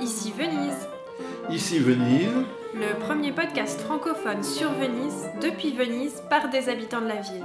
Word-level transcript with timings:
Ici 0.00 0.32
Venise, 0.36 0.88
Ici 1.50 1.78
Venise, 1.78 2.28
le 2.74 2.98
premier 3.04 3.32
podcast 3.32 3.80
francophone 3.80 4.42
sur 4.42 4.70
Venise, 4.72 5.28
depuis 5.42 5.72
Venise, 5.72 6.22
par 6.30 6.48
des 6.50 6.68
habitants 6.68 7.00
de 7.00 7.08
la 7.08 7.16
ville. 7.20 7.44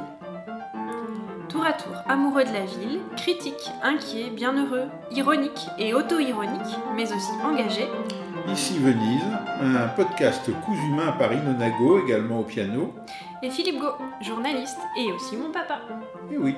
Tour 1.49 1.65
à 1.65 1.73
tour 1.73 1.93
amoureux 2.07 2.43
de 2.43 2.53
la 2.53 2.65
ville, 2.65 2.99
critiques, 3.17 3.69
inquiets, 3.83 4.29
bienheureux, 4.29 4.85
ironiques 5.11 5.67
et 5.77 5.93
auto-ironiques, 5.93 6.77
mais 6.95 7.11
aussi 7.11 7.31
engagés, 7.43 7.87
Ici 8.51 8.77
Venise, 8.77 9.23
un 9.59 9.87
podcast 9.87 10.43
cousu 10.65 10.87
main 10.95 11.13
par 11.13 11.33
Inonago, 11.33 12.05
également 12.05 12.41
au 12.41 12.43
piano. 12.43 12.93
et 13.41 13.49
Philippe 13.49 13.79
Gau, 13.79 13.93
journaliste 14.21 14.77
et 14.99 15.11
aussi 15.11 15.35
mon 15.35 15.51
papa. 15.51 15.79
Et 16.31 16.37
oui, 16.37 16.53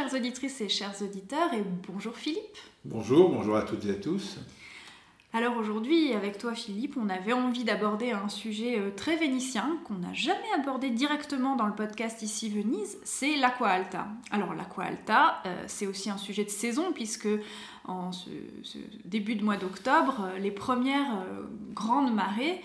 chères 0.00 0.14
auditrices 0.14 0.60
et 0.62 0.68
chers 0.68 1.02
auditeurs 1.02 1.52
et 1.52 1.62
bonjour 1.86 2.16
Philippe. 2.16 2.56
bonjour, 2.86 3.28
bonjour 3.28 3.56
à 3.56 3.62
toutes 3.62 3.84
et 3.84 3.90
à 3.90 3.94
tous. 3.94 4.38
Alors 5.34 5.58
aujourd'hui, 5.58 6.14
avec 6.14 6.38
toi 6.38 6.54
Philippe, 6.54 6.96
on 6.96 7.10
avait 7.10 7.34
envie 7.34 7.64
d'aborder 7.64 8.12
un 8.12 8.30
sujet 8.30 8.78
euh, 8.78 8.90
très 8.96 9.16
vénitien 9.16 9.78
qu'on 9.84 9.96
n'a 9.96 10.12
jamais 10.14 10.50
abordé 10.58 10.88
directement 10.88 11.54
dans 11.54 11.66
le 11.66 11.74
podcast 11.74 12.22
ici 12.22 12.48
Venise, 12.48 12.96
c'est 13.04 13.36
l'aqua 13.36 13.68
alta. 13.68 14.06
Alors 14.30 14.54
l'aqua 14.54 14.84
alta, 14.84 15.42
euh, 15.44 15.64
c'est 15.66 15.86
aussi 15.86 16.08
un 16.08 16.16
sujet 16.16 16.44
de 16.44 16.50
saison 16.50 16.92
puisque 16.94 17.28
en 17.84 18.10
ce, 18.10 18.30
ce 18.62 18.78
début 19.04 19.34
de 19.34 19.44
mois 19.44 19.58
d'octobre, 19.58 20.22
euh, 20.24 20.38
les 20.38 20.50
premières 20.50 21.18
euh, 21.18 21.42
grandes 21.74 22.14
marées 22.14 22.62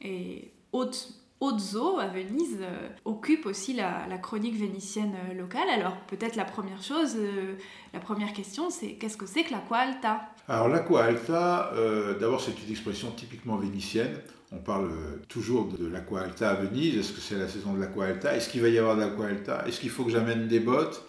et 0.00 0.52
hautes 0.72 1.14
eaux 1.40 1.98
à 1.98 2.06
Venise 2.08 2.58
euh, 2.60 2.88
occupent 3.04 3.46
aussi 3.46 3.74
la, 3.74 4.06
chronique 4.18 4.58
vénitienne 4.58 5.14
euh, 5.30 5.34
locale. 5.34 5.68
Alors 5.68 5.96
peut-être 6.08 6.36
la 6.36 6.44
première 6.44 6.82
chose, 6.82 7.14
euh, 7.16 7.54
la 7.92 8.00
première 8.00 8.32
question, 8.32 8.70
c'est 8.70 8.92
qu'est-ce 8.92 9.16
que 9.16 9.26
c'est 9.26 9.44
que 9.44 9.52
l'aqua 9.52 9.78
alta? 9.78 10.22
Alors 10.48 10.68
l'aqua 10.68 11.04
alta, 11.04 11.72
d'abord 12.20 12.40
c'est 12.40 12.52
une 12.64 12.70
expression 12.70 13.10
typiquement 13.10 13.56
vénitienne. 13.56 14.16
On 14.52 14.58
parle 14.58 14.90
toujours 15.28 15.66
de 15.66 15.88
l'aqua 15.88 16.20
alta 16.20 16.50
à 16.50 16.54
Venise. 16.54 16.96
Est-ce 16.98 17.12
que 17.12 17.20
c'est 17.20 17.34
la 17.34 17.48
saison 17.48 17.74
de 17.74 17.80
l'aqua 17.80 18.06
alta? 18.06 18.36
Est-ce 18.36 18.48
qu'il 18.48 18.62
va 18.62 18.68
y 18.68 18.78
avoir 18.78 18.94
de 18.94 19.00
l'aqua 19.00 19.26
alta? 19.26 19.64
Est-ce 19.66 19.80
qu'il 19.80 19.90
faut 19.90 20.04
que 20.04 20.10
j'amène 20.12 20.46
des 20.46 20.60
bottes? 20.60 21.04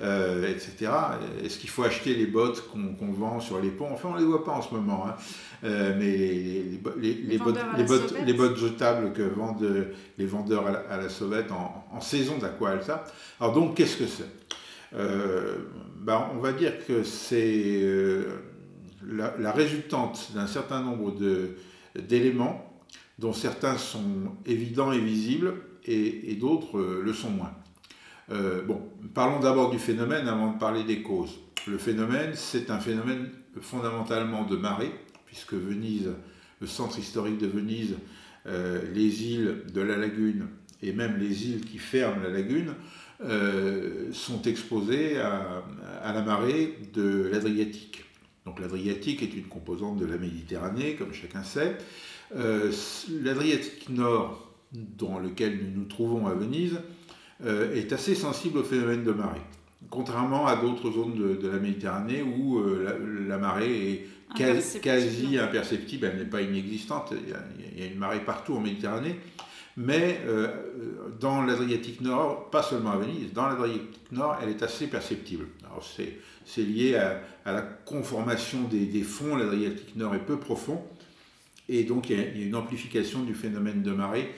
Euh, 0.00 0.48
etc. 0.48 0.92
Est-ce 1.44 1.58
qu'il 1.58 1.70
faut 1.70 1.82
acheter 1.82 2.14
les 2.14 2.26
bottes 2.26 2.68
qu'on 2.70 3.10
vend 3.10 3.40
sur 3.40 3.60
les 3.60 3.70
ponts? 3.70 3.88
Enfin, 3.92 4.10
on 4.10 4.14
ne 4.14 4.20
les 4.20 4.24
voit 4.24 4.44
pas 4.44 4.52
en 4.52 4.62
ce 4.62 4.72
moment. 4.72 5.06
hein. 5.08 5.16
Euh, 5.64 5.92
mais 5.98 6.06
les, 6.16 6.78
les- 7.00 7.14
les 7.14 7.38
bo- 7.38 7.50
les- 7.76 7.82
les 8.24 8.32
bottes, 8.32 8.54
les 8.54 8.56
jetables 8.56 9.12
que 9.12 9.22
vendent 9.22 9.60
euh, 9.64 9.86
les 10.16 10.26
vendeurs 10.26 10.68
à 10.68 10.70
la, 10.70 10.78
à 10.88 10.96
la 10.98 11.08
sauvette 11.08 11.50
en, 11.50 11.84
en 11.92 12.00
saison 12.00 12.38
d'Aqua 12.38 12.70
Alta. 12.70 13.04
Alors 13.40 13.52
donc, 13.54 13.74
qu'est-ce 13.74 13.96
que 13.96 14.06
c'est? 14.06 14.30
Euh, 14.94 15.56
ben, 16.00 16.28
On 16.32 16.38
va 16.38 16.52
dire 16.52 16.86
que 16.86 17.02
c'est 17.02 18.24
la, 19.04 19.34
la 19.36 19.50
résultante 19.50 20.30
d'un 20.32 20.46
certain 20.46 20.80
nombre 20.80 21.12
d'éléments 21.98 22.64
dont 23.18 23.32
certains 23.32 23.76
sont 23.76 24.30
évidents 24.46 24.92
et 24.92 25.00
visibles 25.00 25.54
et, 25.84 26.30
et 26.30 26.36
d'autres 26.36 26.78
le 27.02 27.12
sont 27.12 27.30
moins. 27.30 27.50
Euh, 28.30 28.62
bon, 28.62 28.80
parlons 29.14 29.40
d'abord 29.40 29.70
du 29.70 29.78
phénomène 29.78 30.28
avant 30.28 30.52
de 30.52 30.58
parler 30.58 30.84
des 30.84 31.02
causes. 31.02 31.38
Le 31.66 31.78
phénomène, 31.78 32.32
c'est 32.34 32.70
un 32.70 32.78
phénomène 32.78 33.28
fondamentalement 33.60 34.44
de 34.44 34.56
marée, 34.56 34.92
puisque 35.26 35.54
Venise, 35.54 36.10
le 36.60 36.66
centre 36.66 36.98
historique 36.98 37.38
de 37.38 37.46
Venise, 37.46 37.96
euh, 38.46 38.82
les 38.94 39.24
îles 39.24 39.62
de 39.72 39.80
la 39.80 39.96
lagune 39.96 40.46
et 40.82 40.92
même 40.92 41.16
les 41.18 41.48
îles 41.48 41.64
qui 41.64 41.78
ferment 41.78 42.22
la 42.22 42.30
lagune 42.30 42.74
euh, 43.24 44.12
sont 44.12 44.42
exposées 44.42 45.18
à, 45.18 45.64
la 46.04 46.22
marée 46.22 46.78
de 46.94 47.28
l'Adriatique. 47.32 48.04
Donc 48.46 48.60
l'Adriatique 48.60 49.22
est 49.22 49.34
une 49.34 49.44
composante 49.44 49.98
de 49.98 50.06
la 50.06 50.16
Méditerranée, 50.18 50.94
comme 50.94 51.12
chacun 51.12 51.42
sait. 51.42 51.76
L'Adriatique 52.32 53.88
nord, 53.88 54.54
dans 54.72 55.18
lequel 55.18 55.58
nous 55.58 55.80
nous 55.80 55.86
trouvons 55.86 56.26
à 56.26 56.34
Venise, 56.34 56.78
euh, 57.44 57.74
est 57.74 57.92
assez 57.92 58.14
sensible 58.14 58.58
au 58.58 58.64
phénomène 58.64 59.04
de 59.04 59.12
marée. 59.12 59.40
Contrairement 59.90 60.46
à 60.46 60.56
d'autres 60.56 60.90
zones 60.90 61.14
de, 61.14 61.36
de 61.36 61.48
la 61.48 61.58
Méditerranée 61.58 62.22
où 62.22 62.58
euh, 62.58 62.84
la, 62.84 63.28
la 63.28 63.38
marée 63.38 63.92
est 63.92 64.06
quasi, 64.36 64.50
Imperceptible. 64.50 64.82
quasi 64.82 65.38
imperceptible, 65.38 66.10
elle 66.12 66.18
n'est 66.18 66.30
pas 66.30 66.42
inexistante, 66.42 67.12
il 67.12 67.30
y, 67.30 67.32
a, 67.32 67.38
il 67.76 67.80
y 67.80 67.82
a 67.86 67.90
une 67.90 67.98
marée 67.98 68.20
partout 68.24 68.54
en 68.54 68.60
Méditerranée, 68.60 69.16
mais 69.76 70.20
euh, 70.26 70.48
dans 71.20 71.42
l'Adriatique 71.42 72.00
Nord, 72.00 72.50
pas 72.50 72.62
seulement 72.62 72.90
à 72.90 72.96
Venise, 72.96 73.32
dans 73.32 73.48
l'Adriatique 73.48 74.12
Nord, 74.12 74.36
elle 74.42 74.48
est 74.50 74.62
assez 74.62 74.88
perceptible. 74.88 75.46
C'est, 75.80 76.18
c'est 76.44 76.62
lié 76.62 76.96
à, 76.96 77.22
à 77.44 77.52
la 77.52 77.62
conformation 77.62 78.62
des, 78.64 78.86
des 78.86 79.02
fonds, 79.02 79.36
l'Adriatique 79.36 79.94
Nord 79.94 80.16
est 80.16 80.26
peu 80.26 80.36
profond, 80.38 80.82
et 81.68 81.84
donc 81.84 82.10
il 82.10 82.18
y 82.18 82.22
a, 82.22 82.46
une 82.46 82.54
amplification 82.54 83.22
du 83.22 83.34
phénomène 83.34 83.82
de 83.82 83.92
marée 83.92 84.30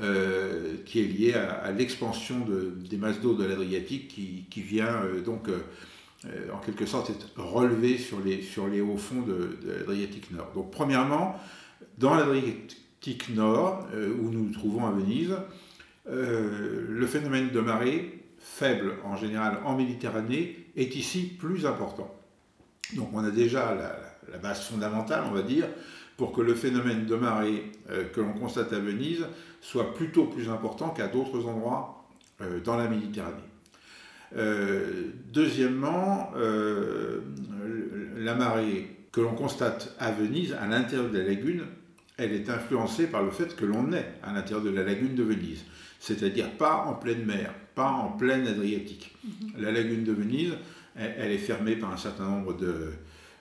euh, 0.00 0.74
qui 0.84 1.00
est 1.00 1.04
liée 1.04 1.34
à, 1.34 1.72
l'expansion 1.72 2.44
de- 2.44 2.72
des 2.88 2.96
masses 2.96 3.20
d'eau 3.20 3.34
de 3.34 3.44
l'Adriatique 3.44 4.08
qui, 4.08 4.60
vient 4.60 5.02
euh, 5.02 5.22
donc 5.22 5.48
euh, 5.48 6.52
en 6.52 6.58
quelque 6.58 6.86
sorte 6.86 7.10
être 7.10 7.32
relevée 7.36 7.98
sur 7.98 8.20
les, 8.20 8.42
sur 8.42 8.68
les 8.68 8.80
hauts 8.80 8.96
fonds 8.96 9.22
de, 9.22 9.58
l'Adriatique 9.66 10.30
Nord. 10.30 10.52
Donc 10.54 10.70
premièrement, 10.70 11.36
dans 11.96 12.14
l'Adriatique 12.14 13.30
Nord, 13.34 13.88
où 13.94 14.30
nous 14.30 14.44
nous 14.44 14.52
trouvons 14.52 14.86
à 14.86 14.90
Venise, 14.90 15.34
le 16.06 17.06
phénomène 17.06 17.50
de 17.50 17.60
marée, 17.60 18.24
faible 18.38 18.94
en 19.04 19.16
général 19.16 19.58
en 19.64 19.76
Méditerranée, 19.76 20.66
est 20.76 20.96
ici 20.96 21.22
plus 21.22 21.66
important. 21.66 22.12
Donc 22.94 23.10
on 23.14 23.24
a 23.24 23.30
déjà 23.30 23.76
la 24.30 24.38
base 24.38 24.62
fondamentale, 24.62 25.22
on 25.28 25.32
va 25.32 25.42
dire, 25.42 25.66
pour 26.18 26.32
que 26.32 26.42
le 26.42 26.54
phénomène 26.54 27.06
de 27.06 27.14
marée 27.14 27.72
euh, 27.90 28.04
que 28.12 28.20
l'on 28.20 28.32
constate 28.32 28.72
à 28.74 28.78
Venise 28.78 29.24
soit 29.62 29.94
plutôt 29.94 30.24
plus 30.24 30.50
important 30.50 30.90
qu'à 30.90 31.06
d'autres 31.06 31.46
endroits 31.46 32.04
euh, 32.42 32.60
dans 32.60 32.76
la 32.76 32.88
Méditerranée. 32.88 33.36
Euh, 34.36 35.04
deuxièmement, 35.32 36.32
euh, 36.36 37.20
la 38.16 38.34
marée 38.34 38.96
que 39.12 39.20
l'on 39.20 39.34
constate 39.34 39.94
à 39.98 40.10
Venise, 40.10 40.54
à 40.60 40.66
l'intérieur 40.66 41.08
de 41.08 41.18
la 41.18 41.24
lagune, 41.24 41.62
elle 42.16 42.32
est 42.32 42.50
influencée 42.50 43.06
par 43.06 43.22
le 43.22 43.30
fait 43.30 43.54
que 43.54 43.64
l'on 43.64 43.92
est 43.92 44.12
à 44.24 44.32
l'intérieur 44.32 44.62
de 44.62 44.70
la 44.70 44.82
lagune 44.82 45.14
de 45.14 45.22
Venise, 45.22 45.64
c'est-à-dire 46.00 46.50
pas 46.50 46.84
en 46.88 46.94
pleine 46.94 47.24
mer, 47.24 47.54
pas 47.76 47.90
en 47.90 48.10
pleine 48.10 48.48
Adriatique. 48.48 49.16
La 49.56 49.70
lagune 49.70 50.02
de 50.02 50.12
Venise, 50.12 50.54
elle, 50.96 51.14
elle 51.16 51.30
est 51.30 51.38
fermée 51.38 51.76
par 51.76 51.92
un 51.92 51.96
certain 51.96 52.24
nombre 52.24 52.56
de, 52.56 52.90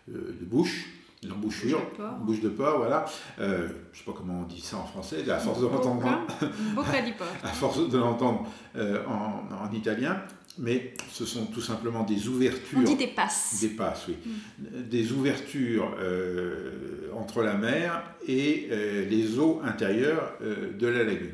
de 0.07 0.45
bouches, 0.45 0.85
d'embouchures, 1.23 1.81
Bouches 2.21 2.41
de 2.41 2.49
porc. 2.49 2.77
voilà. 2.77 3.05
Euh, 3.39 3.67
je 3.91 3.99
sais 3.99 4.03
pas 4.05 4.13
comment 4.15 4.41
on 4.41 4.43
dit 4.43 4.61
ça 4.61 4.77
en 4.77 4.85
français, 4.85 5.27
à 5.29 5.37
force 5.39 5.59
de 5.61 5.67
l'entendre 5.67 6.05
à 7.43 7.47
force 7.47 7.89
de 7.89 7.97
l'entendre 7.97 8.45
euh, 8.75 9.03
en, 9.07 9.65
en 9.65 9.71
italien, 9.73 10.21
mais 10.59 10.93
ce 11.11 11.25
sont 11.25 11.45
tout 11.47 11.61
simplement 11.61 12.03
des 12.03 12.27
ouvertures. 12.27 12.77
On 12.79 12.83
dit 12.83 12.95
des 12.95 13.07
passes. 13.07 13.59
Des 13.61 13.69
passes, 13.69 14.05
oui. 14.07 14.17
Des 14.59 15.11
ouvertures 15.11 15.95
euh, 15.99 17.09
entre 17.15 17.41
la 17.41 17.55
mer 17.55 18.03
et 18.27 18.67
les 19.09 19.39
eaux 19.39 19.61
intérieures 19.63 20.33
de 20.41 20.87
la 20.87 21.03
lagune. 21.03 21.33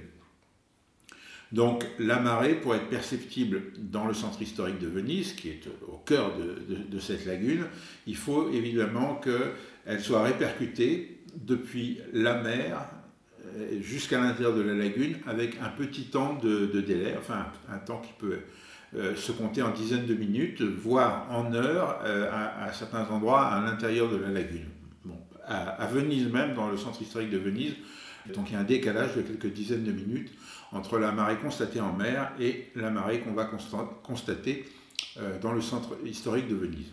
Donc 1.53 1.85
la 1.99 2.19
marée, 2.19 2.55
pour 2.55 2.73
être 2.73 2.87
perceptible 2.87 3.61
dans 3.77 4.07
le 4.07 4.15
centre 4.15 4.41
historique 4.41 4.79
de 4.79 4.87
Venise, 4.87 5.33
qui 5.33 5.49
est 5.49 5.61
au 5.87 5.97
cœur 5.97 6.31
de, 6.35 6.99
cette 6.99 7.27
lagune, 7.27 7.65
il 8.07 8.17
faut 8.17 8.49
évidemment 8.49 9.21
qu'elle 9.23 10.01
soit 10.01 10.23
répercutée 10.23 11.19
depuis 11.35 11.99
la 12.11 12.41
mer 12.41 12.87
euh, 13.45 13.79
jusqu'à 13.81 14.19
l'intérieur 14.19 14.55
de 14.55 14.61
la 14.61 14.73
lagune 14.73 15.17
avec 15.27 15.57
un 15.61 15.69
petit 15.69 16.05
temps 16.05 16.33
de, 16.41 16.81
délai, 16.81 17.13
enfin 17.19 17.45
un 17.71 17.77
temps 17.77 18.01
qui 18.01 18.13
peut 18.17 18.39
euh, 18.95 19.15
se 19.15 19.31
compter 19.31 19.61
en 19.61 19.69
dizaines 19.69 20.07
de 20.07 20.15
minutes, 20.15 20.63
voire 20.63 21.27
en 21.29 21.53
heures 21.53 21.99
euh, 22.03 22.31
à, 22.31 22.73
certains 22.73 23.05
endroits 23.09 23.45
à 23.45 23.61
l'intérieur 23.61 24.09
de 24.09 24.17
la 24.17 24.29
lagune. 24.29 24.65
Bon, 25.05 25.19
à 25.45 25.85
Venise 25.85 26.31
même, 26.31 26.55
dans 26.55 26.69
le 26.69 26.77
centre 26.77 26.99
historique 26.99 27.29
de 27.29 27.37
Venise, 27.37 27.75
donc 28.31 28.49
il 28.49 28.53
y 28.53 28.55
a 28.55 28.59
un 28.59 28.63
décalage 28.63 29.15
de 29.15 29.21
quelques 29.21 29.51
dizaines 29.53 29.83
de 29.83 29.91
minutes 29.91 30.31
entre 30.71 30.97
la 30.97 31.11
marée 31.11 31.37
constatée 31.37 31.79
en 31.79 31.93
mer 31.93 32.31
et 32.39 32.69
la 32.75 32.89
marée 32.89 33.19
qu'on 33.19 33.33
va 33.33 33.45
constat- 33.45 34.01
constater 34.03 34.65
euh, 35.17 35.39
dans 35.39 35.51
le 35.51 35.61
centre 35.61 35.97
historique 36.05 36.47
de 36.47 36.55
Venise. 36.55 36.91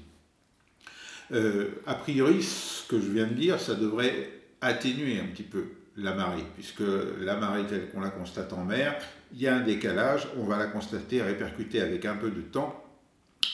Euh, 1.33 1.69
a 1.87 1.95
priori, 1.95 2.43
ce 2.43 2.87
que 2.89 3.01
je 3.01 3.09
viens 3.11 3.27
de 3.27 3.35
dire, 3.35 3.61
ça 3.61 3.75
devrait 3.75 4.29
atténuer 4.61 5.21
un 5.21 5.27
petit 5.27 5.45
peu 5.45 5.65
la 5.97 6.15
marée, 6.15 6.45
puisque 6.55 6.83
la 7.21 7.37
marée 7.37 7.65
telle 7.67 7.89
qu'on 7.91 8.01
la 8.01 8.11
constate 8.11 8.53
en 8.53 8.65
mer, 8.65 8.97
il 9.33 9.41
y 9.41 9.47
a 9.47 9.57
un 9.57 9.61
décalage, 9.61 10.27
on 10.37 10.45
va 10.45 10.59
la 10.59 10.67
constater 10.67 11.23
répercuter 11.23 11.81
avec 11.81 12.05
un 12.05 12.17
peu 12.17 12.31
de 12.31 12.41
temps 12.41 12.85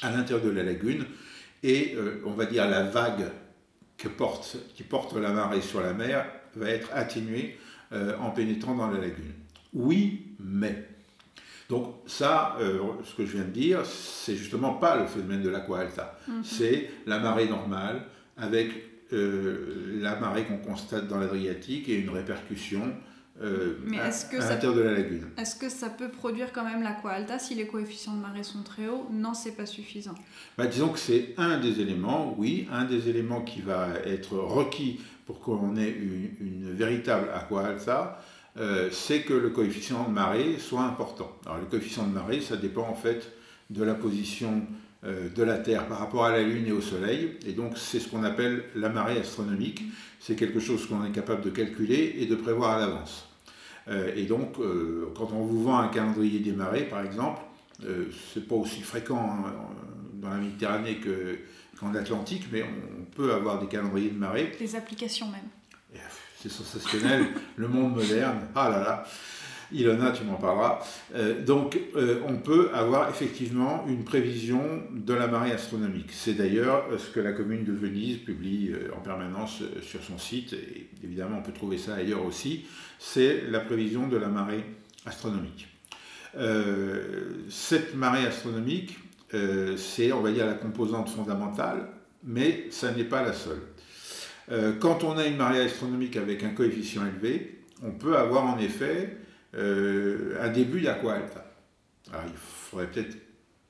à 0.03 0.11
l'intérieur 0.11 0.45
de 0.45 0.51
la 0.51 0.63
lagune, 0.63 1.05
et 1.63 1.95
euh, 1.97 2.23
on 2.25 2.33
va 2.33 2.47
dire 2.47 2.69
la 2.69 2.83
vague 2.83 3.27
qui 3.97 4.09
porte 4.09 5.17
la 5.17 5.33
marée 5.33 5.61
sur 5.61 5.81
la 5.81 5.93
mer 5.93 6.27
va 6.55 6.71
être 6.71 6.91
atténuée 6.93 7.59
euh, 7.93 8.17
en 8.19 8.31
pénétrant 8.31 8.75
dans 8.75 8.91
la 8.91 8.99
lagune. 8.99 9.33
Oui, 9.73 10.35
mais 10.41 10.89
Donc 11.69 11.97
ça, 12.07 12.57
euh, 12.61 12.79
ce 13.05 13.15
que 13.15 13.27
je 13.27 13.33
viens 13.33 13.45
de 13.45 13.51
dire, 13.51 13.85
c'est 13.85 14.37
justement 14.37 14.75
pas 14.75 14.97
le 14.97 15.07
phénomène 15.07 15.43
de 15.43 15.49
l'aqua 15.49 15.81
alta. 15.81 16.19
Mhm. 16.29 16.45
C'est 16.45 16.91
la 17.07 17.19
marée 17.19 17.49
normale 17.49 18.03
avec 18.37 18.71
euh, 19.13 20.01
la 20.01 20.17
marée 20.17 20.45
qu'on 20.45 20.59
constate 20.59 21.07
dans 21.09 21.19
l'Adriatique 21.19 21.89
et 21.89 21.95
une 21.95 22.11
répercussion 22.11 22.93
euh, 23.43 23.75
à, 23.93 24.09
l'intérieur 24.39 24.75
de 24.75 24.81
la 24.81 24.93
lagune. 24.93 25.25
Est-ce 25.37 25.57
que 25.57 25.69
ça 25.69 25.91
peut 25.91 26.09
produire 26.09 26.53
quand 26.53 26.65
même 26.65 26.83
l'aqua 26.83 27.11
alta 27.11 27.39
si 27.39 27.55
les 27.55 27.67
coefficients 27.67 28.15
de 28.15 28.21
marée 28.21 28.43
sont 28.43 28.63
très 28.63 28.89
hauts? 28.89 29.07
Non, 29.11 29.35
c'est 29.35 29.53
pas 29.53 29.67
suffisant. 29.67 30.15
Bah, 30.57 30.67
disons 30.67 30.89
que 30.89 30.99
c'est 30.99 31.35
un 31.37 31.59
des 31.59 31.81
éléments, 31.81 32.35
oui, 32.39 32.67
un 32.73 32.85
des 32.85 33.09
éléments 33.11 33.43
qui 33.43 33.61
va 33.61 33.89
être 34.07 34.39
requis 34.39 35.01
pour 35.27 35.41
qu'on 35.41 35.77
ait 35.77 35.91
une, 35.91 36.73
véritable 36.73 37.29
aqua 37.35 37.67
alta. 37.67 38.23
Euh, 38.59 38.89
c'est 38.91 39.21
que 39.21 39.35
le 39.35 39.51
coefficient 39.51 40.05
de 40.05 40.13
marée 40.13 40.59
soit 40.59 40.83
important. 40.83 41.31
Alors 41.45 41.59
le 41.59 41.67
coefficient 41.67 42.07
de 42.07 42.13
marée, 42.13 42.41
ça 42.41 42.57
dépend 42.57 42.89
en 42.89 42.95
fait 42.95 43.33
de 43.69 43.85
la 43.85 43.95
position 43.95 44.63
euh, 45.05 45.29
de 45.29 45.43
la 45.43 45.59
Terre 45.59 45.87
par 45.89 45.99
rapport 45.99 46.25
à 46.25 46.33
la 46.33 46.43
Lune 46.43 46.67
et 46.67 46.73
au 46.73 46.81
Soleil, 46.81 47.33
et 47.47 47.53
donc 47.53 47.77
c'est 47.77 48.01
ce 48.01 48.09
qu'on 48.09 48.25
appelle 48.25 48.65
la 48.75 48.89
marée 48.89 49.19
astronomique. 49.19 49.83
C'est 50.19 50.37
quelque 50.37 50.59
chose 50.59 50.87
qu'on 50.87 51.05
est 51.05 51.13
capable 51.13 51.43
de 51.43 51.51
calculer 51.51 52.17
et 52.19 52.27
de 52.27 52.35
prévoir 52.35 52.79
à 52.79 52.81
l'avance. 52.81 53.26
Euh, 53.89 54.13
et 54.17 54.25
donc, 54.25 54.57
quand 55.15 55.33
on 55.33 55.45
vous 55.45 55.65
vend 55.65 55.79
un 55.79 55.89
calendrier 55.89 56.41
des 56.41 56.53
marées, 56.53 56.85
par 56.85 57.05
exemple, 57.05 57.41
c'est 58.35 58.47
pas 58.47 58.55
aussi 58.55 58.81
fréquent 58.81 59.19
hein, 59.19 59.53
dans 60.15 60.31
la 60.31 60.37
Méditerranée 60.37 60.99
qu'en 61.79 61.95
Atlantique, 61.95 62.45
mais 62.51 62.63
on 62.63 63.05
peut 63.05 63.33
avoir 63.33 63.61
des 63.61 63.67
calendriers 63.67 64.11
de 64.11 64.19
marée. 64.19 64.53
Des 64.59 64.77
applications 64.77 65.29
même. 65.29 66.01
C'est 66.43 66.51
sensationnel, 66.51 67.29
le 67.57 67.67
monde 67.67 67.95
moderne, 67.95 68.41
ah 68.55 68.69
là 68.69 68.79
là, 68.81 69.07
Ilona, 69.73 70.13
tu 70.13 70.25
m'en 70.25 70.35
parleras. 70.35 70.81
Euh, 71.15 71.45
donc, 71.45 71.79
euh, 71.97 72.21
on 72.27 72.37
peut 72.37 72.71
avoir 72.73 73.09
effectivement 73.09 73.85
une 73.89 74.05
prévision 74.05 74.63
de 74.93 75.15
la 75.15 75.27
marée 75.27 75.53
astronomique. 75.53 76.11
C'est 76.13 76.35
d'ailleurs 76.35 76.87
euh, 76.91 76.99
ce 76.99 77.11
que 77.11 77.21
la 77.21 77.33
commune 77.33 77.65
de 77.65 77.73
Venise 77.73 78.19
publie 78.19 78.73
en 78.97 79.01
permanence 79.01 79.63
sur 79.83 80.03
son 80.03 80.19
site, 80.19 80.53
et 80.53 80.89
évidemment, 81.03 81.39
on 81.39 81.43
peut 81.43 81.53
trouver 81.53 81.79
ça 81.79 81.95
ailleurs 81.95 82.25
aussi. 82.25 82.67
C'est 82.99 83.43
la 83.49 83.61
prévision 83.61 84.09
de 84.09 84.17
la 84.17 84.29
marée 84.29 84.65
astronomique. 85.05 85.69
cette 87.49 87.95
marée 87.95 88.27
astronomique, 88.27 88.99
c'est, 89.77 90.13
on 90.13 90.21
va 90.21 90.33
dire, 90.33 90.47
la 90.47 90.55
composante 90.55 91.09
fondamentale, 91.09 91.89
mais 92.25 92.67
ça 92.71 92.93
n'est 92.93 93.05
pas 93.05 93.23
la 93.23 93.33
seule. 93.33 93.63
Quand 94.81 95.05
on 95.05 95.17
a 95.19 95.27
une 95.27 95.37
marée 95.37 95.61
astronomique 95.61 96.17
avec 96.17 96.43
un 96.43 96.51
coefficient 96.51 97.03
élevé, 97.07 97.63
on 97.83 97.93
peut 97.93 98.17
avoir 98.17 98.45
en 98.45 98.59
effet 98.59 99.17
euh, 99.57 100.37
un 100.41 100.49
début 100.49 100.81
d'aqua 100.81 101.13
alta? 101.13 101.45
Alors 102.13 102.25
il 102.29 102.37
faudrait 102.37 102.87
peut-être 102.87 103.17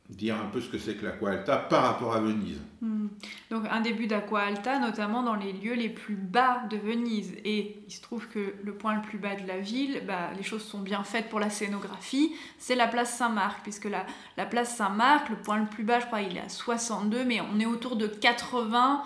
dire 0.08 0.36
un 0.36 0.46
peu 0.46 0.60
ce 0.60 0.68
que 0.68 0.78
c'est 0.78 0.94
que 0.94 1.04
l'aqua 1.04 1.30
alta 1.30 1.56
par 1.56 1.82
rapport 1.82 2.14
à 2.14 2.20
Venise. 2.20 2.60
Hmm. 2.80 3.08
Donc 3.50 3.64
un 3.70 3.80
début 3.80 4.06
d'aqua 4.06 4.38
alta, 4.38 4.78
notamment 4.78 5.22
dans 5.22 5.34
les 5.34 5.52
lieux 5.52 5.74
les 5.74 5.88
plus 5.88 6.14
bas 6.14 6.62
de 6.70 6.76
Venise. 6.76 7.32
Et 7.44 7.82
il 7.86 7.92
se 7.92 8.00
trouve 8.00 8.28
que 8.28 8.54
le 8.62 8.74
point 8.74 8.94
le 8.94 9.02
plus 9.02 9.18
bas 9.18 9.34
de 9.34 9.46
la 9.46 9.58
ville, 9.58 10.02
bah, 10.06 10.30
les 10.36 10.42
choses 10.42 10.62
sont 10.62 10.80
bien 10.80 11.02
faites 11.02 11.28
pour 11.28 11.40
la 11.40 11.50
scénographie, 11.50 12.32
c'est 12.58 12.76
la 12.76 12.86
place 12.86 13.16
Saint-Marc, 13.16 13.62
puisque 13.62 13.86
la, 13.86 14.06
la 14.36 14.46
place 14.46 14.76
Saint-Marc, 14.76 15.28
le 15.28 15.36
point 15.36 15.58
le 15.58 15.66
plus 15.66 15.84
bas, 15.84 15.98
je 16.00 16.06
crois, 16.06 16.22
il 16.22 16.36
est 16.36 16.40
à 16.40 16.48
62, 16.48 17.24
mais 17.24 17.40
on 17.40 17.58
est 17.58 17.66
autour 17.66 17.96
de 17.96 18.06
80 18.06 19.02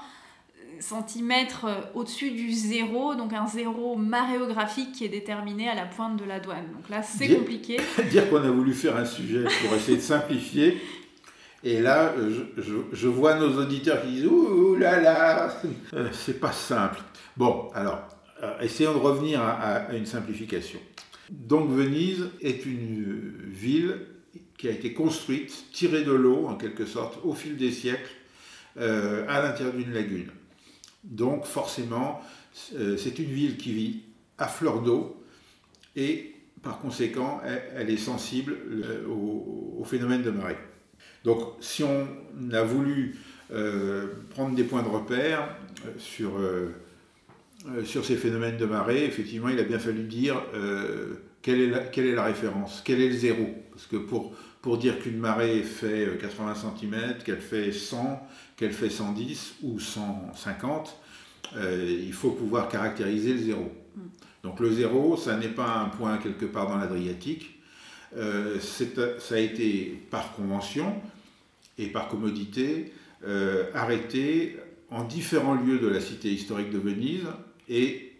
centimètres 0.80 1.66
euh, 1.66 1.80
au-dessus 1.94 2.30
du 2.30 2.52
zéro, 2.52 3.14
donc 3.14 3.32
un 3.32 3.46
zéro 3.46 3.96
maréographique 3.96 4.92
qui 4.92 5.04
est 5.04 5.08
déterminé 5.08 5.68
à 5.68 5.74
la 5.74 5.84
pointe 5.86 6.18
de 6.18 6.24
la 6.24 6.40
douane. 6.40 6.66
Donc 6.74 6.88
là, 6.88 7.02
c'est 7.02 7.28
compliqué. 7.28 7.78
Dire 8.10 8.28
qu'on 8.30 8.42
a 8.42 8.50
voulu 8.50 8.72
faire 8.72 8.96
un 8.96 9.04
sujet 9.04 9.44
pour 9.44 9.76
essayer 9.76 9.98
de 9.98 10.02
simplifier. 10.02 10.80
Et 11.62 11.80
là, 11.80 12.14
euh, 12.16 12.46
je, 12.92 13.08
vois 13.08 13.34
nos 13.34 13.58
auditeurs 13.60 14.02
qui 14.02 14.08
disent 14.08 14.26
Ouh 14.26 14.76
là 14.76 15.00
là, 15.00 15.54
euh, 15.94 16.08
c'est 16.12 16.40
pas 16.40 16.52
simple. 16.52 17.00
Bon, 17.36 17.68
alors, 17.74 18.02
essayons 18.60 18.94
de 18.94 18.98
revenir 18.98 19.42
à, 19.42 19.92
une 19.92 20.06
simplification. 20.06 20.80
Donc, 21.28 21.70
Venise 21.70 22.30
est 22.40 22.64
une 22.64 23.34
ville 23.46 24.06
qui 24.56 24.68
a 24.68 24.72
été 24.72 24.94
construite, 24.94 25.66
tirée 25.72 26.02
de 26.02 26.12
l'eau 26.12 26.46
en 26.48 26.54
quelque 26.54 26.86
sorte, 26.86 27.18
au 27.22 27.34
fil 27.34 27.56
des 27.56 27.70
siècles, 27.70 28.10
à 28.76 29.42
l'intérieur 29.42 29.74
d'une 29.74 29.92
lagune. 29.92 30.30
Donc 31.04 31.44
forcément, 31.44 32.20
euh, 32.74 32.96
c'est 32.96 33.18
une 33.18 33.30
ville 33.30 33.56
qui 33.56 33.72
vit 33.72 34.00
à 34.38 34.48
fleur 34.48 34.82
d'eau 34.82 35.24
et 35.96 36.34
par 36.62 36.78
conséquent, 36.78 37.40
elle, 37.74 37.88
est 37.88 37.96
sensible 37.96 38.54
euh, 38.70 39.06
au, 39.08 39.82
phénomène 39.84 40.22
de 40.22 40.30
marée. 40.30 40.58
Donc 41.24 41.40
si 41.60 41.82
on 41.82 42.06
a 42.52 42.62
voulu 42.62 43.16
euh, 43.50 44.08
prendre 44.28 44.54
des 44.54 44.64
points 44.64 44.82
de 44.82 44.88
repère 44.88 45.56
sur, 45.96 46.32
ces 48.04 48.16
phénomènes 48.16 48.58
de 48.58 48.66
marée, 48.66 49.04
effectivement, 49.04 49.48
il 49.48 49.58
a 49.58 49.64
bien 49.64 49.78
fallu 49.78 50.02
dire 50.02 50.36
quelle, 51.40 51.60
est 51.60 51.70
la, 51.70 51.78
quelle 51.78 52.06
est 52.06 52.14
la 52.14 52.24
référence, 52.24 52.82
quel 52.84 53.00
est 53.00 53.08
le 53.08 53.16
zéro. 53.16 53.48
Parce 53.70 53.86
que 53.86 53.96
pour, 53.96 54.34
pour 54.60 54.76
dire 54.76 54.98
qu'une 54.98 55.18
marée 55.18 55.62
fait 55.62 56.18
80 56.20 56.54
cm, 56.54 57.18
qu'elle 57.24 57.40
fait 57.40 57.72
100, 57.72 58.28
qu'elle 58.60 58.72
fait 58.74 58.90
110 58.90 59.54
ou 59.62 59.80
150, 59.80 60.94
euh, 61.56 61.98
il 62.06 62.12
faut 62.12 62.32
pouvoir 62.32 62.68
caractériser 62.68 63.32
le 63.32 63.38
zéro. 63.38 63.72
Mm. 63.96 64.00
Donc 64.42 64.60
le 64.60 64.70
zéro, 64.70 65.16
ça 65.16 65.38
n'est 65.38 65.48
pas 65.48 65.78
un 65.78 65.88
point 65.88 66.18
quelque 66.18 66.44
part 66.44 66.68
dans 66.68 66.76
l'Adriatique, 66.76 67.58
euh, 68.18 68.58
ça 68.60 69.34
a 69.34 69.38
été 69.38 70.02
par 70.10 70.32
convention 70.32 70.94
et 71.78 71.86
par 71.86 72.08
commodité 72.08 72.92
euh, 73.26 73.70
arrêté 73.72 74.58
en 74.90 75.04
différents 75.04 75.54
lieux 75.54 75.78
de 75.78 75.88
la 75.88 76.00
cité 76.00 76.30
historique 76.30 76.70
de 76.70 76.78
Venise 76.78 77.28
et 77.66 78.12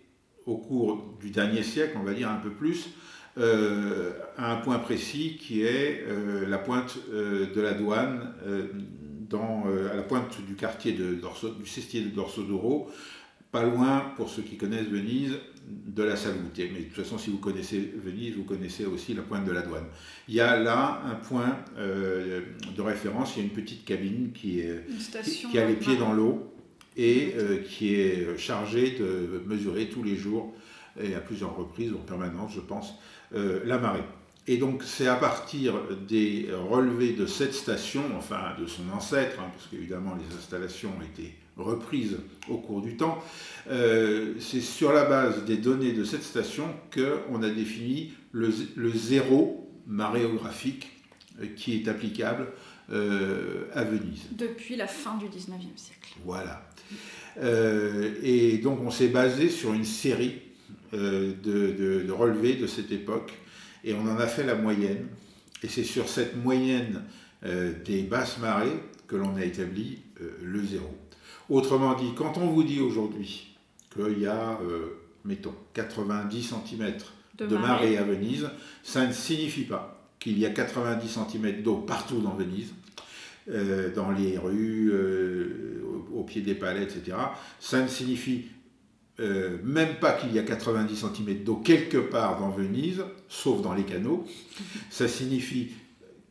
au 0.47 0.57
cours 0.57 1.19
du 1.21 1.31
dernier 1.31 1.63
siècle, 1.63 1.99
on 2.01 2.05
va 2.05 2.15
dire 2.15 2.31
un 2.31 2.37
peu 2.37 2.51
plus, 2.51 2.91
à 3.37 4.53
un 4.53 4.57
point 4.57 4.79
précis 4.79 5.39
qui 5.41 5.63
est 5.63 6.05
la 6.47 6.59
pointe 6.59 6.99
de 7.11 7.61
la 7.61 7.73
douane 7.73 8.35
euh, 9.35 9.93
à 9.93 9.97
la 9.97 10.03
pointe 10.03 10.45
du 10.47 10.55
quartier 10.55 10.93
de 10.93 11.21
du 11.59 11.67
cestier 11.67 12.03
de 12.03 12.09
Dorsodoro, 12.09 12.91
pas 13.53 13.63
loin, 13.63 14.13
pour 14.17 14.29
ceux 14.29 14.43
qui 14.43 14.57
connaissent 14.57 14.89
Venise, 14.89 15.37
de 15.67 16.03
la 16.03 16.17
Salute. 16.17 16.57
Mais 16.57 16.81
de 16.81 16.85
toute 16.85 17.05
façon, 17.05 17.19
si 17.19 17.31
vous 17.31 17.39
connaissez 17.39 17.93
Venise, 17.97 18.37
vous 18.37 18.45
connaissez 18.45 18.87
aussi 18.87 19.15
la 19.15 19.23
pointe 19.23 19.45
de 19.45 19.53
la 19.53 19.63
douane. 19.63 19.87
Il 20.29 20.35
y 20.35 20.41
a 20.41 20.59
là 20.59 21.03
un 21.05 21.15
point 21.15 21.59
euh, 21.79 22.41
de 22.77 22.83
référence, 22.83 23.37
il 23.37 23.41
y 23.41 23.43
a 23.43 23.45
une 23.45 23.55
petite 23.55 23.85
cabine 23.85 24.33
qui, 24.33 24.61
est, 24.61 24.85
qui, 25.51 25.59
a 25.59 25.67
les 25.67 25.75
pieds 25.75 25.97
dans 25.97 26.13
l'eau 26.13 26.53
et 26.97 27.35
euh, 27.37 27.59
qui 27.59 27.95
est 27.95 28.37
chargée 28.37 28.93
de 28.99 29.43
mesurer 29.47 29.89
tous 29.89 30.03
les 30.03 30.17
jours 30.17 30.55
et 31.01 31.15
à 31.15 31.21
plusieurs 31.21 31.57
reprises, 31.57 31.93
en 31.93 32.05
permanence, 32.05 32.53
je 32.55 32.61
pense, 32.61 32.95
la 33.33 33.79
marée. 33.79 34.03
Et 34.51 34.57
donc 34.57 34.83
c'est 34.83 35.07
à 35.07 35.15
partir 35.15 35.75
des 36.09 36.49
relevés 36.69 37.13
de 37.13 37.25
cette 37.25 37.55
station, 37.55 38.03
enfin 38.19 38.57
de 38.59 38.67
son 38.67 38.83
ancêtre, 38.93 39.39
hein, 39.39 39.49
parce 39.55 39.69
qu'évidemment 39.69 40.17
les 40.17 40.37
installations 40.37 40.91
ont 40.99 41.03
été 41.03 41.37
reprises 41.57 42.17
au 42.49 42.57
cours 42.57 42.83
du 42.83 42.97
temps, 42.97 43.23
euh, 43.71 44.35
c'est 44.41 44.61
sur 44.61 44.93
la 44.93 45.05
base 45.05 45.45
des 45.45 45.57
données 45.57 45.93
de 45.93 46.03
cette 46.03 46.25
station 46.25 46.65
qu'on 46.93 47.45
a 47.45 47.49
défini 47.49 48.13
le, 48.33 48.51
zéro 48.93 49.71
maréographique 49.87 51.01
euh, 51.41 51.47
qui 51.55 51.77
est 51.77 51.87
applicable 51.87 52.49
euh, 52.91 53.67
à 53.73 53.85
Venise. 53.85 54.27
Depuis 54.33 54.75
la 54.75 54.89
fin 54.89 55.17
du 55.17 55.27
19e 55.27 55.77
siècle. 55.77 56.17
Voilà. 56.25 56.69
et 57.41 58.59
donc 58.59 58.81
on 58.83 58.91
s'est 58.91 59.11
basé 59.11 59.49
sur 59.49 59.75
une 59.75 59.85
série 59.85 60.43
de 60.93 62.11
relevés 62.11 62.55
de 62.55 62.67
cette 62.67 62.91
époque 62.91 63.33
et 63.85 63.95
on 63.95 64.03
en 64.03 64.19
a 64.19 64.27
fait 64.27 64.45
la 64.45 64.55
moyenne. 64.55 65.07
Et 65.63 65.69
c'est 65.69 65.85
sur 65.85 66.09
cette 66.09 66.37
moyenne 66.37 67.03
euh, 67.45 67.73
des 67.85 68.03
basses 68.03 68.39
marées 68.39 68.83
que 69.07 69.17
l'on 69.17 69.37
a 69.37 69.45
établi 69.45 69.99
euh, 70.21 70.31
le 70.43 70.65
zéro. 70.65 70.95
Autrement 71.49 71.95
dit, 71.95 72.13
quand 72.15 72.39
on 72.39 72.47
vous 72.47 72.63
dit 72.63 72.81
aujourd'hui 72.81 73.57
qu'il 73.93 74.21
y 74.21 74.27
a, 74.27 74.59
euh, 74.63 75.01
mettons, 75.25 75.55
90 75.75 76.55
cm 76.67 76.93
de, 77.39 77.57
marée. 77.57 77.97
à 77.97 78.05
Venise, 78.05 78.49
ça 78.83 79.07
ne 79.07 79.13
signifie 79.13 79.65
pas 79.65 80.07
qu'il 80.19 80.39
y 80.39 80.47
a 80.47 80.51
90 80.51 81.19
cm 81.31 81.63
d'eau 81.63 81.77
partout 81.77 82.21
dans 82.21 82.35
Venise, 82.35 82.75
dans 83.97 84.11
les 84.11 84.37
rues, 84.37 84.93
au, 86.15 86.23
pied 86.23 86.43
des 86.43 86.55
palais, 86.55 86.83
etc. 86.83 87.17
Ça 87.59 87.81
ne 87.81 87.89
signifie 87.89 88.45
euh, 89.21 89.59
même 89.63 89.97
pas 89.97 90.13
qu'il 90.13 90.33
y 90.33 90.39
a 90.39 90.43
90 90.43 90.97
cm 90.97 91.45
d'eau 91.45 91.57
quelque 91.57 91.99
part 91.99 92.39
dans 92.41 92.51
Venise, 92.51 93.05
sauf 93.29 93.61
dans 93.61 93.75
les 93.75 93.85
canaux. 93.85 94.27
Ça 94.91 95.09
signifie 95.09 95.73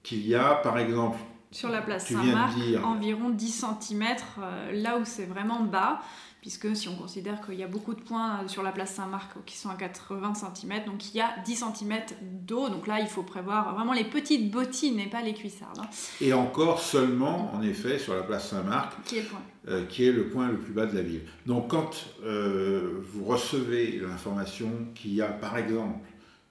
qu'il 0.03 0.27
y 0.27 0.36
a, 0.36 0.55
par 0.55 0.79
exemple, 0.79 1.19
sur 1.51 1.69
la 1.69 1.81
place 1.81 2.08
Saint-Marc, 2.08 2.55
environ 2.84 3.29
10 3.31 3.65
cm, 3.81 4.03
euh, 4.38 4.72
là 4.72 4.98
où 5.00 5.01
c'est 5.03 5.25
vraiment 5.25 5.62
bas. 5.63 6.00
Puisque 6.41 6.75
si 6.75 6.88
on 6.88 6.96
considère 6.96 7.46
qu'il 7.46 7.55
y 7.55 7.63
a 7.63 7.67
beaucoup 7.67 7.93
de 7.93 8.01
points 8.01 8.48
sur 8.48 8.63
la 8.63 8.72
place 8.72 8.93
Saint-Marc 8.93 9.31
qui 9.46 9.58
sont 9.58 9.69
à 9.69 9.75
80 9.75 10.34
cm, 10.36 10.86
donc 10.86 11.13
il 11.13 11.17
y 11.17 11.22
a 11.22 11.36
10 11.46 11.63
cm 11.75 12.01
d'eau, 12.22 12.69
donc 12.69 12.88
là 12.88 13.00
il 13.00 13.08
faut 13.08 13.24
prévoir 13.24 13.75
vraiment 13.75 13.93
les 13.93 14.05
petites 14.05 14.51
bottines 14.51 15.00
et 15.00 15.08
pas 15.08 15.22
les 15.22 15.34
cuissardes. 15.34 15.79
Hein. 15.79 15.89
Et 16.22 16.34
encore 16.34 16.79
seulement, 16.79 17.53
en 17.53 17.62
effet, 17.62 18.00
sur 18.00 18.15
la 18.15 18.24
place 18.24 18.50
Saint-Marc, 18.50 18.93
qui 19.05 19.17
est 19.17 19.22
le 19.22 19.27
point 19.27 19.41
euh, 19.67 19.86
qui 19.86 20.08
est 20.08 20.12
le 20.12 20.29
point 20.29 20.48
le 20.48 20.58
plus 20.58 20.74
bas 20.74 20.86
de 20.86 20.96
la 20.96 21.01
ville. 21.01 21.22
Donc 21.46 21.69
quand 21.69 21.91
euh, 22.24 23.01
vous 23.03 23.25
recevez 23.25 24.00
l'information 24.00 24.72
qu'il 24.96 25.13
y 25.13 25.22
a 25.22 25.27
par 25.27 25.58
exemple 25.58 26.00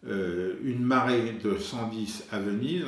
euh, 0.06 0.56
une 0.62 0.84
marée 0.84 1.32
de 1.42 1.56
110 1.56 2.26
à 2.30 2.38
Venise, 2.38 2.84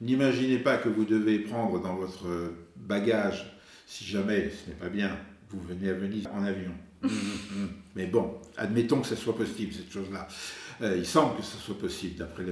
n'imaginez 0.00 0.58
pas 0.58 0.76
que 0.76 0.88
vous 0.88 1.04
devez 1.04 1.38
prendre 1.38 1.80
dans 1.80 1.94
votre 1.94 2.26
bagage, 2.76 3.56
si 3.86 4.04
jamais 4.04 4.50
ce 4.50 4.70
n'est 4.70 4.76
pas 4.76 4.88
bien, 4.88 5.16
vous 5.52 5.62
venez 5.68 5.90
à 5.90 5.94
Venise 5.94 6.28
en 6.34 6.44
avion. 6.44 6.72
Mais 7.96 8.06
bon, 8.06 8.34
admettons 8.56 9.00
que 9.00 9.06
ce 9.06 9.16
soit 9.16 9.36
possible, 9.36 9.72
cette 9.72 9.92
chose-là. 9.92 10.28
il 10.80 11.06
semble 11.06 11.36
que 11.36 11.42
ce 11.42 11.56
soit 11.56 11.78
possible, 11.78 12.16
d'après 12.16 12.44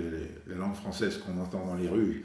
la 0.47 0.57
langue 0.57 0.75
française 0.75 1.19
qu'on 1.19 1.41
entend 1.41 1.65
dans 1.65 1.77
les 1.77 1.89
rues 1.89 2.25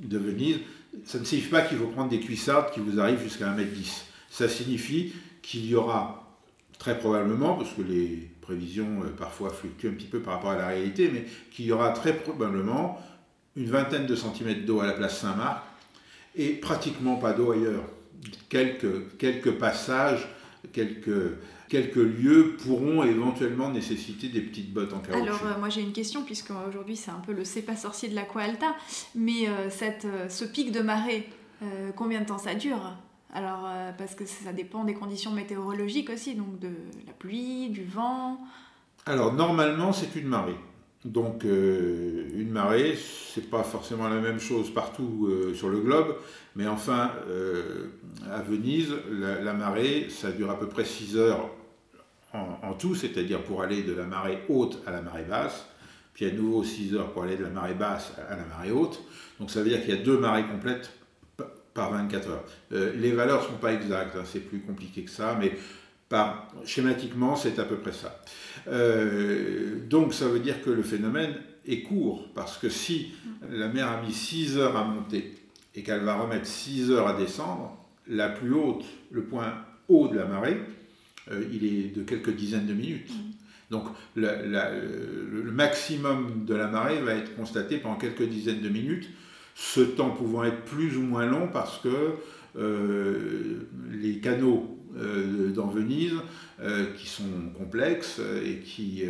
de 0.00 0.18
Venise. 0.18 0.58
Ça 1.04 1.18
ne 1.18 1.24
signifie 1.24 1.50
pas 1.50 1.62
qu'il 1.62 1.78
faut 1.78 1.88
prendre 1.88 2.08
des 2.08 2.20
cuissardes 2.20 2.72
qui 2.72 2.80
vous 2.80 2.98
arrivent 2.98 3.22
jusqu'à 3.22 3.54
1m10 3.54 4.04
ça 4.30 4.48
signifie 4.48 5.12
qu'il 5.42 5.66
y 5.66 5.74
aura 5.74 6.38
très 6.78 6.98
probablement, 6.98 7.54
parce 7.56 7.72
que 7.72 7.82
les 7.82 8.30
prévisions 8.40 9.02
euh, 9.02 9.08
parfois 9.08 9.50
fluctuent 9.50 9.88
un 9.88 9.92
petit 9.92 10.06
peu 10.06 10.20
par 10.20 10.34
rapport 10.34 10.50
à 10.50 10.56
la 10.56 10.68
réalité, 10.68 11.10
mais 11.12 11.24
qu'il 11.50 11.66
y 11.66 11.72
aura 11.72 11.90
très 11.90 12.12
probablement 12.12 13.00
une 13.56 13.68
vingtaine 13.68 14.06
de 14.06 14.14
centimètres 14.14 14.64
d'eau 14.64 14.80
à 14.80 14.86
la 14.86 14.92
place 14.92 15.18
Saint-Marc 15.18 15.64
et 16.36 16.50
pratiquement 16.50 17.16
pas 17.16 17.32
d'eau 17.32 17.50
ailleurs. 17.52 17.82
Quelques, 18.48 19.16
quelques 19.18 19.52
passages, 19.52 20.28
quelques, 20.72 21.38
quelques 21.68 21.96
lieux 21.96 22.56
pourront 22.62 23.02
éventuellement 23.04 23.70
nécessiter 23.70 24.28
des 24.28 24.40
petites 24.40 24.72
bottes 24.72 24.92
en 24.92 25.00
caoutchouc. 25.00 25.22
Alors 25.22 25.46
euh, 25.46 25.58
moi 25.58 25.68
j'ai 25.68 25.82
une 25.82 25.92
question 25.92 26.24
puisque 26.24 26.50
aujourd'hui 26.68 26.96
c'est 26.96 27.10
un 27.10 27.22
peu 27.26 27.32
le 27.32 27.44
c'est 27.44 27.62
pas 27.62 27.76
sorcier 27.76 28.08
de 28.08 28.14
l'Aqua 28.14 28.42
Alta, 28.42 28.74
mais 29.14 29.48
euh, 29.48 29.70
cette, 29.70 30.06
ce 30.28 30.44
pic 30.44 30.72
de 30.72 30.80
marée, 30.80 31.28
combien 31.96 32.20
de 32.20 32.26
temps 32.26 32.38
ça 32.38 32.54
dure? 32.54 32.96
Alors, 33.32 33.66
euh, 33.66 33.92
parce 33.96 34.14
que 34.14 34.24
ça 34.24 34.52
dépend 34.52 34.84
des 34.84 34.94
conditions 34.94 35.32
météorologiques 35.32 36.10
aussi, 36.10 36.34
donc 36.34 36.58
de 36.58 36.70
la 37.06 37.12
pluie, 37.12 37.68
du 37.68 37.84
vent. 37.84 38.40
Alors, 39.04 39.34
normalement, 39.34 39.92
c'est 39.92 40.16
une 40.16 40.28
marée. 40.28 40.56
Donc, 41.12 41.44
euh, 41.44 42.28
une 42.34 42.50
marée, 42.50 42.96
c'est 43.34 43.48
pas 43.48 43.62
forcément 43.62 44.08
la 44.08 44.20
même 44.20 44.38
chose 44.38 44.72
partout 44.72 45.28
euh, 45.30 45.54
sur 45.54 45.68
le 45.68 45.80
globe, 45.80 46.16
mais 46.54 46.66
enfin, 46.66 47.12
à 48.30 48.42
Venise, 48.42 48.92
la, 49.10 49.52
marée, 49.52 50.08
ça 50.10 50.32
dure 50.32 50.50
à 50.50 50.58
peu 50.58 50.66
près 50.66 50.84
6 50.84 51.16
heures 51.16 51.50
en, 52.34 52.74
tout, 52.74 52.94
c'est-à-dire 52.94 53.42
pour 53.42 53.62
aller 53.62 53.82
de 53.82 53.94
la 53.94 54.04
marée 54.04 54.42
haute 54.48 54.82
à 54.86 54.90
la 54.90 55.00
marée 55.00 55.22
basse, 55.22 55.66
puis 56.12 56.26
à 56.26 56.30
nouveau 56.30 56.62
6 56.62 56.94
heures 56.94 57.12
pour 57.12 57.22
aller 57.22 57.36
de 57.36 57.44
la 57.44 57.50
marée 57.50 57.74
basse 57.74 58.12
à 58.28 58.36
la 58.36 58.44
marée 58.44 58.72
haute. 58.72 59.00
Donc, 59.40 59.50
ça 59.50 59.62
veut 59.62 59.68
dire 59.70 59.80
qu'il 59.80 59.94
y 59.94 59.98
a 59.98 60.02
deux 60.02 60.18
marées 60.18 60.44
complètes 60.44 60.90
par 61.78 61.92
24 61.92 62.28
heures. 62.28 62.44
Euh, 62.72 62.92
les 62.96 63.12
valeurs 63.12 63.42
ne 63.42 63.46
sont 63.46 63.58
pas 63.60 63.72
exactes, 63.72 64.16
hein, 64.16 64.24
c'est 64.24 64.40
plus 64.40 64.60
compliqué 64.60 65.04
que 65.04 65.10
ça, 65.10 65.36
mais 65.40 65.56
par, 66.08 66.48
schématiquement, 66.64 67.36
c'est 67.36 67.58
à 67.58 67.64
peu 67.64 67.76
près 67.76 67.92
ça. 67.92 68.20
Euh, 68.68 69.78
donc 69.88 70.14
ça 70.14 70.28
veut 70.28 70.40
dire 70.40 70.62
que 70.62 70.70
le 70.70 70.82
phénomène 70.82 71.34
est 71.66 71.82
court, 71.82 72.28
parce 72.34 72.58
que 72.58 72.68
si 72.68 73.12
la 73.50 73.68
mer 73.68 73.88
a 73.88 74.02
mis 74.02 74.12
6 74.12 74.58
heures 74.58 74.76
à 74.76 74.84
monter 74.84 75.34
et 75.74 75.82
qu'elle 75.82 76.02
va 76.02 76.16
remettre 76.16 76.46
6 76.46 76.90
heures 76.90 77.08
à 77.08 77.16
descendre, 77.16 77.76
la 78.06 78.28
plus 78.28 78.52
haute, 78.52 78.84
le 79.10 79.24
point 79.24 79.54
haut 79.88 80.08
de 80.08 80.16
la 80.16 80.24
marée, 80.24 80.60
euh, 81.30 81.44
il 81.52 81.64
est 81.64 81.94
de 81.94 82.02
quelques 82.02 82.34
dizaines 82.34 82.66
de 82.66 82.74
minutes. 82.74 83.10
Mmh. 83.10 83.32
Donc 83.70 83.84
le 84.14 85.50
maximum 85.50 86.46
de 86.46 86.54
la 86.54 86.68
marée 86.68 87.02
va 87.02 87.14
être 87.14 87.36
constaté 87.36 87.76
pendant 87.76 87.96
quelques 87.96 88.26
dizaines 88.26 88.62
de 88.62 88.68
minutes 88.70 89.10
ce 89.58 89.80
temps 89.80 90.10
pouvant 90.10 90.44
être 90.44 90.64
plus 90.64 90.96
ou 90.96 91.02
moins 91.02 91.26
long 91.26 91.48
parce 91.52 91.78
que 91.78 91.88
euh, 91.88 92.12
les 92.56 94.18
canaux 94.20 94.78
euh, 94.96 95.50
dans 95.50 95.66
Venise, 95.66 96.16
euh, 96.60 96.86
qui 96.96 97.06
sont 97.06 97.52
complexes 97.56 98.20
et 98.44 98.58
qui 98.58 99.04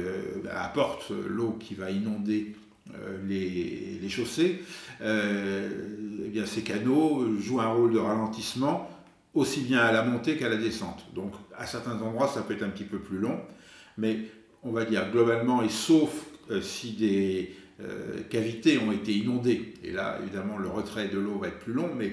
apportent 0.50 1.12
l'eau 1.28 1.56
qui 1.58 1.74
va 1.74 1.90
inonder 1.90 2.54
les, 3.26 4.08
chaussées, 4.08 4.62
eh 5.02 6.46
ces 6.46 6.62
canaux 6.62 7.38
jouent 7.38 7.60
un 7.60 7.68
rôle 7.68 7.92
de 7.92 7.98
ralentissement 7.98 8.90
aussi 9.34 9.60
bien 9.60 9.80
à 9.80 9.92
la 9.92 10.02
montée 10.02 10.36
qu'à 10.36 10.48
la 10.48 10.56
descente. 10.56 11.04
Donc 11.14 11.32
à 11.56 11.66
certains 11.66 12.00
endroits, 12.00 12.28
ça 12.28 12.40
peut 12.40 12.54
être 12.54 12.62
un 12.62 12.70
petit 12.70 12.84
peu 12.84 12.98
plus 12.98 13.18
long, 13.18 13.38
mais 13.98 14.20
on 14.62 14.72
va 14.72 14.84
dire 14.84 15.10
globalement, 15.10 15.62
et 15.62 15.68
sauf 15.68 16.10
si 16.62 16.92
des 16.92 17.54
euh, 17.80 18.22
cavités 18.28 18.76
ont 18.78 18.90
été 18.90 19.12
inondées. 19.12 19.74
Et 19.84 19.92
là, 19.92 20.18
évidemment, 20.20 20.58
le 20.58 20.68
retrait 20.68 21.06
de 21.06 21.18
l'eau 21.18 21.38
va 21.38 21.46
être 21.46 21.60
plus 21.60 21.72
long, 21.72 21.90
mais 21.96 22.12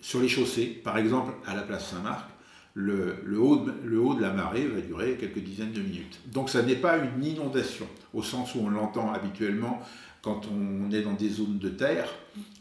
sur 0.00 0.20
les 0.20 0.28
chaussées, 0.28 0.66
par 0.66 0.98
exemple 0.98 1.32
à 1.46 1.54
la 1.54 1.62
place 1.62 1.90
Saint-Marc, 1.90 2.28
le, 2.74 3.16
haut 3.38 3.56
de, 3.56 3.72
le, 3.84 4.00
haut 4.00 4.14
de, 4.14 4.22
la 4.22 4.32
marée 4.32 4.66
va 4.66 4.80
durer 4.80 5.16
quelques 5.18 5.40
dizaines 5.40 5.72
de 5.72 5.80
minutes. 5.80 6.20
Donc 6.26 6.48
ça 6.50 6.62
n'est 6.62 6.76
pas 6.76 6.98
une 6.98 7.24
inondation, 7.24 7.86
au 8.14 8.22
sens 8.22 8.54
où 8.54 8.60
on 8.60 8.70
l'entend 8.70 9.12
habituellement 9.12 9.80
quand 10.22 10.42
on 10.48 10.90
est 10.90 11.02
dans 11.02 11.14
des 11.14 11.30
zones 11.30 11.58
de 11.58 11.70
terre, 11.70 12.08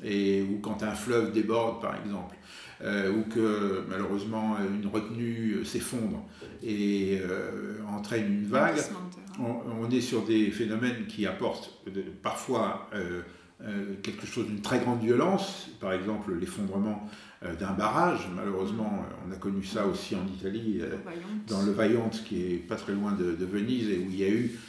et, 0.03 0.41
ou 0.41 0.60
quand 0.60 0.81
un 0.84 0.93
fleuve 0.93 1.31
déborde, 1.31 1.81
par 1.81 1.96
exemple. 1.98 2.36
Euh, 2.81 3.12
ou 3.12 3.24
que 3.24 3.84
malheureusement 3.89 4.55
une 4.58 4.88
retenue 4.88 5.65
s'effondre 5.65 6.24
et 6.63 7.19
euh, 7.22 7.77
entraîne 7.89 8.34
une 8.34 8.46
vague, 8.46 8.77
on, 9.38 9.89
est 9.89 10.00
sur 10.00 10.25
des 10.25 10.50
phénomènes 10.50 11.05
qui 11.08 11.27
apportent 11.27 11.74
parfois 12.24 12.89
euh, 12.93 13.22
quelque 14.01 14.25
chose 14.25 14.48
d'une 14.48 14.62
très 14.62 14.79
grande 14.79 15.01
violence, 15.01 15.67
par 15.81 15.91
exemple 15.91 16.34
l'effondrement 16.34 17.05
d'un 17.41 17.72
barrage. 17.72 18.27
Malheureusement, 18.36 19.05
on 19.27 19.31
a 19.31 19.36
connu 19.36 19.63
ça 19.63 19.86
aussi 19.86 20.15
en 20.15 20.25
Italie, 20.27 20.81
dans 21.48 21.62
le 21.62 21.72
Vaillante, 21.72 22.24
qui 22.25 22.41
est 22.41 22.58
pas 22.58 22.75
très 22.75 22.93
loin 22.93 23.13
de, 23.13 23.46
Venise, 23.46 23.89
et 23.89 23.98
où 23.98 24.10
il 24.10 24.19
y 24.19 24.25
a 24.25 24.29
eu 24.29 24.60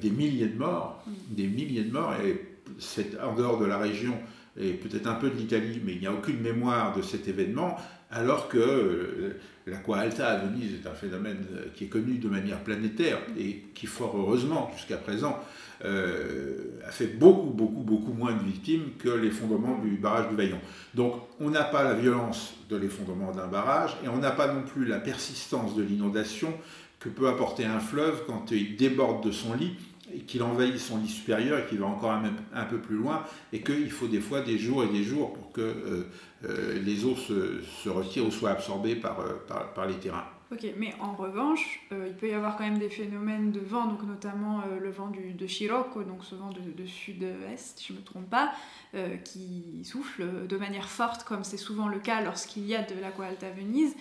des 0.00 0.10
milliers 0.10 0.48
de 0.48 0.58
morts, 0.58 1.02
mm. 1.06 1.34
des 1.34 1.46
milliers 1.48 1.84
de 1.84 1.92
morts, 1.92 2.14
et 2.24 2.58
c'est 2.78 3.20
en 3.20 3.34
dehors 3.34 3.58
de 3.58 3.64
la 3.64 3.78
région 3.78 4.14
et 4.58 4.72
peut-être 4.72 5.06
un 5.06 5.14
peu 5.14 5.30
de 5.30 5.36
l'Italie, 5.36 5.80
mais 5.84 5.94
il 5.94 6.00
n'y 6.00 6.06
a 6.06 6.12
aucune 6.12 6.40
mémoire 6.40 6.94
de 6.94 7.02
cet 7.02 7.28
événement, 7.28 7.76
alors 8.10 8.48
que 8.48 8.58
euh, 8.58 9.40
l'aqua 9.66 10.00
alta 10.00 10.28
à 10.28 10.36
Venise 10.38 10.74
est 10.74 10.86
un 10.86 10.94
phénomène 10.94 11.46
euh, 11.54 11.66
qui 11.74 11.84
est 11.84 11.88
connu 11.88 12.18
de 12.18 12.28
manière 12.28 12.62
planétaire 12.62 13.18
et 13.38 13.62
qui, 13.74 13.86
fort 13.86 14.14
heureusement, 14.16 14.70
jusqu'à 14.76 14.98
présent, 14.98 15.38
euh, 15.84 16.78
a 16.86 16.90
fait 16.90 17.06
beaucoup, 17.06 17.50
beaucoup, 17.50 17.82
beaucoup 17.82 18.12
moins 18.12 18.34
de 18.34 18.42
victimes 18.44 18.90
que 18.98 19.08
l'effondrement 19.08 19.78
du 19.78 19.96
barrage 19.96 20.28
du 20.28 20.36
Vaillant. 20.36 20.60
Donc 20.94 21.14
on 21.40 21.50
n'a 21.50 21.64
pas 21.64 21.82
la 21.82 21.94
violence 21.94 22.54
de 22.68 22.76
l'effondrement 22.76 23.32
d'un 23.32 23.48
barrage 23.48 23.96
et 24.04 24.08
on 24.08 24.18
n'a 24.18 24.30
pas 24.30 24.52
non 24.52 24.62
plus 24.62 24.84
la 24.84 24.98
persistance 24.98 25.74
de 25.74 25.82
l'inondation 25.82 26.52
que 27.00 27.08
peut 27.08 27.28
apporter 27.28 27.64
un 27.64 27.80
fleuve 27.80 28.22
quand 28.26 28.52
il 28.52 28.76
déborde 28.76 29.24
de 29.24 29.32
son 29.32 29.54
lit 29.54 29.76
et 30.14 30.20
qu'il 30.20 30.42
envahit 30.42 30.78
son 30.78 30.98
lit 30.98 31.08
supérieur 31.08 31.58
et 31.58 31.66
qu'il 31.66 31.78
va 31.78 31.86
encore 31.86 32.12
un, 32.12 32.64
peu 32.64 32.78
plus 32.78 32.96
loin, 32.96 33.24
et 33.52 33.62
qu'il 33.62 33.90
faut 33.90 34.08
des 34.08 34.20
fois 34.20 34.40
des 34.40 34.58
jours 34.58 34.84
et 34.84 34.88
des 34.88 35.02
jours 35.02 35.32
pour 35.32 35.52
que 35.52 35.60
euh, 35.60 36.08
euh, 36.44 36.82
les 36.82 37.04
eaux 37.04 37.16
se, 37.16 37.88
retirent 37.88 38.26
ou 38.26 38.30
soient 38.30 38.50
absorbées 38.50 38.96
par, 38.96 39.20
euh, 39.20 39.64
par, 39.74 39.86
les 39.86 39.94
terrains. 39.94 40.26
Ok, 40.50 40.66
mais 40.76 40.94
en 41.00 41.14
revanche, 41.14 41.80
il 41.90 42.12
peut 42.12 42.28
y 42.28 42.34
avoir 42.34 42.58
quand 42.58 42.64
même 42.64 42.78
des 42.78 42.90
phénomènes 42.90 43.52
de 43.52 43.60
vent, 43.60 43.86
donc 43.86 44.02
notamment 44.02 44.62
le 44.82 44.90
vent 44.90 45.08
du, 45.08 45.32
de 45.32 45.46
Scirocco, 45.46 46.02
donc 46.02 46.24
ce 46.24 46.34
vent 46.34 46.50
de, 46.50 46.84
sud-est, 46.84 47.78
si 47.78 47.86
je 47.88 47.94
ne 47.94 47.98
me 47.98 48.04
trompe 48.04 48.28
pas, 48.28 48.52
qui 49.24 49.82
souffle 49.82 50.46
de 50.46 50.56
manière 50.58 50.90
forte, 50.90 51.24
comme 51.24 51.42
c'est 51.42 51.56
souvent 51.56 51.88
le 51.88 51.98
cas 51.98 52.20
lorsqu'il 52.20 52.66
y 52.66 52.74
a 52.74 52.82
de 52.82 53.00
l'aqua 53.00 53.28
alta 53.28 53.48
Venise, 53.48 53.94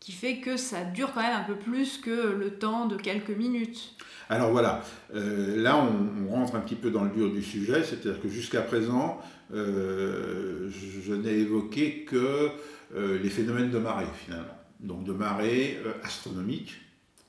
qui 0.00 0.10
fait 0.10 0.38
que 0.38 0.56
ça 0.56 0.82
dure 0.82 1.12
quand 1.14 1.22
même 1.22 1.40
un 1.40 1.44
peu 1.44 1.56
plus 1.56 1.96
que 1.98 2.10
le 2.10 2.58
temps 2.58 2.86
de 2.86 2.96
quelques 2.96 3.30
minutes. 3.30 3.94
Alors 4.30 4.50
voilà, 4.50 4.82
euh, 5.14 5.62
là 5.62 5.76
on, 5.76 6.30
rentre 6.30 6.56
un 6.56 6.60
petit 6.60 6.74
peu 6.74 6.90
dans 6.90 7.04
le 7.04 7.10
dur 7.10 7.30
du 7.30 7.42
sujet, 7.42 7.84
c'est-à-dire 7.84 8.20
que 8.20 8.28
jusqu'à 8.28 8.62
présent, 8.62 9.20
euh, 9.52 10.70
je, 10.70 11.12
n'ai 11.12 11.34
évoqué 11.34 12.04
que 12.04 12.48
euh, 12.96 13.18
les 13.22 13.28
phénomènes 13.28 13.70
de 13.70 13.78
marée 13.78 14.06
finalement, 14.24 14.56
donc 14.80 15.04
de 15.04 15.12
marée 15.12 15.78
astronomique, 16.02 16.74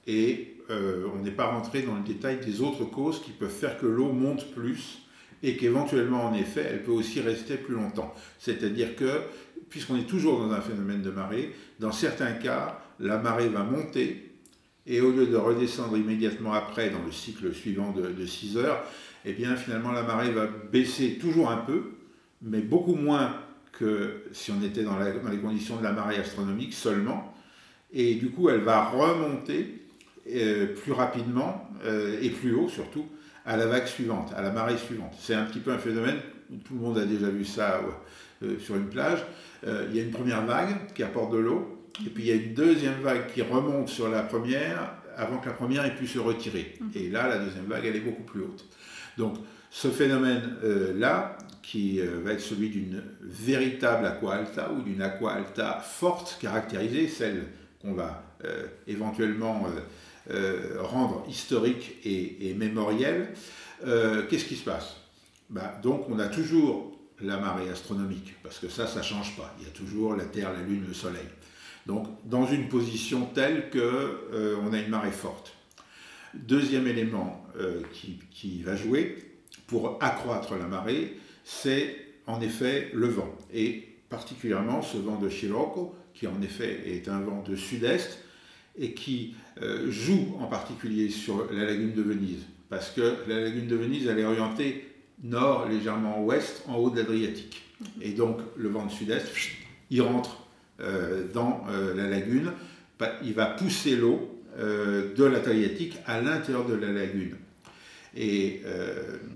et 0.08 0.52
on 0.70 1.22
n'est 1.22 1.32
pas 1.32 1.46
rentré 1.46 1.84
dans 1.84 1.94
le 1.96 2.02
détail 2.02 2.40
des 2.44 2.62
autres 2.62 2.86
causes 2.86 3.22
qui 3.22 3.32
peuvent 3.32 3.50
faire 3.50 3.78
que 3.78 3.86
l'eau 3.86 4.12
monte 4.12 4.52
plus 4.52 5.04
et 5.44 5.58
qu'éventuellement 5.58 6.26
en 6.26 6.34
effet 6.34 6.66
elle 6.68 6.82
peut 6.82 6.92
aussi 6.92 7.22
rester 7.22 7.56
plus 7.56 7.76
longtemps. 7.76 8.14
C'est-à-dire 8.40 8.96
que 8.96 9.22
puisqu'on 9.70 9.96
est 9.98 10.08
toujours 10.08 10.40
dans 10.40 10.52
un 10.52 10.62
phénomène 10.62 11.02
de 11.02 11.12
marée, 11.12 11.54
dans 11.80 11.92
certains 11.92 12.32
cas, 12.32 12.82
la 13.00 13.18
marée 13.18 13.50
va 13.50 13.64
monter 13.64 14.25
et 14.88 15.02
au 15.02 15.12
lieu 15.12 15.28
de 15.28 15.36
redescendre 15.36 15.98
immédiatement 15.98 16.54
après 16.54 16.90
dans 16.90 17.04
le 17.04 17.12
cycle 17.12 17.54
suivant 17.54 17.92
de, 17.92 18.26
6 18.26 18.58
heures, 18.58 18.84
eh 19.26 19.34
bien 19.34 19.56
finalement 19.56 19.92
la 19.92 20.04
marée 20.04 20.32
va 20.32 20.48
baisser 20.72 21.18
toujours 21.18 21.50
un 21.50 21.58
peu, 21.58 21.92
mais 22.42 22.62
beaucoup 22.62 22.96
moins 22.96 23.36
que 23.72 24.24
si 24.32 24.52
on 24.52 24.62
était 24.64 24.84
dans, 24.84 24.98
les 25.00 25.38
conditions 25.40 25.78
de 25.78 25.84
la 25.84 25.92
marée 25.92 26.18
astronomique 26.18 26.74
seulement. 26.74 27.34
et 27.92 28.16
du 28.16 28.30
coup 28.30 28.50
elle 28.50 28.62
va 28.62 28.86
remonter 28.86 29.82
plus 30.24 30.92
rapidement 30.92 31.70
et 32.22 32.30
plus 32.30 32.54
haut 32.54 32.70
surtout 32.70 33.06
à 33.46 33.58
la 33.58 33.68
vague 33.68 33.86
suivante, 33.86 34.34
à 34.36 34.42
la 34.42 34.52
marée 34.52 34.78
suivante. 34.78 35.14
C'est 35.20 35.36
un 35.36 35.46
petit 35.46 35.60
peu 35.60 35.72
un 35.72 35.78
phénomène, 35.78 36.18
tout 36.64 36.74
le 36.76 36.80
monde 36.80 36.98
a 36.98 37.06
déjà 37.06 37.30
vu 37.30 37.44
ça 37.44 37.82
sur 38.60 38.76
une 38.76 38.88
plage. 38.88 39.26
il 39.64 39.96
y 39.96 40.00
a 40.00 40.04
une 40.04 40.12
première 40.12 40.46
vague 40.46 40.94
qui 40.94 41.04
apporte 41.04 41.34
de 41.34 41.40
l'eau, 41.40 41.75
et 42.06 42.10
puis 42.10 42.24
il 42.24 42.28
y 42.28 42.32
a 42.32 42.36
une 42.36 42.54
deuxième 42.54 43.02
vague 43.02 43.28
qui 43.34 43.42
remonte 43.42 43.90
sur 43.90 44.10
la 44.10 44.24
première 44.24 44.94
avant 45.18 45.38
que 45.38 45.48
la 45.48 45.54
première 45.54 45.86
ait 45.86 45.96
pu 45.96 46.08
se 46.08 46.20
retirer. 46.20 46.74
Mmh. 46.80 46.86
Et 46.96 47.10
là, 47.10 47.30
la 47.30 47.38
deuxième 47.38 47.66
vague, 47.66 47.86
elle 47.86 47.96
est 47.96 48.02
beaucoup 48.02 48.24
plus 48.24 48.42
haute. 48.42 48.66
Donc 49.18 49.38
ce 49.70 49.90
phénomène-là, 49.90 51.38
qui 51.66 52.00
euh, 52.00 52.22
va 52.24 52.34
être 52.34 52.42
celui 52.42 52.70
d'une 52.70 53.04
véritable 53.22 54.06
aqua 54.06 54.36
alta 54.36 54.72
ou 54.72 54.82
d'une 54.84 55.02
aqua 55.02 55.34
alta 55.34 55.80
forte, 55.80 56.38
caractérisée, 56.40 57.08
celle 57.08 57.48
qu'on 57.82 57.94
va 57.94 58.24
euh, 58.46 58.68
éventuellement 58.88 59.66
euh, 60.30 60.78
rendre 60.80 61.26
historique 61.28 61.96
et, 62.06 62.54
mémorielle, 62.54 63.34
qu'est-ce 64.30 64.46
qui 64.46 64.56
se 64.56 64.64
passe? 64.64 64.98
Bah, 65.50 65.78
Donc 65.82 66.08
on 66.10 66.20
a 66.20 66.28
toujours 66.28 66.98
la 67.22 67.38
marée 67.38 67.70
astronomique, 67.70 68.36
parce 68.44 68.60
que 68.60 68.70
ça, 68.70 68.88
ça 68.88 69.00
ne 69.00 69.04
change 69.04 69.36
pas. 69.36 69.54
Il 69.60 69.66
y 69.66 69.68
a 69.68 69.72
toujours 69.72 70.16
la 70.16 70.26
Terre, 70.26 70.54
la 70.54 70.62
Lune, 70.62 70.86
le 70.88 70.94
Soleil. 70.94 71.28
Donc 71.86 72.08
dans 72.26 72.46
une 72.46 72.68
position 72.68 73.26
telle 73.34 73.70
qu'on 73.70 74.74
a 74.74 74.80
une 74.80 74.90
marée 74.90 75.12
forte. 75.12 75.54
Deuxième 76.34 76.88
élément 76.88 77.46
qui, 78.32 78.62
va 78.64 78.76
jouer 78.76 79.24
pour 79.68 79.98
accroître 80.02 80.56
la 80.56 80.66
marée, 80.66 81.18
c'est 81.44 81.96
en 82.28 82.42
effet 82.42 82.90
le 82.94 83.08
vent. 83.08 83.34
Et 83.54 83.96
particulièrement 84.10 84.82
ce 84.82 84.98
vent 84.98 85.18
de 85.18 85.30
Scirocco, 85.30 85.96
qui 86.14 86.28
en 86.28 86.42
effet 86.42 86.84
est 86.88 87.08
un 87.08 87.20
vent 87.20 87.44
de 87.48 87.56
sud-est 87.56 88.20
et 88.78 88.94
qui 88.94 89.36
euh, 89.62 89.90
joue 89.90 90.38
en 90.40 90.48
particulier 90.48 91.10
sur 91.10 91.52
la 91.52 91.66
lagune 91.66 91.94
de 91.94 92.02
Venise. 92.02 92.46
Parce 92.70 92.90
que 92.90 93.16
la 93.28 93.42
lagune 93.42 93.68
de 93.68 93.76
Venise, 93.76 94.08
elle 94.08 94.20
est 94.20 94.26
orientée 94.26 94.92
nord, 95.24 95.68
légèrement 95.70 96.24
ouest, 96.24 96.64
en 96.68 96.76
haut 96.76 96.90
de 96.90 96.98
l'Adriatique. 96.98 97.62
Et 98.02 98.12
donc 98.12 98.40
le 98.58 98.70
vent 98.70 98.86
de 98.86 98.92
sud-est, 98.92 99.28
il 99.90 100.02
rentre 100.02 100.32
euh, 100.32 100.45
dans 101.34 101.66
euh, 101.70 101.94
la 101.96 102.10
lagune, 102.10 102.52
il 103.24 103.34
va 103.34 103.46
pousser 103.48 103.96
l'eau 103.96 104.32
de 104.58 105.24
l'Adriatique 105.26 105.98
à 106.06 106.22
l'intérieur 106.22 106.66
de 106.66 106.76
la 106.76 106.88
lagune. 106.88 107.36
Et 108.16 108.62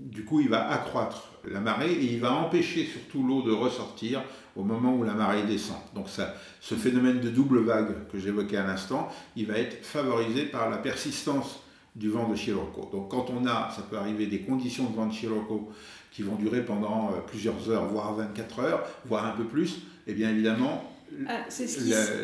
du 0.00 0.24
coup, 0.24 0.40
il 0.40 0.48
va 0.48 0.70
accroître 0.70 1.30
la 1.50 1.60
marée 1.60 1.92
et 1.92 2.12
il 2.12 2.20
va 2.20 2.32
empêcher 2.32 2.86
surtout 2.86 3.26
l'eau 3.26 3.42
de 3.42 3.52
ressortir 3.52 4.22
au 4.56 4.62
moment 4.62 4.94
où 4.94 5.04
la 5.04 5.12
marée 5.12 5.42
descend. 5.42 5.76
Donc 5.94 6.06
ce 6.08 6.74
phénomène 6.74 7.20
de 7.20 7.28
double 7.28 7.60
vague 7.60 8.08
que 8.10 8.18
j'évoquais 8.18 8.56
à 8.56 8.66
l'instant, 8.66 9.08
il 9.36 9.46
va 9.46 9.58
être 9.58 9.84
favorisé 9.84 10.44
par 10.46 10.70
la 10.70 10.78
persistance 10.78 11.60
du 11.96 12.08
vent 12.08 12.28
de 12.28 12.36
Scirocco. 12.36 12.88
Donc 12.92 13.10
quand 13.10 13.30
on 13.30 13.46
a, 13.46 13.70
ça 13.74 13.82
peut 13.88 13.96
arriver, 13.96 14.26
des 14.26 14.40
conditions 14.40 14.84
de 14.84 14.94
vent 14.94 15.06
de 15.06 15.12
Scirocco 15.12 15.70
qui 16.12 16.22
vont 16.22 16.36
durer 16.36 16.64
pendant 16.64 17.08
euh, 17.08 17.20
plusieurs 17.26 17.70
heures, 17.70 17.86
voire 17.86 18.14
24 18.14 18.58
heures, 18.60 18.86
voire 19.06 19.26
un 19.26 19.32
peu 19.32 19.44
plus, 19.44 19.76
et 20.06 20.12
eh 20.12 20.14
bien 20.14 20.30
évidemment, 20.30 20.89
ah, 21.28 21.46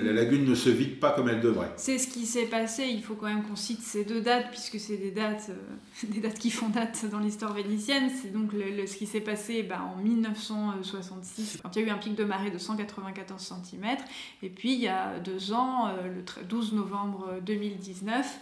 la, 0.02 0.12
lagune 0.12 0.45
ne 0.45 0.55
se 0.55 0.71
vide 0.71 1.00
pas 1.00 1.12
comme 1.12 1.28
elle 1.28 1.40
devrait. 1.40 1.73
C'est 1.76 1.99
ce 1.99 2.09
qui 2.09 2.25
s'est 2.25 2.47
passé. 2.47 2.87
Il 2.88 3.02
faut 3.02 3.14
quand 3.14 3.26
même 3.26 3.43
qu'on 3.43 3.57
cite 3.57 3.83
ces 3.83 4.05
deux 4.05 4.21
dates, 4.21 4.50
puisque 4.50 4.78
c'est 4.78 4.97
des 4.97 5.11
dates, 5.11 5.50
euh, 5.50 6.07
des 6.09 6.21
dates 6.21 6.38
qui 6.38 6.50
font 6.50 6.69
date 6.69 7.05
dans 7.11 7.19
l'histoire 7.19 7.52
vénitienne. 7.52 8.11
C'est 8.23 8.33
donc 8.33 8.52
le, 8.52 8.87
ce 8.87 8.97
qui 8.97 9.07
s'est 9.07 9.21
passé 9.21 9.62
bah, 9.62 9.81
en 9.83 10.00
1966, 10.00 11.59
quand 11.62 11.75
il 11.76 11.83
y 11.83 11.85
a 11.85 11.88
eu 11.88 11.90
un 11.90 11.99
pic 11.99 12.14
de 12.14 12.25
marée 12.25 12.50
de 12.50 12.59
194 12.59 13.52
cm. 13.64 13.97
Et 14.43 14.49
puis 14.49 14.75
il 14.75 14.81
y 14.81 14.88
a 14.88 15.19
deux 15.19 15.52
ans, 15.52 15.88
euh, 15.88 16.09
le 16.09 16.45
12 16.45 16.73
novembre 16.75 17.40
2019, 17.45 18.38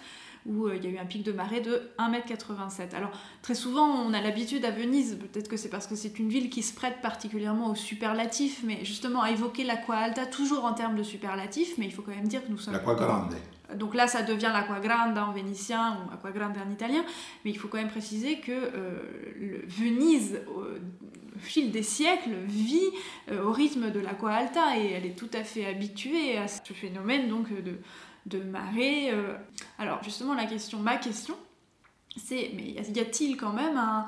où 0.46 0.66
euh, 0.66 0.76
il 0.76 0.84
y 0.84 0.86
a 0.86 0.90
eu 0.90 0.98
un 0.98 1.06
pic 1.06 1.22
de 1.22 1.32
marée 1.32 1.60
de 1.60 1.90
1m87. 1.98 2.94
Alors 2.94 3.10
très 3.42 3.54
souvent 3.54 3.86
on 3.86 4.12
a 4.12 4.20
l'habitude 4.20 4.64
à 4.64 4.70
Venise, 4.70 5.18
peut-être 5.18 5.48
que 5.48 5.56
c'est 5.56 5.68
parce 5.70 5.86
que 5.86 5.96
c'est 5.96 6.18
une 6.18 6.28
ville 6.28 6.50
qui 6.50 6.62
se 6.62 6.74
prête 6.74 7.00
particulièrement 7.02 7.70
au 7.70 7.74
superlatif, 7.74 8.62
mais 8.64 8.84
justement 8.84 9.22
à 9.22 9.30
évoquer 9.30 9.64
l'aqua 9.64 9.96
alta 9.96 10.26
toujours 10.26 10.64
en 10.64 10.74
termes 10.74 10.96
de 10.96 11.02
superlatif, 11.02 11.74
mais 11.78 11.86
il 11.86 11.92
faut 11.92 12.02
quand 12.02 12.14
même 12.14 12.28
dire 12.28 12.44
que 12.44 12.50
nous 12.50 12.58
sommes... 12.58 12.74
L'aqua. 12.74 13.28
Donc 13.76 13.94
là, 13.94 14.06
ça 14.06 14.22
devient 14.22 14.50
l'aqua 14.52 14.80
grande 14.80 15.16
en 15.18 15.32
vénitien 15.32 15.98
ou 15.98 16.14
aqua 16.14 16.30
grande 16.30 16.56
en 16.56 16.70
italien, 16.70 17.04
mais 17.44 17.50
il 17.50 17.58
faut 17.58 17.68
quand 17.68 17.78
même 17.78 17.88
préciser 17.88 18.40
que 18.40 18.52
euh, 18.52 19.62
Venise, 19.66 20.40
au 20.48 21.38
fil 21.38 21.70
des 21.70 21.82
siècles, 21.82 22.34
vit 22.46 22.90
euh, 23.30 23.44
au 23.44 23.52
rythme 23.52 23.90
de 23.90 24.00
l'aqua 24.00 24.32
alta 24.32 24.76
et 24.78 24.92
elle 24.92 25.06
est 25.06 25.18
tout 25.18 25.30
à 25.32 25.44
fait 25.44 25.66
habituée 25.66 26.38
à 26.38 26.48
ce 26.48 26.72
phénomène 26.72 27.28
donc 27.28 27.48
de, 27.50 27.78
de 28.26 28.40
marée. 28.40 29.10
Euh. 29.10 29.36
Alors 29.78 30.02
justement, 30.02 30.34
la 30.34 30.46
question, 30.46 30.78
ma 30.78 30.96
question, 30.96 31.36
c'est, 32.16 32.52
mais 32.54 32.70
y 32.70 33.00
a-t-il 33.00 33.36
quand 33.36 33.52
même 33.52 33.76
un, 33.76 34.06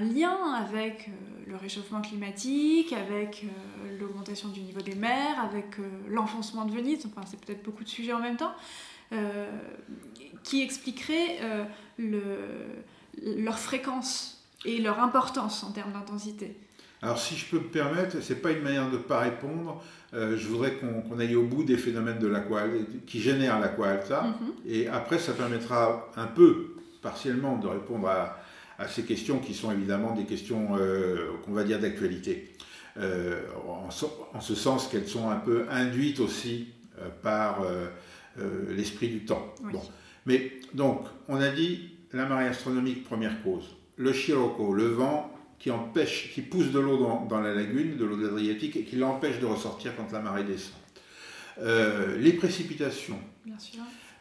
lien 0.00 0.54
avec 0.54 1.08
euh, 1.08 1.12
le 1.46 1.56
réchauffement 1.56 2.00
climatique, 2.00 2.92
avec 2.92 3.44
euh, 3.44 3.98
l'augmentation 3.98 4.48
du 4.48 4.60
niveau 4.60 4.80
des 4.80 4.94
mers, 4.94 5.38
avec 5.40 5.76
l'enfoncement 6.08 6.64
de 6.64 6.72
Venise, 6.72 7.06
enfin 7.06 7.20
c'est 7.26 7.38
peut-être 7.38 7.62
beaucoup 7.62 7.84
de 7.84 7.88
sujets 7.88 8.14
en 8.14 8.20
même 8.20 8.36
temps, 8.36 8.54
qui 10.42 10.62
expliquerait 10.62 11.38
leur 11.98 13.58
fréquence 13.58 14.44
et 14.64 14.78
leur 14.80 15.00
importance 15.00 15.62
en 15.64 15.72
termes 15.72 15.92
d'intensité. 15.92 16.56
Alors 17.04 17.18
si 17.18 17.36
je 17.36 17.44
peux 17.50 17.58
me 17.58 17.68
permettre, 17.68 18.22
ce 18.22 18.32
n'est 18.32 18.38
pas 18.38 18.50
une 18.50 18.62
manière 18.62 18.86
de 18.86 18.96
ne 18.96 19.02
pas 19.02 19.20
répondre, 19.20 19.82
euh, 20.14 20.38
je 20.38 20.48
voudrais 20.48 20.72
qu'on 20.76 21.18
aille 21.18 21.34
au 21.34 21.42
bout 21.42 21.62
des 21.62 21.76
phénomènes 21.76 22.18
de 22.18 22.26
l'aqua 22.26 22.62
qui 23.06 23.20
génèrent 23.20 23.60
l'aqua 23.60 23.90
alta, 23.90 24.22
mhm. 24.22 24.52
et 24.66 24.88
après 24.88 25.18
ça 25.18 25.34
permettra 25.34 26.10
un 26.16 26.26
peu, 26.26 26.76
partiellement, 27.02 27.58
de 27.58 27.66
répondre 27.66 28.08
à, 28.08 28.40
ces 28.88 29.04
questions 29.04 29.38
qui 29.38 29.54
sont 29.54 29.70
évidemment 29.70 30.14
des 30.14 30.24
questions 30.24 30.76
euh, 30.78 31.28
qu'on 31.44 31.52
va 31.52 31.62
dire 31.62 31.78
d'actualité, 31.78 32.56
euh, 32.96 33.42
en, 33.68 33.90
ce 34.40 34.54
sens 34.54 34.88
qu'elles 34.88 35.06
sont 35.06 35.28
un 35.28 35.36
peu 35.36 35.66
induites 35.70 36.20
aussi 36.20 36.68
par 37.22 37.58
l'esprit 38.70 39.08
du 39.08 39.24
temps. 39.24 39.54
Mais 40.26 40.52
donc, 40.72 41.06
on 41.28 41.40
a 41.40 41.48
dit 41.48 41.90
la 42.12 42.26
marée 42.26 42.46
astronomique, 42.46 43.04
première 43.04 43.42
cause. 43.42 43.64
Le 43.96 44.12
Scirocco, 44.12 44.72
le 44.72 44.86
vent, 44.86 45.30
qui 45.58 45.70
empêche, 45.70 46.32
qui 46.34 46.42
pousse 46.42 46.70
de 46.70 46.78
l'eau 46.78 47.24
dans, 47.28 47.40
la 47.40 47.54
lagune, 47.54 47.96
de 47.96 48.04
l'eau 48.04 48.16
de 48.16 48.26
l'Adriatique, 48.26 48.76
et 48.76 48.84
qui 48.84 48.96
l'empêche 48.96 49.40
de 49.40 49.46
ressortir 49.46 49.96
quand 49.96 50.10
la 50.12 50.20
marée 50.20 50.44
descend. 50.44 50.74
Euh, 51.60 52.18
les 52.18 52.32
précipitations, 52.32 53.18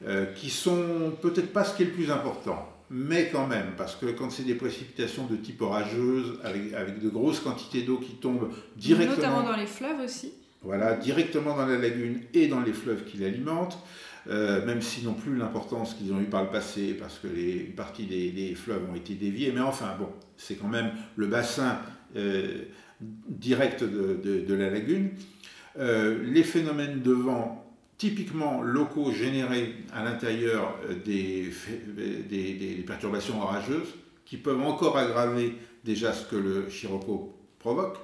euh, 0.06 0.26
qui 0.34 0.50
sont 0.50 1.14
peut-être 1.22 1.52
pas 1.52 1.64
ce 1.64 1.76
qui 1.76 1.84
est 1.84 1.88
le 1.88 1.92
plus 1.92 2.12
important, 2.12 2.70
mais 2.90 3.30
quand 3.32 3.48
même, 3.48 3.74
parce 3.78 3.96
que 3.96 4.06
quand 4.08 4.30
c'est 4.30 4.44
des 4.44 4.56
précipitations 4.56 5.26
de 5.26 5.36
type 5.36 5.62
orageuse, 5.62 6.40
avec, 6.44 6.74
avec 6.74 7.02
de 7.02 7.10
grosses 7.10 7.40
quantités 7.40 7.82
d'eau 7.82 7.98
qui 7.98 8.14
tombent 8.14 8.52
directement... 8.76 9.16
Notamment 9.16 9.44
dans 9.44 9.58
les 9.58 9.66
fleuves 9.66 10.00
aussi. 10.00 10.34
Voilà, 10.64 10.96
directement 10.96 11.58
dans 11.58 11.66
la 11.66 11.78
lagune 11.78 12.22
et 12.34 12.48
dans 12.48 12.62
les 12.62 12.72
fleuves 12.72 13.04
qui 13.04 13.18
l'alimentent, 13.18 13.78
euh, 14.30 14.66
même 14.66 14.82
si 14.82 15.04
non 15.04 15.14
plus 15.14 15.36
l'importance 15.36 15.94
qu'ils 15.94 16.14
ont 16.14 16.22
eu 16.22 16.26
par 16.26 16.44
le 16.44 16.50
passé, 16.50 16.94
parce 16.94 17.20
que 17.20 17.28
une 17.28 17.76
partie 17.76 18.06
des, 18.06 18.56
fleuves 18.56 18.90
ont 18.90 18.96
été 18.96 19.16
déviés, 19.16 19.52
mais 19.54 19.60
enfin 19.60 19.96
bon, 20.00 20.08
c'est 20.38 20.56
quand 20.56 20.70
même 20.70 20.92
le 21.18 21.28
bassin 21.28 21.80
euh, 22.16 22.64
direct 23.02 23.84
de, 23.84 24.54
la 24.54 24.70
lagune. 24.70 25.10
Euh, 25.78 26.24
les 26.24 26.44
phénomènes 26.44 27.02
de 27.02 27.12
vent 27.12 27.60
typiquement 27.98 28.62
locaux 28.62 29.12
générés 29.12 29.76
à 29.94 30.04
l'intérieur 30.04 30.80
des, 31.04 31.52
perturbations 32.88 33.42
orageuses, 33.42 33.96
qui 34.26 34.38
peuvent 34.38 34.62
encore 34.62 34.98
aggraver 34.98 35.58
déjà 35.84 36.14
ce 36.14 36.26
que 36.26 36.38
le 36.38 36.70
Scirocco 36.70 37.38
provoque. 37.60 37.98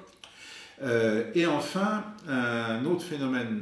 Et 1.34 1.46
enfin, 1.46 2.04
un 2.28 2.84
autre 2.86 3.02
phénomène 3.02 3.60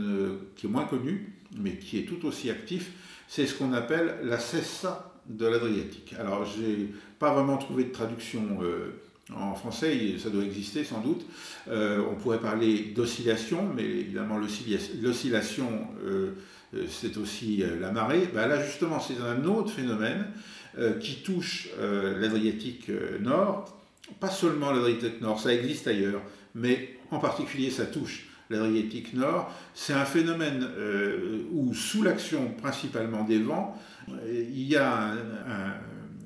qui 0.57 0.67
est 0.67 0.69
moins 0.69 0.85
connu, 0.85 1.33
mais 1.59 1.77
qui 1.77 1.99
est 1.99 2.05
tout 2.05 2.27
aussi 2.27 2.51
actif, 2.51 2.93
c'est 3.27 3.47
ce 3.47 3.55
qu'on 3.55 3.73
appelle 3.73 4.17
la 4.25 4.39
cessa 4.39 5.13
de 5.29 5.47
l'Adriatique. 5.47 6.15
Alors, 6.19 6.45
je 6.45 6.61
n'ai 6.61 6.89
pas 7.19 7.33
vraiment 7.33 7.59
trouvé 7.59 7.85
de 7.85 7.93
traduction 7.93 8.43
euh, 8.63 9.01
en 9.35 9.55
français, 9.55 10.15
ça 10.19 10.31
doit 10.31 10.43
exister 10.43 10.85
sans 10.85 11.01
doute. 11.01 11.27
Euh, 11.69 12.03
on 12.11 12.15
pourrait 12.15 12.41
parler 12.41 12.93
d'oscillation, 12.97 13.69
mais 13.77 13.85
évidemment, 13.85 14.39
l'oscillation, 14.39 15.87
euh, 16.05 16.33
c'est 16.89 17.19
aussi 17.19 17.63
la 17.81 17.91
marée. 17.93 18.29
Ben 18.33 18.47
là, 18.47 18.63
justement, 18.65 19.01
c'est 19.01 19.21
un 19.21 19.45
autre 19.45 19.71
phénomène 19.71 20.27
qui 21.01 21.23
touche 21.23 21.71
l'Adriatique 21.81 22.91
Nord. 23.21 23.75
Pas 24.21 24.29
seulement 24.29 24.71
l'Adriatique 24.71 25.23
Nord, 25.23 25.41
ça 25.41 25.55
existe 25.55 25.89
ailleurs, 25.89 26.21
mais 26.55 26.97
en 27.11 27.19
particulier, 27.19 27.71
ça 27.71 27.87
touche 27.87 28.27
l'Adriatique 28.51 29.15
Nord, 29.15 29.53
c'est 29.75 29.93
un 29.93 30.05
phénomène 30.05 30.67
euh, 30.77 31.43
où, 31.53 31.75
sous 31.75 32.03
l'action 32.03 32.53
principalement 32.63 33.25
des 33.25 33.39
vents, 33.39 33.77
euh, 34.11 34.45
il 34.51 34.63
y 34.63 34.77
a 34.77 35.13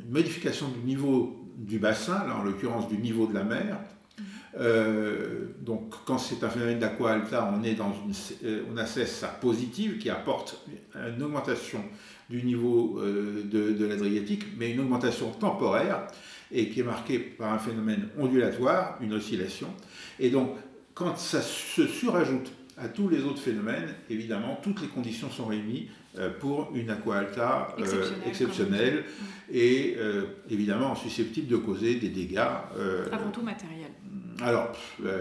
une 0.04 0.11
modification 0.11 0.68
du 0.68 0.80
niveau 0.80 1.38
du 1.56 1.78
bassin, 1.78 2.24
là 2.26 2.37
en 2.37 2.44
l'occurrence 2.44 2.88
du 2.88 2.98
niveau 2.98 3.26
de 3.26 3.35
la 3.35 3.44
mer, 3.44 3.78
donc, 5.62 5.94
quand 6.04 6.18
c'est 6.18 6.44
un 6.44 6.50
phénomène 6.50 6.78
d'aqua 6.78 7.08
alta, 7.08 7.54
on 7.58 7.64
est 7.64 7.72
dans 7.72 7.90
une, 7.94 8.61
on 8.70 8.76
assesse 8.76 9.22
à 9.22 9.28
positive 9.28 9.96
qui 9.96 10.11
apporte 10.11 10.62
une 10.94 11.22
augmentation 11.22 11.82
du 12.28 12.42
niveau 12.42 13.00
de, 13.00 13.72
de 13.72 13.87
l'Adriatique, 13.87 14.44
mais 14.58 14.72
une 14.72 14.80
augmentation 14.80 15.30
temporaire 15.30 16.06
et 16.52 16.68
qui 16.68 16.80
est 16.80 16.84
marquée 16.84 17.18
par 17.18 17.52
un 17.52 17.58
phénomène 17.58 18.08
ondulatoire, 18.18 18.98
une 19.00 19.14
oscillation. 19.14 19.68
Et 20.20 20.30
donc, 20.30 20.56
quand 20.94 21.16
ça 21.18 21.40
se 21.40 21.86
surajoute 21.86 22.52
à 22.76 22.88
tous 22.88 23.08
les 23.08 23.22
autres 23.22 23.40
phénomènes, 23.40 23.94
évidemment, 24.10 24.58
toutes 24.62 24.80
les 24.82 24.88
conditions 24.88 25.30
sont 25.30 25.46
réunies 25.46 25.88
euh, 26.18 26.30
pour 26.40 26.72
une 26.74 26.90
aqua 26.90 27.18
alta 27.18 27.74
euh, 27.78 28.10
exceptionnelle 28.26 29.04
et 29.50 29.96
euh, 29.98 30.24
évidemment 30.50 30.94
susceptible 30.94 31.48
de 31.48 31.56
causer 31.56 31.94
des 31.94 32.08
dégâts. 32.08 32.38
Avant 33.10 33.30
tout 33.30 33.42
matériels. 33.42 33.92
Alors, 34.42 34.72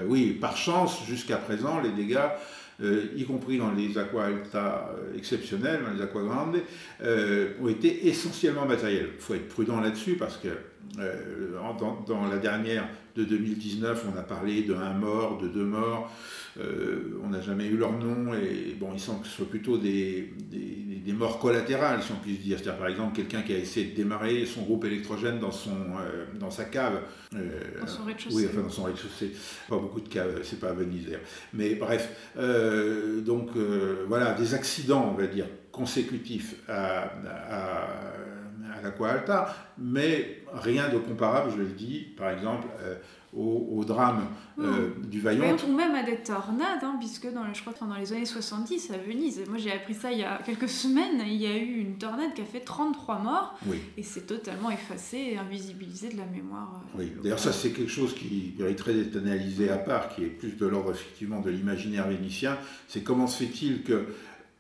oui, 0.08 0.32
par 0.32 0.58
chance, 0.58 1.06
jusqu'à 1.08 1.38
présent, 1.38 1.80
les 1.80 1.92
dégâts, 1.92 2.30
y 3.16 3.24
compris 3.26 3.58
dans 3.58 3.72
les 3.72 3.98
aqua 3.98 4.26
alta 4.26 4.90
exceptionnels, 5.16 5.82
dans 5.86 5.94
les 5.94 6.02
aqua 6.02 6.24
grandes, 6.24 6.58
ont 7.62 7.68
été 7.68 8.08
essentiellement 8.08 8.66
matériels. 8.66 9.10
Il 9.16 9.22
faut 9.22 9.36
être 9.36 9.50
prudent 9.50 9.80
là-dessus 9.80 10.16
parce 10.16 10.38
que 10.38 10.50
dans, 10.98 12.02
dans, 12.08 12.28
la 12.28 12.38
dernière 12.38 12.88
de 13.16 13.24
2019, 13.24 14.06
on 14.14 14.18
a 14.18 14.24
parlé 14.24 14.64
d'un 14.64 14.94
mort, 14.94 15.38
de 15.42 15.48
deux 15.48 15.66
morts. 15.66 16.12
Euh, 16.60 17.18
on 17.24 17.30
n'a 17.30 17.40
jamais 17.40 17.68
eu 17.68 17.78
leur 17.78 17.94
nom 17.94 18.34
et 18.34 18.76
bon, 18.78 18.90
il 18.94 19.00
semble 19.00 19.22
que 19.22 19.28
ce 19.28 19.38
soit 19.38 19.50
plutôt 19.50 19.78
des, 19.78 20.34
des, 20.50 21.14
morts 21.14 21.40
collatérales, 21.40 22.02
si 22.02 22.12
on 22.12 22.16
puisse 22.16 22.40
dire. 22.40 22.58
C'est-à-dire, 22.58 22.80
par 22.80 22.90
exemple, 22.90 23.16
quelqu'un 23.16 23.42
qui 23.42 23.54
a 23.54 23.58
essayé 23.58 23.92
de 23.92 23.96
démarrer 23.96 24.46
son 24.46 24.64
groupe 24.64 24.86
électrogène 24.86 25.40
dans, 25.40 25.52
son, 25.52 25.72
euh, 25.72 26.26
dans 26.40 26.50
sa 26.50 26.66
cave. 26.66 27.02
Euh, 27.36 27.80
dans 27.80 27.88
son 27.88 28.04
rez-de-chaussée. 28.04 28.36
Oui, 28.36 28.48
enfin, 28.50 28.62
dans 28.62 28.70
son 28.70 28.84
rez-de-chaussée. 28.84 29.32
Pas 29.70 29.78
beaucoup 29.78 30.02
de 30.02 30.10
caves, 30.10 30.40
c'est 30.44 30.60
pas 30.60 30.70
à 30.70 30.74
Venise 30.74 31.08
Mais 31.54 31.76
bref, 31.76 32.10
donc 33.26 33.52
voilà, 34.08 34.34
des 34.34 34.54
accidents, 34.54 35.14
on 35.14 35.20
va 35.20 35.28
dire, 35.28 35.46
consécutifs 35.72 36.56
à, 36.68 37.12
à, 37.30 37.88
à 38.82 38.86
l'Aqua 38.86 39.10
Alta, 39.10 39.56
mais 39.78 40.44
rien 40.54 40.90
de 40.90 40.98
comparable, 40.98 41.52
je 41.52 41.58
le 41.58 41.68
dis, 41.68 42.00
par 42.18 42.30
exemple, 42.30 42.68
au, 43.34 43.84
drame 43.86 44.28
euh, 44.60 44.90
du 45.06 45.22
Vaillant. 45.22 45.56
Ou 45.68 45.74
même 45.74 45.96
à 45.96 46.04
des 46.04 46.18
tornades, 46.18 46.84
hein, 46.84 46.96
puisque 47.00 47.32
dans, 47.32 47.54
je 47.54 47.62
crois 47.62 47.74
que 47.74 47.80
dans 47.80 47.96
les 47.96 48.12
années 48.12 48.26
70 48.26 48.92
à 48.92 48.98
Venise, 48.98 49.44
moi 49.48 49.58
j'ai 49.58 49.72
appris 49.72 49.94
ça 49.94 50.12
il 50.12 50.20
y 50.20 50.24
a 50.24 50.40
quelques 50.46 50.70
semaines, 50.70 51.22
il 51.26 51.36
y 51.36 51.46
a 51.46 51.56
eu 51.56 51.80
une 51.80 51.98
tornade 51.98 52.34
qui 52.34 52.42
a 52.42 52.46
fait 52.46 52.60
33 52.60 53.20
morts, 53.20 53.58
et 53.98 54.04
c'est 54.04 54.28
totalement 54.28 54.70
effacé 54.70 55.18
et 55.18 55.38
invisibilisé 55.38 56.10
de 56.10 56.18
la 56.18 56.26
mémoire. 56.26 56.82
Euh, 56.96 57.00
oui, 57.00 57.14
d'ailleurs 57.24 57.40
ça 57.40 57.54
c'est 57.54 57.72
quelque 57.72 57.92
chose 57.92 58.14
qui 58.14 58.54
mériterait 58.58 58.94
d'être 58.94 59.18
analysé 59.18 59.70
à 59.70 59.78
part, 59.78 60.10
qui 60.10 60.24
est 60.24 60.28
plus 60.28 60.58
de 60.58 60.66
l'ordre 60.66 60.92
effectivement 60.92 61.40
de 61.40 61.50
l'imaginaire 61.50 62.08
vénitien, 62.08 62.58
c'est 62.88 63.02
comment 63.02 63.28
se 63.28 63.44
fait-il 63.44 63.84
que 63.84 64.08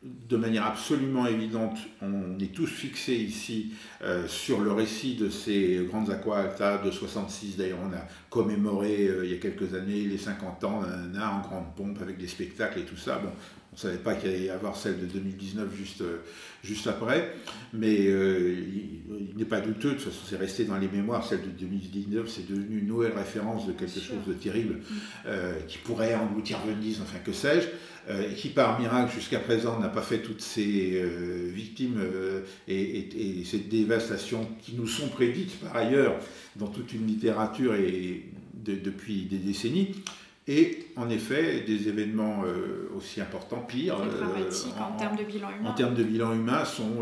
de 0.03 0.35
manière 0.35 0.65
absolument 0.65 1.27
évidente, 1.27 1.77
on 2.01 2.39
est 2.39 2.53
tous 2.53 2.65
fixés 2.65 3.17
ici 3.17 3.73
euh, 4.01 4.27
sur 4.27 4.61
le 4.61 4.71
récit 4.71 5.15
de 5.15 5.29
ces 5.29 5.85
grandes 5.87 6.09
aqua 6.09 6.39
alta 6.39 6.79
de 6.79 6.89
66. 6.89 7.57
D'ailleurs, 7.57 7.77
on 7.83 7.93
a 7.93 8.01
commémoré 8.31 9.07
euh, 9.07 9.25
il 9.25 9.31
y 9.31 9.35
a 9.35 9.37
quelques 9.37 9.75
années 9.75 10.05
les 10.05 10.17
50 10.17 10.63
ans 10.63 10.81
en 10.81 11.41
grande 11.41 11.75
pompe 11.75 12.01
avec 12.01 12.17
des 12.17 12.27
spectacles 12.27 12.79
et 12.79 12.85
tout 12.85 12.97
ça. 12.97 13.19
Bon, 13.19 13.29
on 13.71 13.75
ne 13.75 13.79
savait 13.79 13.97
pas 13.97 14.15
qu'il 14.15 14.29
allait 14.29 14.45
y 14.45 14.49
avoir 14.49 14.75
celle 14.75 14.99
de 14.99 15.05
2019 15.05 15.75
juste, 15.75 16.01
euh, 16.01 16.17
juste 16.63 16.87
après, 16.87 17.33
mais 17.73 17.95
il, 18.05 19.33
n'est 19.35 19.45
pas 19.45 19.61
douteux, 19.61 19.91
de 19.91 19.95
toute 19.95 20.03
façon 20.03 20.25
c'est 20.29 20.37
resté 20.37 20.65
dans 20.65 20.77
les 20.77 20.89
mémoires, 20.89 21.25
celle 21.25 21.41
de 21.41 21.49
2019, 21.49 22.27
c'est 22.29 22.49
devenu 22.49 22.79
une 22.79 22.87
nouvelle 22.87 23.13
référence 23.13 23.67
de 23.67 23.73
quelque 23.73 23.99
chose 23.99 24.25
de 24.27 24.33
terrible 24.33 24.75
mm. 24.75 25.65
qui 25.67 25.77
pourrait 25.79 26.15
engloutir 26.15 26.59
Venise, 26.65 26.99
enfin 27.01 27.19
que 27.19 27.31
sais-je. 27.31 27.67
Euh, 28.09 28.33
qui 28.33 28.49
par 28.49 28.79
miracle 28.79 29.13
jusqu'à 29.13 29.37
présent 29.37 29.79
n'a 29.79 29.87
pas 29.87 30.01
fait 30.01 30.23
toutes 30.23 30.41
ces 30.41 30.93
euh, 30.95 31.51
victimes 31.53 31.99
euh, 31.99 32.41
et, 32.67 33.43
ces 33.45 33.59
dévastations 33.59 34.49
qui 34.59 34.73
nous 34.73 34.87
sont 34.87 35.07
prédites 35.07 35.59
par 35.59 35.75
ailleurs 35.75 36.15
dans 36.55 36.65
toute 36.65 36.93
une 36.93 37.05
littérature 37.05 37.75
et 37.75 38.25
depuis 38.55 39.25
des 39.25 39.37
décennies. 39.37 39.91
Et 40.47 40.87
en 40.95 41.09
effet, 41.09 41.61
des 41.61 41.87
événements 41.87 42.43
aussi 42.97 43.21
importants, 43.21 43.59
pires, 43.59 43.95
en, 43.95 44.97
termes 44.97 45.15
de 45.15 45.23
bilan 45.23 45.49
humain, 45.51 45.69
en 45.69 45.73
termes 45.73 45.93
de 45.93 46.03
bilan 46.03 46.33
humain 46.33 46.65
sont 46.65 46.97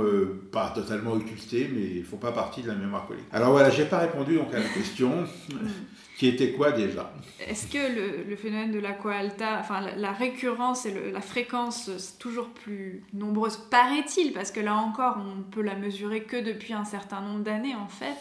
pas 0.51 0.71
totalement 0.75 1.13
occultés, 1.13 1.69
mais 1.73 1.99
ne 1.99 2.03
font 2.03 2.17
pas 2.17 2.33
partie 2.33 2.61
de 2.61 2.67
la 2.67 2.75
mémoire 2.75 3.07
collective. 3.07 3.29
Alors 3.33 3.51
voilà, 3.51 3.69
j'ai 3.69 3.85
pas 3.85 3.99
répondu 3.99 4.35
donc 4.35 4.53
à 4.53 4.59
la 4.59 4.67
question. 4.67 5.23
Mm 5.49 5.55
qui 6.19 6.27
était 6.27 6.51
quoi 6.51 6.73
déjà? 6.73 7.13
Est-ce 7.39 7.65
que 7.67 8.27
le, 8.29 8.35
phénomène 8.35 8.73
de 8.73 8.79
l'aqua 8.79 9.13
alta, 9.13 9.57
enfin 9.61 9.79
la, 9.95 10.11
récurrence 10.11 10.85
et 10.85 10.93
la 11.13 11.21
fréquence 11.21 12.17
toujours 12.19 12.49
plus 12.49 13.05
nombreuse, 13.13 13.55
paraît-il, 13.71 14.33
parce 14.33 14.51
que 14.51 14.59
là 14.59 14.75
encore 14.75 15.17
on 15.17 15.43
peut 15.43 15.61
la 15.61 15.75
mesurer 15.75 16.23
que 16.23 16.35
depuis 16.35 16.73
un 16.73 16.83
certain 16.83 17.21
nombre 17.21 17.45
d'années 17.45 17.73
en 17.73 17.87
fait, 17.87 18.17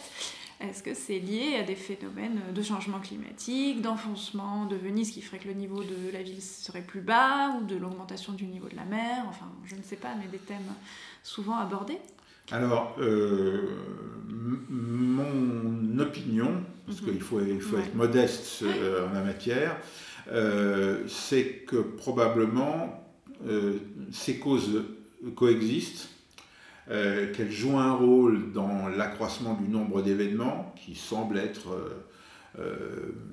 est-ce 0.59 0.83
que 0.83 0.93
c'est 0.93 1.19
lié 1.19 1.55
à 1.57 1.63
des 1.63 1.75
phénomènes 1.75 2.41
de 2.53 2.61
changement 2.61 2.99
climatique, 2.99 3.81
d'enfoncement 3.81 4.65
de 4.65 4.75
Venise 4.75 5.11
qui 5.11 5.21
ferait 5.21 5.39
que 5.39 5.47
le 5.47 5.53
niveau 5.53 5.83
de 5.83 6.11
la 6.11 6.21
ville 6.21 6.41
serait 6.41 6.81
plus 6.81 6.99
bas, 7.01 7.55
ou 7.57 7.65
de 7.65 7.77
l'augmentation 7.77 8.33
du 8.33 8.45
niveau 8.45 8.67
de 8.67 8.75
la 8.75 8.83
mer? 8.83 9.23
Enfin, 9.29 9.45
je 9.65 9.75
ne 9.75 9.81
sais 9.81 9.95
pas, 9.95 10.15
mais 10.19 10.27
des 10.27 10.37
thèmes 10.37 10.73
souvent 11.23 11.57
abordés. 11.57 11.99
Alors, 12.51 12.95
euh, 12.99 13.77
mon 14.27 15.99
opinion, 15.99 16.63
parce 16.85 17.01
qu'il 17.01 17.21
faut, 17.21 17.39
il 17.39 17.61
faut 17.61 17.77
être 17.77 17.95
modeste 17.95 18.63
euh, 18.63 19.07
en 19.07 19.13
la 19.13 19.21
matière, 19.21 19.77
euh, 20.31 21.03
c'est 21.07 21.63
que 21.67 21.77
probablement 21.77 23.05
ces 24.11 24.37
causes 24.37 24.83
coexistent, 25.35 26.09
qu'elles 26.89 27.51
jouent 27.51 27.77
un 27.77 27.93
rôle 27.93 28.51
dans 28.51 28.87
l'accroissement 28.89 29.53
du 29.53 29.67
nombre 29.67 30.01
d'événements 30.01 30.73
qui 30.75 30.95
semble 30.95 31.37
être 31.37 31.67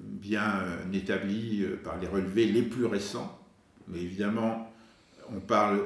bien 0.05 0.63
établi 0.93 1.65
par 1.83 1.99
les 1.99 2.07
relevés 2.07 2.47
les 2.47 2.63
plus 2.63 2.85
récents. 2.85 3.41
Mais 3.89 3.99
évidemment, 3.99 4.66
on 5.35 5.41
parle, 5.41 5.81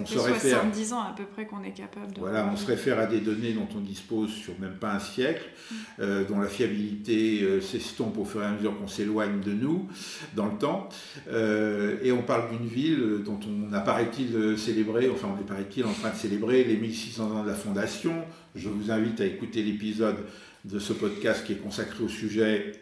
on, 0.00 0.06
se 0.06 0.18
réfère. 0.18 0.60
70 0.60 0.92
ans 0.92 1.02
à 1.02 1.14
peu 1.16 1.24
près 1.24 1.46
qu'on 1.46 1.62
est 1.62 1.72
capable 1.72 2.12
de. 2.12 2.20
Voilà, 2.20 2.48
on 2.52 2.56
se 2.56 2.66
réfère 2.66 2.98
à 2.98 3.06
des 3.06 3.20
données 3.20 3.52
dont 3.52 3.68
on 3.76 3.80
dispose 3.80 4.30
sur 4.30 4.58
même 4.58 4.74
pas 4.74 4.92
un 4.92 4.98
siècle, 4.98 5.44
mm. 5.70 5.74
euh, 6.00 6.24
dont 6.24 6.40
la 6.40 6.48
fiabilité 6.48 7.42
euh, 7.42 7.60
s'estompe 7.60 8.18
au 8.18 8.24
fur 8.24 8.42
et 8.42 8.46
à 8.46 8.52
mesure 8.52 8.76
qu'on 8.78 8.88
s'éloigne 8.88 9.40
de 9.40 9.52
nous 9.52 9.88
dans 10.34 10.46
le 10.46 10.58
temps. 10.58 10.88
Euh, 11.28 11.98
et 12.02 12.12
on 12.12 12.22
parle 12.22 12.50
d'une 12.50 12.66
ville 12.66 13.22
dont 13.24 13.38
on 13.46 13.72
a, 13.72 13.80
paraît-il, 13.80 14.58
célébré, 14.58 15.08
enfin, 15.10 15.28
on 15.36 15.40
est, 15.40 15.46
paraît-il, 15.46 15.84
en 15.84 15.92
train 15.92 16.10
de 16.10 16.16
célébrer 16.16 16.64
les 16.64 16.76
1600 16.76 17.30
ans 17.30 17.42
de 17.42 17.48
la 17.48 17.54
fondation. 17.54 18.14
Je 18.54 18.68
vous 18.68 18.90
invite 18.90 19.20
à 19.20 19.26
écouter 19.26 19.62
l'épisode 19.62 20.16
de 20.64 20.78
ce 20.78 20.92
podcast 20.92 21.46
qui 21.46 21.52
est 21.52 21.62
consacré 21.62 22.04
au 22.04 22.08
sujet. 22.08 22.72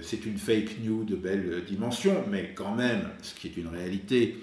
C'est 0.00 0.24
une 0.24 0.38
fake 0.38 0.78
news 0.82 1.04
de 1.04 1.16
belle 1.16 1.62
dimension, 1.66 2.24
mais 2.30 2.52
quand 2.54 2.74
même, 2.74 3.10
ce 3.20 3.34
qui 3.34 3.48
est 3.48 3.58
une 3.58 3.66
réalité. 3.66 4.36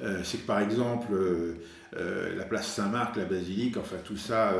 Euh, 0.00 0.20
c'est 0.24 0.38
que 0.38 0.46
par 0.46 0.60
exemple, 0.60 1.12
euh, 1.12 1.54
euh, 1.96 2.36
la 2.36 2.44
place 2.44 2.66
Saint-Marc, 2.66 3.16
la 3.16 3.24
basilique, 3.24 3.76
enfin 3.76 3.96
tout 4.04 4.16
ça 4.16 4.54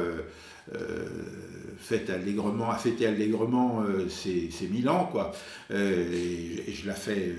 fait 1.78 2.08
allègrement, 2.08 2.70
a 2.70 2.76
fêté 2.76 3.06
allègrement 3.06 3.84
ces, 4.08 4.50
mille 4.70 4.88
ans, 4.88 5.08
quoi. 5.10 5.32
Et, 5.70 6.72
je 6.72 6.86
la 6.86 6.94
fais 6.94 7.34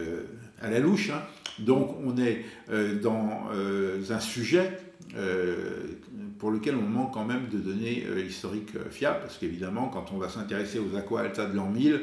à 0.62 0.70
la 0.70 0.80
louche. 0.80 1.10
Hein. 1.10 1.22
Donc 1.58 1.96
on 2.06 2.16
est 2.18 2.46
dans 3.02 3.50
un 4.10 4.20
sujet 4.20 4.78
pour 6.38 6.52
lequel 6.52 6.76
on 6.76 6.88
manque 6.88 7.14
quand 7.14 7.26
même 7.26 7.48
de 7.52 7.58
données 7.58 8.06
historiques 8.28 8.74
fiables, 8.92 9.22
parce 9.22 9.38
qu'évidemment, 9.38 9.88
quand 9.88 10.12
on 10.14 10.18
va 10.18 10.30
s'intéresser 10.30 10.78
aux 10.78 10.96
aqua 10.96 11.22
alta 11.22 11.48
de 11.48 11.56
l'an 11.56 11.70
1000, 11.70 12.02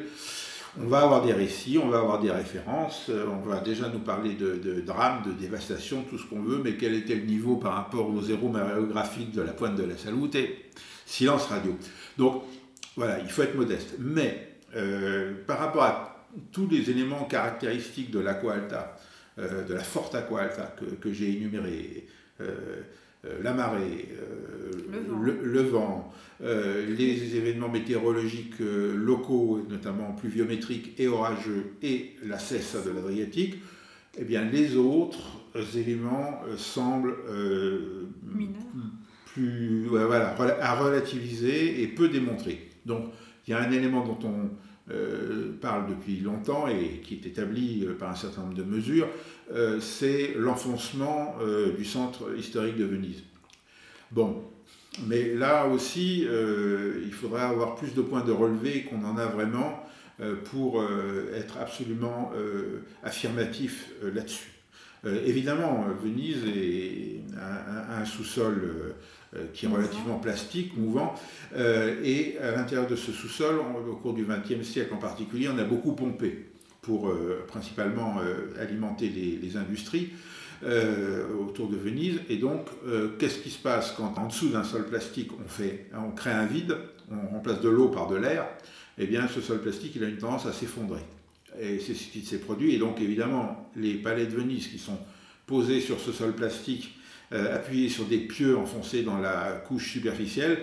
on 0.80 0.86
va 0.86 1.00
avoir 1.00 1.24
des 1.24 1.32
récits, 1.32 1.78
on 1.78 1.88
va 1.88 1.98
avoir 1.98 2.18
des 2.18 2.30
références, 2.30 3.06
euh, 3.10 3.26
on 3.28 3.46
va 3.46 3.60
déjà 3.60 3.88
nous 3.88 3.98
parler 3.98 4.34
de, 4.34 4.80
drames, 4.80 5.22
de 5.24 5.32
dévastation, 5.32 6.02
tout 6.08 6.18
ce 6.18 6.26
qu'on 6.26 6.40
veut, 6.40 6.60
mais 6.62 6.76
quel 6.76 6.94
était 6.94 7.14
le 7.14 7.24
niveau 7.24 7.56
par 7.56 7.74
rapport 7.74 8.08
au 8.08 8.20
zéro 8.22 8.48
maréographique 8.48 9.32
de 9.32 9.42
la 9.42 9.52
pointe 9.52 9.76
de 9.76 9.84
la 9.84 9.96
Salute 9.96 10.36
Silence 11.04 11.46
radio. 11.46 11.76
Donc 12.16 12.44
voilà, 12.96 13.20
il 13.20 13.28
faut 13.28 13.42
être 13.42 13.54
modeste. 13.54 13.96
Mais 13.98 14.56
euh, 14.74 15.34
par 15.46 15.58
rapport 15.58 15.82
à 15.82 16.26
tous 16.52 16.66
les 16.68 16.88
éléments 16.88 17.24
caractéristiques 17.24 18.10
de 18.10 18.20
l'aqua 18.20 18.54
alta, 18.54 18.96
euh, 19.38 19.64
de 19.64 19.74
la 19.74 19.82
forte 19.84 20.14
aqua 20.14 20.42
alta 20.42 20.74
que, 21.00 21.12
j'ai 21.12 21.36
énuméré, 21.36 22.06
la 23.24 23.52
marée, 23.52 24.08
le 24.90 25.62
vent, 25.62 26.12
euh, 26.42 26.86
les 26.86 27.36
événements 27.36 27.68
météorologiques 27.68 28.60
euh, 28.60 28.96
locaux, 28.96 29.64
notamment 29.68 30.12
pluviométriques 30.12 30.98
et 30.98 31.06
orageux, 31.06 31.74
et 31.82 32.16
la 32.26 32.38
cesse 32.38 32.76
de 32.84 32.90
l'Adriatique, 32.90 33.58
eh 34.18 34.24
bien, 34.24 34.44
les 34.44 34.76
autres 34.76 35.44
éléments 35.76 36.40
euh, 36.48 36.56
semblent 36.56 37.14
plus 39.26 39.86
voilà, 39.86 40.34
à 40.60 40.74
relativiser 40.74 41.82
et 41.82 41.86
peu 41.86 42.08
démontrer. 42.08 42.70
Donc, 42.84 43.04
il 43.46 43.52
y 43.52 43.54
a 43.54 43.60
un 43.60 43.70
élément 43.70 44.04
dont 44.04 44.18
on 44.24 44.50
parle 45.60 45.88
depuis 45.88 46.20
longtemps 46.20 46.66
et 46.66 47.00
qui 47.04 47.14
est 47.14 47.26
établi 47.26 47.86
par 47.98 48.10
un 48.10 48.14
certain 48.14 48.42
nombre 48.42 48.54
de 48.54 48.64
mesures, 48.64 49.08
c'est 49.80 50.34
l'enfoncement 50.36 51.36
du 51.76 51.84
centre 51.84 52.36
historique 52.36 52.76
de 52.76 52.84
Venise. 52.84 53.22
Bon, 54.10 54.42
mais 55.06 55.34
là 55.34 55.66
aussi, 55.66 56.26
il 56.26 57.12
faudrait 57.12 57.42
avoir 57.42 57.76
plus 57.76 57.94
de 57.94 58.02
points 58.02 58.24
de 58.24 58.32
relevé 58.32 58.82
qu'on 58.82 59.04
en 59.04 59.16
a 59.16 59.26
vraiment 59.26 59.86
pour 60.46 60.84
être 61.34 61.58
absolument 61.58 62.32
affirmatif 63.04 63.90
là-dessus. 64.02 64.50
évidemment, 65.04 65.86
Venise 66.02 66.44
a 67.38 68.00
un 68.00 68.04
sous-sol 68.04 68.60
euh, 68.64 68.92
qui 69.54 69.66
est 69.66 69.68
relativement 69.68 70.18
plastique, 70.18 70.76
mouvant. 70.76 71.14
Euh, 71.56 72.02
et 72.04 72.38
à 72.38 72.52
l'intérieur 72.52 72.86
de 72.86 72.96
ce 72.96 73.12
sous-sol, 73.12 73.60
au 73.88 73.96
cours 73.96 74.14
du 74.14 74.24
XXe 74.24 74.66
siècle 74.66 74.92
en 74.94 74.98
particulier, 74.98 75.48
on 75.48 75.58
a 75.58 75.64
beaucoup 75.64 75.92
pompé 75.92 76.46
pour 76.80 77.08
euh, 77.08 77.44
principalement 77.46 78.16
alimenter 78.60 79.08
les, 79.08 79.56
industries. 79.56 80.10
autour 81.40 81.68
de 81.68 81.76
Venise. 81.76 82.20
Et 82.28 82.36
donc, 82.36 82.66
qu'est-ce 83.18 83.38
qui 83.38 83.50
se 83.50 83.58
passe 83.58 83.94
quand 83.96 84.16
en 84.16 84.28
dessous 84.28 84.50
d'un 84.50 84.64
sol 84.64 84.86
plastique, 84.86 85.30
on, 85.44 85.48
fait, 85.48 85.86
on 85.92 86.12
crée 86.12 86.30
un 86.30 86.46
vide, 86.46 86.76
on 87.10 87.34
remplace 87.34 87.60
de 87.60 87.68
l'eau 87.68 87.88
par 87.88 88.08
de 88.08 88.16
l'air 88.16 88.46
Eh 88.98 89.06
bien, 89.06 89.26
ce 89.28 89.40
sol 89.40 89.60
plastique, 89.60 89.92
il 89.96 90.04
a 90.04 90.08
une 90.08 90.18
tendance 90.18 90.46
à 90.46 90.52
s'effondrer. 90.52 91.02
Et 91.60 91.78
c'est 91.78 91.94
ce 91.94 92.08
qui 92.08 92.24
s'est 92.24 92.38
produit. 92.38 92.74
Et 92.74 92.78
donc, 92.78 93.00
évidemment, 93.00 93.70
les 93.76 93.94
palais 93.94 94.26
de 94.26 94.34
Venise 94.34 94.68
qui 94.68 94.78
sont 94.78 94.98
posés 95.46 95.80
sur 95.80 96.00
ce 96.00 96.12
sol 96.12 96.32
plastique 96.32 96.94
euh, 97.32 97.56
appuyés 97.56 97.88
sur 97.88 98.04
des 98.04 98.18
pieux 98.18 98.58
enfoncés 98.58 99.02
dans 99.02 99.18
la 99.18 99.52
couche 99.66 99.90
superficielle, 99.90 100.58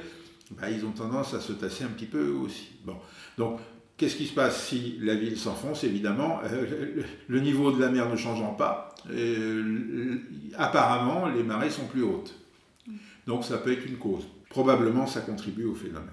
bah, 0.52 0.70
ils 0.70 0.86
ont 0.86 0.92
tendance 0.92 1.34
à 1.34 1.40
se 1.40 1.52
tasser 1.52 1.84
un 1.84 1.88
petit 1.88 2.06
peu 2.06 2.30
aussi. 2.30 2.70
Bon. 2.86 2.96
Donc, 3.40 3.60
qu'est-ce 3.98 4.16
qui 4.16 4.28
se 4.28 4.34
passe 4.34 4.68
si 4.68 4.98
la 5.02 5.16
ville 5.16 5.38
s'enfonce 5.38 5.84
Évidemment, 5.84 6.42
euh, 6.44 7.02
le 7.28 7.40
niveau 7.40 7.72
de 7.72 7.82
la 7.82 7.90
mer 7.90 8.08
ne 8.08 8.16
changeant 8.16 8.54
pas, 8.54 8.94
euh, 9.10 10.18
apparemment, 10.58 11.28
les 11.28 11.42
marées 11.42 11.72
sont 11.72 11.88
plus 11.88 12.04
hautes. 12.04 12.36
Donc, 13.26 13.46
ça 13.46 13.58
peut 13.58 13.72
être 13.72 13.86
une 13.88 13.98
cause. 13.98 14.28
Probablement, 14.50 15.08
ça 15.08 15.22
contribue 15.22 15.66
au 15.66 15.76
phénomène. 15.76 16.10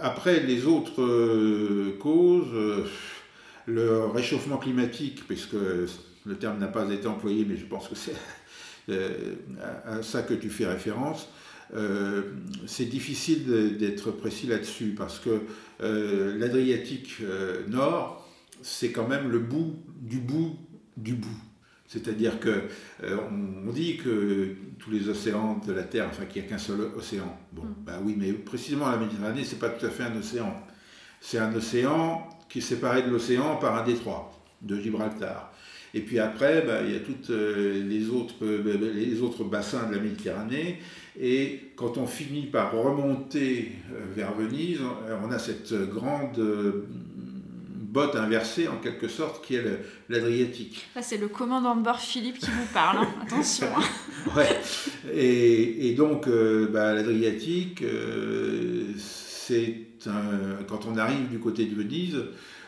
après, 0.00 0.40
les 0.40 0.66
autres 0.66 1.96
causes, 1.98 2.86
le 3.66 4.04
réchauffement 4.06 4.58
climatique, 4.58 5.24
puisque 5.26 5.54
le 6.26 6.36
terme 6.36 6.58
n'a 6.58 6.66
pas 6.66 6.90
été 6.90 7.06
employé, 7.06 7.44
mais 7.48 7.56
je 7.56 7.66
pense 7.66 7.88
que 7.88 7.94
c'est 7.94 8.16
euh, 8.88 9.34
à, 9.84 10.02
ça 10.02 10.22
que 10.22 10.34
tu 10.34 10.50
fais 10.50 10.66
référence. 10.66 11.28
Euh, 11.74 12.22
c'est 12.66 12.84
difficile 12.84 13.76
d'être 13.78 14.12
précis 14.12 14.46
là-dessus 14.46 14.94
parce 14.96 15.18
que 15.18 15.42
euh, 15.82 16.38
l'Adriatique 16.38 17.20
Nord, 17.68 18.28
c'est 18.62 18.92
quand 18.92 19.08
même 19.08 19.30
le 19.30 19.40
bout 19.40 19.76
du 20.00 20.18
bout 20.18 20.56
du 20.96 21.14
bout. 21.14 21.40
C'est-à-dire 21.88 22.40
que 22.40 22.62
on 23.02 23.70
dit 23.70 23.96
que 23.96 24.56
tous 24.78 24.90
les 24.90 25.08
océans 25.08 25.60
de 25.64 25.72
la 25.72 25.84
Terre, 25.84 26.06
enfin 26.10 26.24
qu'il 26.24 26.42
n'y 26.42 26.48
a 26.48 26.50
qu'un 26.50 26.58
seul 26.58 26.80
océan. 26.96 27.38
Bon, 27.52 27.62
mm. 27.62 27.74
bah 27.84 28.00
oui, 28.02 28.14
mais 28.16 28.32
précisément 28.32 28.90
la 28.90 28.96
Méditerranée, 28.96 29.44
c'est 29.44 29.58
pas 29.58 29.68
tout 29.68 29.86
à 29.86 29.90
fait 29.90 30.04
un 30.04 30.16
océan. 30.16 30.52
C'est 31.20 31.38
un 31.38 31.54
océan 31.54 32.28
qui 32.48 32.58
est 32.58 32.62
séparé 32.62 33.02
de 33.02 33.10
l'océan 33.10 33.56
par 33.56 33.74
un 33.76 33.84
détroit 33.84 34.32
de 34.62 34.80
Gibraltar. 34.80 35.52
Et 35.94 36.00
puis 36.00 36.18
après, 36.18 36.62
bah, 36.62 36.80
il 36.84 36.92
y 36.92 36.96
a 36.96 37.00
tous 37.00 37.30
euh, 37.30 37.82
les, 37.88 38.10
autres, 38.10 38.34
euh, 38.42 38.62
bah, 38.62 38.72
bah, 38.78 38.86
les 38.94 39.22
autres 39.22 39.44
bassins 39.44 39.88
de 39.88 39.94
la 39.94 40.00
Méditerranée. 40.00 40.78
Et 41.18 41.72
quand 41.76 41.96
on 41.96 42.06
finit 42.06 42.46
par 42.46 42.72
remonter 42.72 43.72
euh, 43.92 44.00
vers 44.14 44.34
Venise, 44.34 44.80
on 45.24 45.30
a 45.30 45.38
cette 45.38 45.72
grande 45.88 46.38
botte 47.78 48.14
inversée 48.14 48.68
en 48.68 48.76
quelque 48.76 49.08
sorte 49.08 49.42
qui 49.42 49.54
est 49.54 49.64
l'Adriatique. 50.10 50.86
C'est 51.00 51.16
le 51.16 51.28
commandant 51.28 51.76
de 51.76 51.82
bord 51.82 51.98
Philippe 51.98 52.38
qui 52.38 52.50
vous 52.50 52.72
parle, 52.74 52.98
hein. 52.98 53.08
attention. 53.22 53.68
ouais. 54.36 54.60
Et, 55.14 55.94
donc, 55.94 56.26
l'Adriatique, 56.26 57.82
c'est 58.98 59.80
quand 60.68 60.84
on 60.86 60.98
arrive 60.98 61.30
du 61.30 61.38
côté 61.38 61.64
de 61.64 61.74
Venise, 61.74 62.18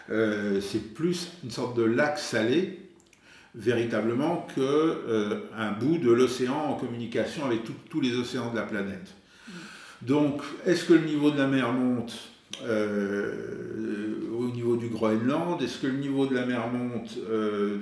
c'est 0.08 0.94
plus 0.94 1.28
une 1.44 1.50
sorte 1.50 1.76
de 1.76 1.82
lac 1.82 2.18
salé 2.18 2.87
véritablement 3.54 4.46
qu'un 4.54 4.62
euh, 4.62 5.40
bout 5.80 5.98
de 5.98 6.10
l'océan 6.10 6.54
en 6.54 6.74
communication 6.74 7.44
avec 7.44 7.60
tous 7.88 8.00
les 8.00 8.14
océans 8.14 8.50
de 8.50 8.56
la 8.56 8.62
planète. 8.62 9.14
Donc, 10.02 10.42
est-ce 10.64 10.84
que 10.84 10.92
le 10.92 11.04
niveau 11.04 11.30
de 11.30 11.38
la 11.38 11.46
mer 11.46 11.72
monte 11.72 12.16
euh, 12.62 14.28
au 14.38 14.48
niveau 14.48 14.76
du 14.76 14.88
Groenland? 14.88 15.60
Est-ce 15.60 15.78
que 15.78 15.86
le 15.88 15.98
niveau 15.98 16.26
de 16.26 16.34
la 16.34 16.46
mer 16.46 16.68
monte 16.68 17.18
euh, 17.28 17.76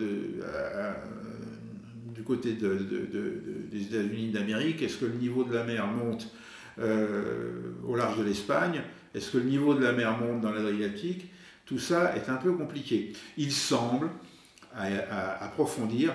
du 2.15 2.23
côté 2.23 2.53
des 2.53 3.83
États-Unis 3.83 4.31
d'Amérique? 4.31 4.83
Est-ce 4.83 4.97
que 4.97 5.07
le 5.07 5.15
niveau 5.15 5.45
de 5.45 5.53
la 5.53 5.65
mer 5.65 5.87
monte 5.87 6.33
au 7.87 7.97
large 7.97 8.19
de 8.19 8.25
l'Espagne? 8.25 8.83
Est-ce 9.15 9.33
que 9.33 9.39
le 9.39 9.45
niveau 9.45 9.75
de 9.75 9.83
la 9.83 9.93
mer 9.93 10.19
monte 10.19 10.41
dans 10.41 10.53
l'Adriatique? 10.53 11.31
Tout 11.67 11.79
ça 11.79 12.15
est 12.17 12.31
un 12.31 12.37
peu 12.37 12.53
compliqué. 12.53 13.13
Il 13.37 13.51
semble 13.51 14.09
à, 14.77 15.45
approfondir 15.45 16.15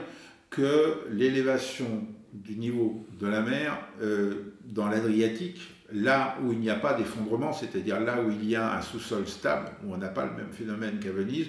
que 0.50 1.06
l'élévation 1.12 2.08
du 2.34 2.56
niveau 2.58 3.06
de 3.20 3.28
la 3.28 3.42
mer 3.42 3.78
euh, 4.02 4.54
dans 4.66 4.88
l'Adriatique, 4.88 5.62
là 5.94 6.38
où 6.44 6.54
il 6.54 6.60
n'y 6.60 6.70
a 6.70 6.76
pas 6.76 6.94
d'effondrement, 6.94 7.54
c'est-à-dire 7.54 8.00
là 8.00 8.22
où 8.22 8.32
il 8.32 8.48
y 8.50 8.56
a 8.56 8.78
un 8.78 8.82
sous-sol 8.82 9.28
stable, 9.28 9.70
où 9.84 9.94
on 9.94 9.98
n'a 9.98 10.10
pas 10.10 10.26
le 10.26 10.32
même 10.32 10.52
phénomène 10.52 11.00
qu'à 11.00 11.12
Venise, 11.12 11.48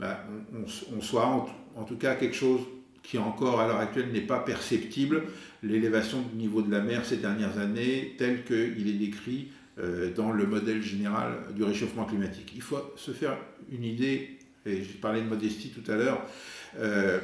ben, 0.00 0.16
on, 0.54 1.00
soit 1.00 1.26
en, 1.26 1.84
tout 1.84 1.96
cas 1.96 2.14
quelque 2.14 2.36
chose 2.36 2.60
qui 3.02 3.18
encore 3.18 3.60
à 3.60 3.66
l'heure 3.66 3.78
actuelle 3.78 4.12
n'est 4.12 4.20
pas 4.20 4.38
perceptible, 4.38 5.24
l'élévation 5.62 6.20
du 6.20 6.36
niveau 6.36 6.62
de 6.62 6.70
la 6.70 6.80
mer 6.80 7.04
ces 7.04 7.16
dernières 7.16 7.58
années, 7.58 8.14
tel 8.18 8.44
qu'il 8.44 8.88
est 8.88 8.98
décrit 8.98 9.48
euh, 9.78 10.12
dans 10.14 10.30
le 10.30 10.46
modèle 10.46 10.82
général 10.82 11.38
du 11.54 11.64
réchauffement 11.64 12.04
climatique. 12.04 12.52
Il 12.54 12.62
faut 12.62 12.92
se 12.96 13.10
faire 13.10 13.36
une 13.72 13.84
idée 13.84 14.37
et 14.68 14.84
j'ai 14.84 14.98
parlé 15.00 15.22
de 15.22 15.26
modestie 15.26 15.70
tout 15.70 15.90
à 15.90 15.96
l'heure, 15.96 16.22
euh, 16.78 17.18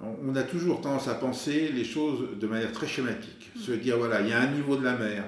on 0.00 0.34
a 0.34 0.42
toujours 0.42 0.80
tendance 0.80 1.08
à 1.08 1.14
penser 1.14 1.70
les 1.72 1.84
choses 1.84 2.38
de 2.38 2.46
manière 2.46 2.72
très 2.72 2.86
schématique. 2.86 3.50
Mm. 3.54 3.60
Se 3.60 3.72
dire, 3.72 3.98
voilà, 3.98 4.20
il 4.20 4.28
y 4.28 4.32
a 4.32 4.40
un 4.40 4.50
niveau 4.50 4.76
de 4.76 4.84
la 4.84 4.96
mer, 4.96 5.24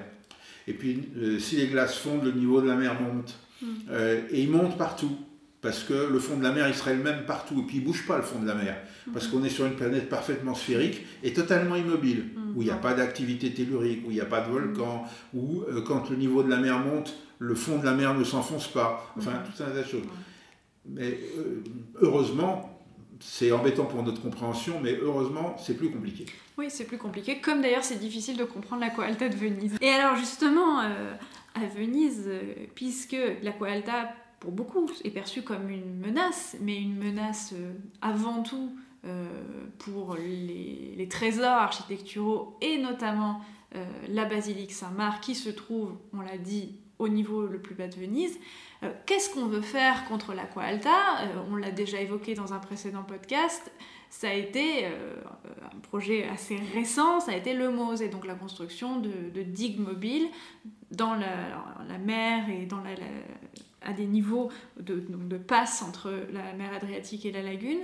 et 0.67 0.73
puis 0.73 1.09
euh, 1.17 1.39
si 1.39 1.55
les 1.55 1.67
glaces 1.67 1.97
fondent, 1.97 2.25
le 2.25 2.31
niveau 2.31 2.61
de 2.61 2.67
la 2.67 2.75
mer 2.75 2.99
monte. 2.99 3.35
Mm. 3.61 3.65
Euh, 3.91 4.21
et 4.31 4.41
il 4.41 4.49
monte 4.49 4.77
partout, 4.77 5.15
parce 5.61 5.83
que 5.83 5.93
le 5.93 6.19
fond 6.19 6.37
de 6.37 6.43
la 6.43 6.51
mer, 6.51 6.67
il 6.67 6.73
serait 6.73 6.95
le 6.95 7.03
même 7.03 7.25
partout, 7.25 7.61
et 7.61 7.63
puis 7.63 7.77
il 7.77 7.81
ne 7.81 7.85
bouge 7.85 8.05
pas 8.05 8.17
le 8.17 8.23
fond 8.23 8.39
de 8.39 8.47
la 8.47 8.55
mer, 8.55 8.75
mm. 9.07 9.11
parce 9.13 9.27
qu'on 9.27 9.43
est 9.43 9.49
sur 9.49 9.65
une 9.65 9.75
planète 9.75 10.09
parfaitement 10.09 10.55
sphérique 10.55 11.01
et 11.23 11.31
totalement 11.31 11.75
immobile, 11.75 12.25
où 12.55 12.61
il 12.61 12.65
n'y 12.65 12.71
a 12.71 12.77
pas 12.77 12.93
d'activité 12.93 13.53
tellurique, 13.53 14.03
où 14.07 14.11
il 14.11 14.15
n'y 14.15 14.21
a 14.21 14.25
pas 14.25 14.41
de 14.41 14.49
volcan, 14.49 15.05
où 15.33 15.63
quand 15.85 16.09
le 16.09 16.15
niveau 16.15 16.41
de 16.41 16.49
la 16.49 16.57
mer 16.57 16.79
monte, 16.79 17.13
le 17.39 17.55
fond 17.55 17.79
de 17.79 17.85
la 17.85 17.93
mer 17.93 18.13
ne 18.13 18.23
s'enfonce 18.23 18.67
pas, 18.69 19.13
enfin 19.17 19.31
tout 19.45 19.61
un 19.61 19.67
tas 19.67 19.81
de 19.81 19.87
choses. 19.87 20.03
Mais 20.87 21.17
euh, 21.37 21.63
heureusement, 22.01 22.79
c'est 23.19 23.51
embêtant 23.51 23.85
pour 23.85 24.03
notre 24.03 24.21
compréhension, 24.21 24.79
mais 24.81 24.95
heureusement, 25.01 25.55
c'est 25.57 25.75
plus 25.77 25.89
compliqué. 25.89 26.25
Oui, 26.57 26.67
c'est 26.69 26.85
plus 26.85 26.97
compliqué, 26.97 27.39
comme 27.39 27.61
d'ailleurs 27.61 27.83
c'est 27.83 27.99
difficile 27.99 28.37
de 28.37 28.43
comprendre 28.43 28.81
l'Aqualta 28.81 29.29
de 29.29 29.35
Venise. 29.35 29.75
Et 29.81 29.89
alors 29.89 30.15
justement, 30.15 30.81
euh, 30.81 31.13
à 31.55 31.65
Venise, 31.65 32.25
euh, 32.27 32.53
puisque 32.75 33.17
l'Aqualta, 33.41 34.13
pour 34.39 34.51
beaucoup, 34.51 34.89
est 35.03 35.09
perçue 35.09 35.41
comme 35.41 35.69
une 35.69 35.99
menace, 35.99 36.55
mais 36.61 36.77
une 36.77 36.95
menace 36.95 37.53
avant 38.01 38.43
tout 38.43 38.71
pour 39.77 40.15
les, 40.15 41.07
trésors 41.07 41.45
architecturaux 41.45 42.57
et 42.59 42.79
notamment 42.79 43.41
la 44.09 44.25
basilique 44.25 44.71
Saint-Marc 44.71 45.23
qui 45.23 45.35
se 45.35 45.49
trouve, 45.49 45.91
on 46.11 46.21
l'a 46.21 46.39
dit, 46.39 46.75
au 46.99 47.07
niveau 47.07 47.45
le 47.45 47.59
plus 47.59 47.75
bas 47.75 47.87
de 47.87 47.95
Venise. 47.95 48.37
Euh, 48.85 48.91
qu'est-ce 49.05 49.33
qu'on 49.33 49.45
veut 49.45 49.61
faire 49.61 50.05
contre 50.05 50.33
l'Aqua 50.33 50.63
Alta 50.63 51.19
euh, 51.21 51.43
On 51.51 51.55
l'a 51.55 51.71
déjà 51.71 51.99
évoqué 51.99 52.35
dans 52.35 52.53
un 52.53 52.59
précédent 52.59 53.03
podcast. 53.03 53.71
Ça 54.09 54.29
a 54.29 54.33
été 54.33 54.85
euh, 54.85 55.15
un 55.73 55.79
projet 55.79 56.27
assez 56.27 56.57
récent, 56.73 57.19
ça 57.19 57.31
a 57.31 57.35
été 57.35 57.53
le 57.53 57.69
MOSE, 57.69 58.01
et 58.01 58.09
donc 58.09 58.25
la 58.25 58.35
construction 58.35 58.99
de, 58.99 59.41
digues 59.41 59.79
mobiles 59.79 60.27
dans 60.91 61.15
la, 61.15 61.97
mer 61.97 62.49
et 62.49 62.65
dans 62.65 62.81
à 63.81 63.93
des 63.93 64.05
niveaux 64.05 64.49
de, 64.79 65.37
passe 65.37 65.81
entre 65.81 66.11
la 66.31 66.53
mer 66.53 66.73
Adriatique 66.73 67.25
et 67.25 67.31
la 67.31 67.41
lagune 67.41 67.79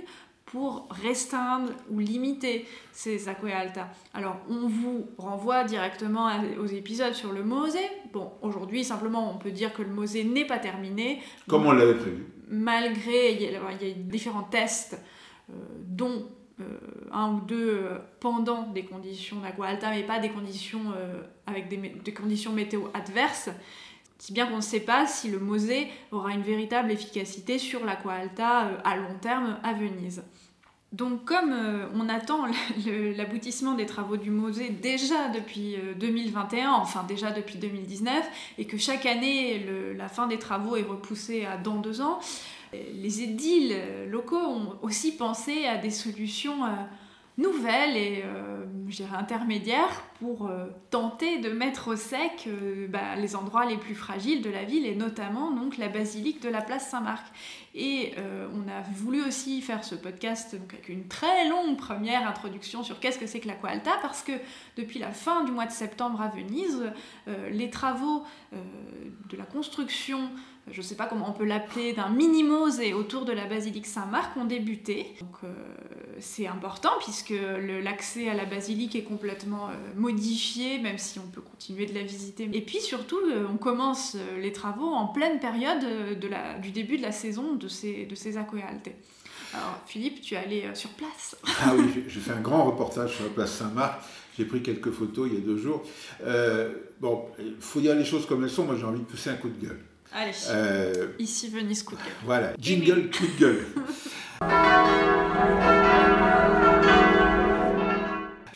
pour 0.52 0.86
restreindre 0.90 1.70
ou 1.90 1.98
limiter 1.98 2.66
ces 2.92 3.26
alta. 3.26 3.88
Alors, 4.12 4.36
on 4.50 4.68
vous 4.68 5.06
renvoie 5.16 5.64
directement 5.64 6.28
aux 6.60 6.66
épisodes 6.66 7.14
sur 7.14 7.32
le 7.32 7.42
Mosée. 7.42 7.88
Bon, 8.12 8.30
aujourd'hui, 8.42 8.84
simplement, 8.84 9.32
on 9.34 9.38
peut 9.38 9.50
dire 9.50 9.72
que 9.72 9.80
le 9.80 9.88
Mosée 9.88 10.24
n'est 10.24 10.44
pas 10.44 10.58
terminé. 10.58 11.22
Comme 11.48 11.64
on 11.64 11.72
l'avait 11.72 11.94
prévu. 11.94 12.26
Malgré, 12.50 13.32
il 13.32 13.40
y 13.40 13.46
a, 13.46 13.94
différents 13.96 14.42
tests, 14.42 15.00
euh, 15.48 15.54
dont 15.86 16.26
euh, 16.60 16.64
un 17.10 17.32
ou 17.32 17.40
deux 17.40 17.70
euh, 17.70 17.98
pendant 18.20 18.64
des 18.64 18.84
conditions 18.84 19.40
d'Aqua 19.40 19.68
Alta, 19.68 19.88
mais 19.88 20.02
pas 20.02 20.18
des 20.18 20.28
conditions 20.28 20.92
avec 21.46 21.68
des, 21.68 21.78
des 21.78 22.12
conditions 22.12 22.52
météo 22.52 22.82
adverses 22.92 23.48
Si 24.18 24.34
bien 24.34 24.46
qu'on 24.46 24.56
ne 24.56 24.60
sait 24.60 24.80
pas 24.80 25.06
si 25.06 25.30
le 25.30 25.38
Mosée 25.38 25.86
aura 26.10 26.32
une 26.32 26.42
véritable 26.42 26.90
efficacité 26.90 27.58
sur 27.58 27.86
l'Aqua 27.86 28.12
Alta 28.12 28.68
à 28.84 28.96
long 28.96 29.16
terme 29.18 29.58
à 29.62 29.72
Venise. 29.72 30.22
Donc 30.92 31.24
comme 31.24 31.52
euh, 31.52 31.86
on 31.94 32.08
attend 32.08 32.46
l'aboutissement 33.16 33.74
des 33.74 33.86
travaux 33.86 34.18
du 34.18 34.30
Mosée 34.30 34.68
déjà 34.68 35.28
depuis 35.30 35.76
2021, 35.98 36.64
euh, 36.64 36.74
enfin 36.76 37.04
déjà 37.04 37.30
depuis 37.30 37.56
2019, 37.56 38.14
et 38.58 38.66
que 38.66 38.76
chaque 38.76 39.06
année 39.06 39.66
la 39.96 40.08
fin 40.08 40.26
des 40.26 40.38
travaux 40.38 40.76
est 40.76 40.82
repoussée 40.82 41.46
à 41.46 41.56
dans 41.56 41.76
deux 41.76 42.02
ans, 42.02 42.20
les 42.72 43.22
édiles 43.22 43.74
locaux 44.08 44.36
ont 44.36 44.78
aussi 44.82 45.16
pensé 45.16 45.66
à 45.66 45.76
des 45.76 45.90
solutions 45.90 46.64
euh, 46.64 46.68
nouvelles 47.38 47.96
et 47.96 48.22
euh, 48.24 48.64
intermédiaires 49.16 50.02
pour 50.20 50.46
euh, 50.46 50.66
tenter 50.90 51.38
de 51.38 51.50
mettre 51.50 51.92
au 51.92 51.96
sec 51.96 52.46
euh, 52.46 52.86
bah, 52.88 53.16
les 53.16 53.34
endroits 53.36 53.64
les 53.64 53.78
plus 53.78 53.94
fragiles 53.94 54.42
de 54.42 54.50
la 54.50 54.64
ville 54.64 54.86
et 54.86 54.94
notamment 54.94 55.50
donc 55.50 55.78
la 55.78 55.88
basilique 55.88 56.42
de 56.42 56.50
la 56.50 56.60
place 56.60 56.90
Saint-Marc. 56.90 57.24
Et 57.74 58.14
on 58.54 58.68
a 58.68 58.82
voulu 58.94 59.22
aussi 59.22 59.62
faire 59.62 59.82
ce 59.82 59.94
podcast 59.94 60.54
avec 60.54 60.88
une 60.90 61.08
très 61.08 61.48
longue 61.48 61.78
première 61.78 62.28
introduction 62.28 62.82
sur 62.82 63.00
qu'est-ce 63.00 63.18
que 63.18 63.26
c'est 63.26 63.40
que 63.40 63.48
l'Aqua 63.48 63.70
Alta 63.70 63.92
parce 64.02 64.22
que 64.22 64.32
depuis 64.76 64.98
la 64.98 65.10
fin 65.10 65.44
du 65.44 65.52
mois 65.52 65.64
de 65.64 65.72
septembre 65.72 66.20
à 66.20 66.28
Venise, 66.28 66.92
les 67.50 67.70
travaux 67.70 68.24
de 68.52 69.36
la 69.38 69.44
construction 69.44 70.30
je 70.70 70.78
ne 70.78 70.82
sais 70.82 70.94
pas 70.94 71.06
comment 71.06 71.28
on 71.28 71.32
peut 71.32 71.44
l'appeler, 71.44 71.92
d'un 71.92 72.08
mini-mosée 72.08 72.94
autour 72.94 73.24
de 73.24 73.32
la 73.32 73.46
basilique 73.46 73.86
Saint-Marc 73.86 74.36
ont 74.36 74.44
débuté. 74.44 75.06
Donc 75.20 75.36
euh, 75.42 75.52
c'est 76.20 76.46
important 76.46 76.92
puisque 77.00 77.34
l'accès 77.82 78.28
à 78.28 78.34
la 78.34 78.44
basilique 78.44 78.94
est 78.94 79.02
complètement 79.02 79.70
euh, 79.70 79.72
modifié, 79.96 80.78
même 80.78 80.98
si 80.98 81.18
on 81.18 81.26
peut 81.26 81.40
continuer 81.40 81.86
de 81.86 81.94
la 81.94 82.02
visiter. 82.02 82.48
Et 82.52 82.60
puis 82.60 82.80
surtout, 82.80 83.18
euh, 83.18 83.44
on 83.52 83.56
commence 83.56 84.16
les 84.40 84.52
travaux 84.52 84.86
en 84.86 85.08
pleine 85.08 85.40
période 85.40 86.18
de 86.18 86.28
la, 86.28 86.58
du 86.58 86.70
début 86.70 86.96
de 86.96 87.02
la 87.02 87.12
saison 87.12 87.54
de 87.54 87.68
ces, 87.68 88.06
de 88.06 88.14
ces. 88.14 88.32
Alors 88.32 89.78
Philippe, 89.86 90.22
tu 90.22 90.34
es 90.34 90.38
allé 90.38 90.64
sur 90.74 90.90
place. 90.90 91.36
ah 91.60 91.74
oui, 91.76 92.04
j'ai 92.08 92.20
fait 92.20 92.32
un 92.32 92.40
grand 92.40 92.64
reportage 92.64 93.16
sur 93.16 93.24
la 93.24 93.30
place 93.30 93.52
Saint-Marc. 93.52 94.00
J'ai 94.38 94.46
pris 94.46 94.62
quelques 94.62 94.90
photos 94.90 95.28
il 95.30 95.38
y 95.38 95.42
a 95.42 95.44
deux 95.44 95.58
jours. 95.58 95.82
bon, 97.00 97.26
il 97.38 97.56
faut 97.58 97.80
dire 97.80 97.94
les 97.94 98.04
choses 98.04 98.26
comme 98.26 98.44
elles 98.44 98.50
sont. 98.50 98.64
Moi, 98.64 98.76
j'ai 98.78 98.84
envie 98.84 99.00
de 99.00 99.04
pousser 99.04 99.28
un 99.28 99.34
coup 99.34 99.48
de 99.48 99.66
gueule. 99.66 99.80
Allez, 100.14 100.32
euh, 100.50 101.06
ici 101.18 101.48
Venise 101.48 101.82
coup 101.82 101.94
de 101.96 102.00
gueule. 102.00 102.12
Voilà, 102.24 102.52
jingle 102.58 103.10
coup 103.10 103.26
de 103.26 103.40
gueule. 103.40 103.64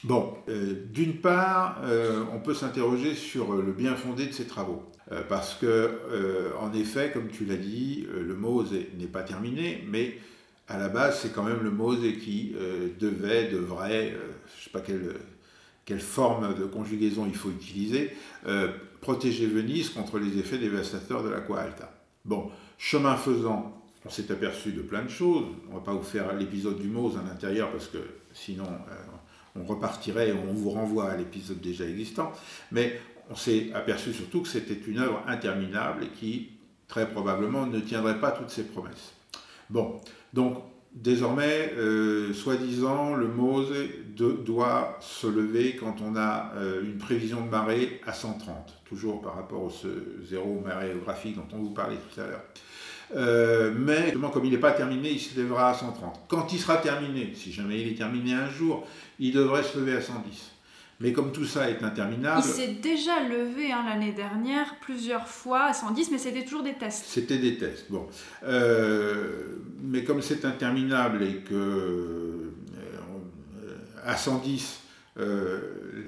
Bon, 0.04 0.34
euh, 0.48 0.84
d'une 0.92 1.20
part, 1.20 1.80
euh, 1.82 2.22
on 2.32 2.38
peut 2.38 2.54
s'interroger 2.54 3.16
sur 3.16 3.54
le 3.54 3.72
bien 3.72 3.96
fondé 3.96 4.26
de 4.26 4.32
ces 4.32 4.46
travaux. 4.46 4.84
parce 5.28 5.54
que, 5.54 5.98
en 6.60 6.72
effet, 6.72 7.10
comme 7.12 7.28
tu 7.28 7.44
l'as 7.44 7.56
dit, 7.56 8.06
le 8.12 8.34
Mose 8.34 8.72
n'est 8.96 9.06
pas 9.06 9.22
terminé, 9.22 9.84
mais 9.88 10.18
à 10.68 10.78
la 10.78 10.88
base, 10.88 11.20
c'est 11.20 11.32
quand 11.32 11.42
même 11.42 11.62
le 11.64 11.72
Mose 11.72 12.02
qui 12.22 12.54
devait, 13.00 13.48
devrait, 13.48 14.10
je 14.10 14.60
ne 14.60 14.64
sais 14.64 14.70
pas 14.70 14.80
quelle, 14.80 15.16
quelle, 15.84 16.00
forme 16.00 16.54
de 16.54 16.66
conjugaison 16.66 17.26
il 17.26 17.34
faut 17.34 17.50
utiliser, 17.50 18.12
protéger 19.00 19.46
Venise 19.46 19.90
contre 19.90 20.18
les 20.18 20.38
effets 20.38 20.58
dévastateurs 20.58 21.22
de 21.22 21.28
l'Aqua 21.28 21.60
Alta. 21.60 21.92
Bon, 22.24 22.50
chemin 22.78 23.16
faisant, 23.16 23.82
on 24.04 24.10
s'est 24.10 24.30
aperçu 24.30 24.72
de 24.72 24.82
plein 24.82 25.02
de 25.02 25.08
choses. 25.08 25.46
On 25.68 25.74
ne 25.74 25.78
va 25.78 25.84
pas 25.84 25.92
vous 25.92 26.02
faire 26.02 26.34
l'épisode 26.34 26.78
du 26.78 26.88
Mose 26.88 27.16
à 27.18 27.22
l'intérieur 27.28 27.70
parce 27.70 27.86
que 27.88 27.98
sinon 28.32 28.64
euh, 28.64 29.58
on 29.60 29.64
repartirait 29.64 30.30
et 30.30 30.32
on 30.32 30.52
vous 30.52 30.70
renvoie 30.70 31.10
à 31.10 31.16
l'épisode 31.16 31.60
déjà 31.60 31.84
existant. 31.84 32.32
Mais 32.72 33.00
on 33.30 33.36
s'est 33.36 33.72
aperçu 33.74 34.12
surtout 34.12 34.42
que 34.42 34.48
c'était 34.48 34.80
une 34.86 34.98
œuvre 34.98 35.22
interminable 35.26 36.04
et 36.04 36.08
qui 36.08 36.50
très 36.88 37.08
probablement 37.08 37.66
ne 37.66 37.80
tiendrait 37.80 38.20
pas 38.20 38.30
toutes 38.30 38.50
ses 38.50 38.64
promesses. 38.64 39.14
Bon, 39.70 40.00
donc 40.32 40.62
Désormais, 40.96 41.74
euh, 41.76 42.32
soi-disant, 42.32 43.14
le 43.14 43.28
Mose 43.28 43.70
doit 44.16 44.96
se 45.00 45.26
lever 45.26 45.76
quand 45.76 45.96
on 46.00 46.16
a 46.16 46.54
euh, 46.56 46.82
une 46.82 46.96
prévision 46.96 47.44
de 47.44 47.50
marée 47.50 48.00
à 48.06 48.14
130, 48.14 48.75
toujours 48.88 49.20
par 49.20 49.36
rapport 49.36 49.62
au 49.64 49.70
ce 49.70 49.88
zéro 50.28 50.62
maréographique 50.64 51.36
dont 51.36 51.48
on 51.52 51.58
vous 51.58 51.70
parlait 51.70 51.96
tout 51.96 52.20
à 52.20 52.26
l'heure. 52.26 52.44
Euh, 53.14 53.72
mais 53.76 54.14
comme 54.32 54.44
il 54.44 54.50
n'est 54.50 54.58
pas 54.58 54.72
terminé, 54.72 55.10
il 55.10 55.20
se 55.20 55.36
lèvera 55.36 55.70
à 55.70 55.74
130. 55.74 56.22
Quand 56.28 56.52
il 56.52 56.58
sera 56.58 56.78
terminé, 56.78 57.32
si 57.34 57.52
jamais 57.52 57.80
il 57.80 57.88
est 57.88 57.96
terminé 57.96 58.34
un 58.34 58.50
jour, 58.50 58.86
il 59.18 59.32
devrait 59.32 59.62
se 59.62 59.78
lever 59.78 59.96
à 59.96 60.02
110. 60.02 60.52
Mais 60.98 61.12
comme 61.12 61.30
tout 61.30 61.44
ça 61.44 61.68
est 61.68 61.82
interminable. 61.82 62.42
Il 62.44 62.50
s'est 62.50 62.74
déjà 62.82 63.22
levé 63.22 63.70
hein, 63.70 63.84
l'année 63.86 64.12
dernière 64.12 64.76
plusieurs 64.80 65.28
fois 65.28 65.64
à 65.64 65.72
110, 65.74 66.10
mais 66.10 66.18
c'était 66.18 66.44
toujours 66.44 66.62
des 66.62 66.72
tests. 66.72 67.04
C'était 67.06 67.36
des 67.36 67.58
tests, 67.58 67.90
bon. 67.90 68.06
Euh, 68.44 69.58
mais 69.82 70.04
comme 70.04 70.22
c'est 70.22 70.46
interminable 70.46 71.22
et 71.22 71.42
que 71.42 71.54
euh, 71.54 72.52
à 74.06 74.16
110, 74.16 74.80
euh, 75.18 75.60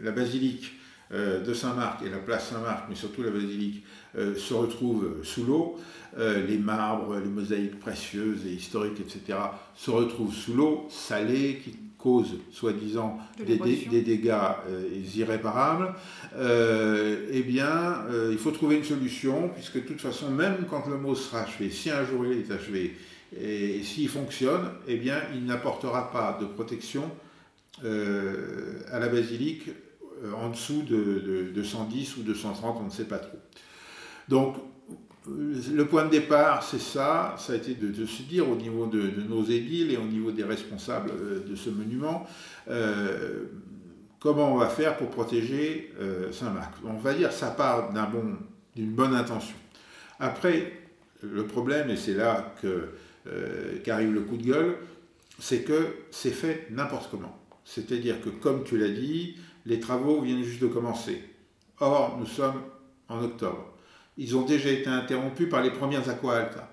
la 0.02 0.10
basilique 0.10 0.77
de 1.10 1.54
Saint-Marc 1.54 2.02
et 2.02 2.10
la 2.10 2.18
place 2.18 2.50
Saint-Marc, 2.50 2.84
mais 2.88 2.94
surtout 2.94 3.22
la 3.22 3.30
basilique, 3.30 3.84
se 4.14 4.54
retrouvent 4.54 5.22
sous 5.22 5.44
l'eau, 5.44 5.78
les 6.18 6.58
marbres, 6.58 7.18
les 7.18 7.30
mosaïques 7.30 7.80
précieuses 7.80 8.44
et 8.46 8.50
historiques, 8.50 9.00
etc., 9.00 9.38
se 9.74 9.90
retrouvent 9.90 10.34
sous 10.34 10.54
l'eau, 10.54 10.86
salées, 10.90 11.60
qui 11.64 11.76
cause 11.98 12.38
soi-disant 12.52 13.18
des, 13.44 13.56
dégâts 13.56 14.30
euh, 14.68 14.88
irréparables, 15.16 15.94
euh, 16.36 17.26
eh 17.30 17.42
bien, 17.42 18.04
euh, 18.10 18.30
il 18.30 18.38
faut 18.38 18.52
trouver 18.52 18.76
une 18.76 18.84
solution, 18.84 19.48
puisque 19.48 19.74
de 19.74 19.80
toute 19.80 20.00
façon, 20.00 20.30
même 20.30 20.64
quand 20.70 20.86
le 20.86 20.96
mot 20.96 21.16
sera 21.16 21.40
achevé, 21.42 21.70
si 21.70 21.90
un 21.90 22.04
jour 22.04 22.24
il 22.24 22.38
est 22.38 22.50
achevé, 22.52 22.96
et, 23.38 23.82
s'il 23.82 24.08
fonctionne, 24.08 24.70
eh 24.86 24.96
bien, 24.96 25.16
il 25.34 25.44
n'apportera 25.44 26.10
pas 26.10 26.38
de 26.40 26.46
protection 26.46 27.10
à 27.84 28.98
la 28.98 29.08
basilique 29.08 29.68
en 30.36 30.50
dessous 30.50 30.82
de, 30.82 31.52
de, 31.54 31.62
110 31.62 32.16
ou 32.18 32.22
de 32.22 32.34
130, 32.34 32.78
on 32.80 32.84
ne 32.84 32.90
sait 32.90 33.04
pas 33.04 33.18
trop. 33.18 33.38
Donc, 34.28 34.56
le 35.26 35.84
point 35.86 36.04
de 36.04 36.10
départ, 36.10 36.62
c'est 36.62 36.80
ça, 36.80 37.34
ça 37.38 37.52
a 37.52 37.56
été 37.56 37.74
de, 37.74 38.06
se 38.06 38.22
dire 38.22 38.48
au 38.48 38.56
niveau 38.56 38.86
de, 38.86 39.10
nos 39.28 39.44
édiles 39.44 39.92
et 39.92 39.96
au 39.96 40.04
niveau 40.04 40.30
des 40.30 40.44
responsables 40.44 41.10
euh, 41.10 41.44
de 41.46 41.54
ce 41.54 41.70
monument, 41.70 42.26
euh, 42.68 43.44
comment 44.20 44.54
on 44.54 44.56
va 44.56 44.68
faire 44.68 44.96
pour 44.96 45.10
protéger 45.10 45.92
euh, 46.00 46.32
Saint-Marc. 46.32 46.74
On 46.84 46.94
va 46.94 47.14
dire 47.14 47.32
ça 47.32 47.50
part 47.50 47.92
d'un 47.92 48.04
bon, 48.04 48.36
d'une 48.74 48.92
bonne 48.92 49.14
intention. 49.14 49.56
Après, 50.20 50.72
le 51.22 51.46
problème, 51.46 51.90
et 51.90 51.96
c'est 51.96 52.14
là 52.14 52.54
qu'arrive 53.84 54.12
le 54.12 54.20
coup 54.20 54.36
de 54.36 54.44
gueule, 54.44 54.76
c'est 55.38 55.62
que 55.62 55.86
c'est 56.10 56.30
fait 56.30 56.66
n'importe 56.70 57.10
comment. 57.10 57.37
C'est-à-dire 57.68 58.20
que, 58.20 58.30
comme 58.30 58.64
tu 58.64 58.78
l'as 58.78 58.88
dit, 58.88 59.36
les 59.66 59.78
travaux 59.78 60.20
viennent 60.22 60.42
juste 60.42 60.62
de 60.62 60.68
commencer. 60.68 61.22
Or, 61.80 62.16
nous 62.18 62.26
sommes 62.26 62.62
en 63.08 63.22
octobre 63.22 63.78
ils 64.18 64.36
ont 64.36 64.42
déjà 64.42 64.68
été 64.68 64.90
interrompus 64.90 65.48
par 65.48 65.62
les 65.62 65.70
premières 65.70 66.08
aqua 66.08 66.38
alta. 66.38 66.68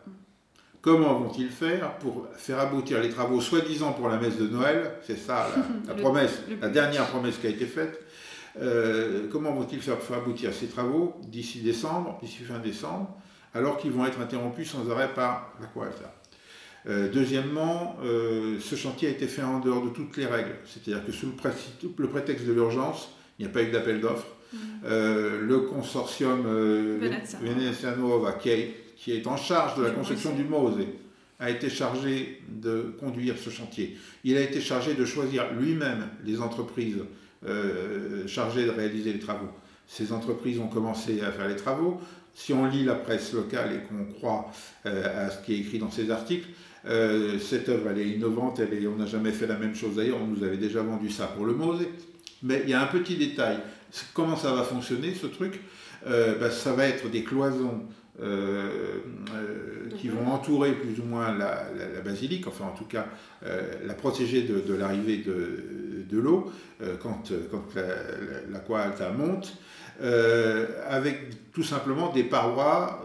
Comment 0.81 1.13
vont-ils 1.19 1.49
faire 1.49 1.97
pour 1.97 2.27
faire 2.35 2.59
aboutir 2.59 3.01
les 3.01 3.09
travaux 3.09 3.39
soi-disant 3.39 3.93
pour 3.93 4.09
la 4.09 4.17
messe 4.17 4.37
de 4.37 4.47
Noël? 4.47 4.93
C'est 5.05 5.17
ça 5.17 5.47
la, 5.87 5.93
promesse, 6.01 6.41
la 6.59 6.69
dernière 6.69 7.07
promesse 7.07 7.37
qui 7.37 7.47
a 7.47 7.51
été 7.51 7.65
faite. 7.65 8.03
Euh, 8.61 9.27
comment 9.31 9.51
vont-ils 9.51 9.81
faire 9.81 9.97
pour 9.97 10.05
faire 10.05 10.17
aboutir 10.17 10.53
ces 10.53 10.67
travaux 10.67 11.15
d'ici 11.27 11.59
décembre, 11.59 12.19
d'ici 12.21 12.43
fin 12.43 12.59
décembre, 12.59 13.15
alors 13.53 13.77
qu'ils 13.77 13.91
vont 13.91 14.05
être 14.05 14.19
interrompus 14.19 14.71
sans 14.71 14.89
arrêt 14.89 15.13
par 15.13 15.53
l'Aqua 15.61 15.85
Alta? 15.85 16.13
Euh, 16.87 17.09
deuxièmement, 17.11 17.97
euh, 18.03 18.59
ce 18.59 18.75
chantier 18.75 19.07
a 19.07 19.11
été 19.11 19.27
fait 19.27 19.41
en 19.41 19.59
dehors 19.59 19.83
de 19.83 19.89
toutes 19.89 20.17
les 20.17 20.27
règles, 20.27 20.55
c'est-à-dire 20.65 21.03
que 21.03 21.11
sous 21.11 21.25
le, 21.25 22.07
prétexte 22.07 22.45
de 22.45 22.53
l'urgence, 22.53 23.09
il 23.39 23.45
n'y 23.45 23.51
a 23.51 23.53
pas 23.53 23.63
eu 23.63 23.71
d'appel 23.71 24.01
d'offres, 24.01 24.27
euh, 24.85 25.41
le 25.41 25.61
consortium 25.61 26.43
euh, 26.45 26.99
Veneziano 27.41 28.25
qui, 28.39 29.11
est 29.11 29.27
en 29.27 29.35
charge 29.35 29.77
de 29.77 29.83
la 29.83 29.89
construction 29.89 30.35
du 30.35 30.43
Mose, 30.43 30.77
a 31.39 31.49
été 31.49 31.69
chargé 31.69 32.41
de 32.49 32.95
conduire 32.99 33.35
ce 33.37 33.49
chantier. 33.49 33.97
Il 34.23 34.37
a 34.37 34.41
été 34.41 34.61
chargé 34.61 34.93
de 34.93 35.05
choisir 35.05 35.53
lui-même 35.53 36.07
les 36.23 36.39
entreprises 36.39 36.99
chargées 38.27 38.65
de 38.65 38.71
réaliser 38.71 39.13
les 39.13 39.19
travaux. 39.19 39.49
Ces 39.87 40.13
entreprises 40.13 40.59
ont 40.59 40.67
commencé 40.67 41.21
à 41.21 41.31
faire 41.31 41.47
les 41.47 41.55
travaux. 41.55 41.99
Si 42.33 42.53
on 42.53 42.65
lit 42.65 42.83
la 42.85 42.95
presse 42.95 43.33
locale 43.33 43.73
et 43.73 43.87
qu'on 43.87 44.11
croit 44.13 44.49
à 44.85 45.29
ce 45.29 45.43
qui 45.45 45.53
est 45.53 45.59
écrit 45.59 45.77
dans 45.77 45.91
ces 45.91 46.09
articles, 46.09 46.47
cette 46.85 47.69
œuvre 47.69 47.89
elle 47.89 47.99
est 47.99 48.09
innovante, 48.09 48.59
elle 48.59 48.87
on 48.87 48.97
n'a 48.97 49.05
jamais 49.05 49.31
fait 49.31 49.47
la 49.47 49.57
même 49.57 49.75
chose 49.75 49.95
d'ailleurs, 49.95 50.19
on 50.21 50.27
nous 50.27 50.43
avait 50.43 50.57
déjà 50.57 50.81
vendu 50.81 51.09
ça 51.09 51.27
pour 51.27 51.45
le 51.45 51.53
Mose. 51.53 51.85
Mais 52.43 52.61
il 52.63 52.69
y 52.69 52.73
a 52.73 52.81
un 52.81 52.87
petit 52.87 53.15
détail, 53.15 53.57
Comment 54.13 54.35
ça 54.35 54.53
va 54.53 54.63
fonctionner 54.63 55.13
ce 55.13 55.27
truc? 55.27 55.61
Euh, 56.07 56.37
bah, 56.37 56.51
Ça 56.51 56.73
va 56.73 56.87
être 56.87 57.09
des 57.09 57.23
cloisons 57.23 57.83
qui 59.97 60.07
vont 60.07 60.27
entourer 60.27 60.71
plus 60.71 61.01
ou 61.01 61.03
moins 61.03 61.37
la, 61.37 61.67
basilique, 62.03 62.47
enfin 62.47 62.63
en 62.63 62.71
tout 62.77 62.85
cas 62.85 63.07
la 63.41 63.93
protéger 63.93 64.43
de, 64.43 64.73
l'arrivée 64.73 65.17
de, 65.17 66.17
l'eau 66.17 66.49
quand, 67.01 67.33
quand 67.51 67.65
l'aqua 68.49 68.83
alta 68.83 69.11
monte. 69.11 69.57
avec 70.87 71.51
tout 71.51 71.63
simplement 71.63 72.13
des 72.13 72.23
parois 72.23 73.03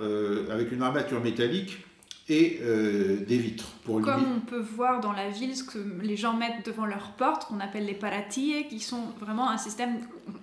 avec 0.49 0.70
une 0.70 0.83
armature 0.83 1.20
métallique 1.20 1.85
et 2.31 2.61
euh, 2.62 3.24
des 3.26 3.39
vitres. 3.39 3.66
Pour 3.85 4.01
Comme 4.01 4.24
on 4.37 4.41
peut 4.41 4.61
voir 4.61 5.01
dans 5.01 5.12
la 5.12 5.28
ville 5.28 5.57
ce 5.57 5.64
que 5.64 5.78
les 6.01 6.16
gens 6.16 6.35
mettent 6.35 6.64
devant 6.64 6.87
leur 6.87 7.12
porte, 7.12 7.49
qu'on 7.49 7.59
appelle 7.59 7.87
les 7.87 7.95
paratilles, 7.95 8.68
qui 8.68 8.78
sont 8.78 9.03
vraiment 9.20 9.51
un 9.51 9.59
système, 9.59 9.99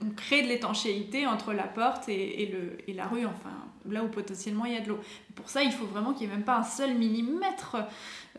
on 0.05 0.09
crée 0.09 0.43
de 0.43 0.47
l'étanchéité 0.47 1.25
entre 1.25 1.53
la 1.53 1.63
porte 1.63 2.09
et, 2.09 2.51
le, 2.51 2.77
et, 2.89 2.93
la 2.93 3.07
rue, 3.07 3.25
enfin 3.25 3.55
là 3.89 4.03
où 4.03 4.09
potentiellement 4.09 4.65
il 4.65 4.73
y 4.73 4.75
a 4.75 4.81
de 4.81 4.89
l'eau. 4.89 4.99
Pour 5.33 5.49
ça, 5.49 5.63
il 5.63 5.71
faut 5.71 5.85
vraiment 5.85 6.11
qu'il 6.11 6.27
n'y 6.27 6.33
ait 6.33 6.35
même 6.35 6.45
pas 6.45 6.57
un 6.57 6.63
seul 6.63 6.93
millimètre 6.95 7.77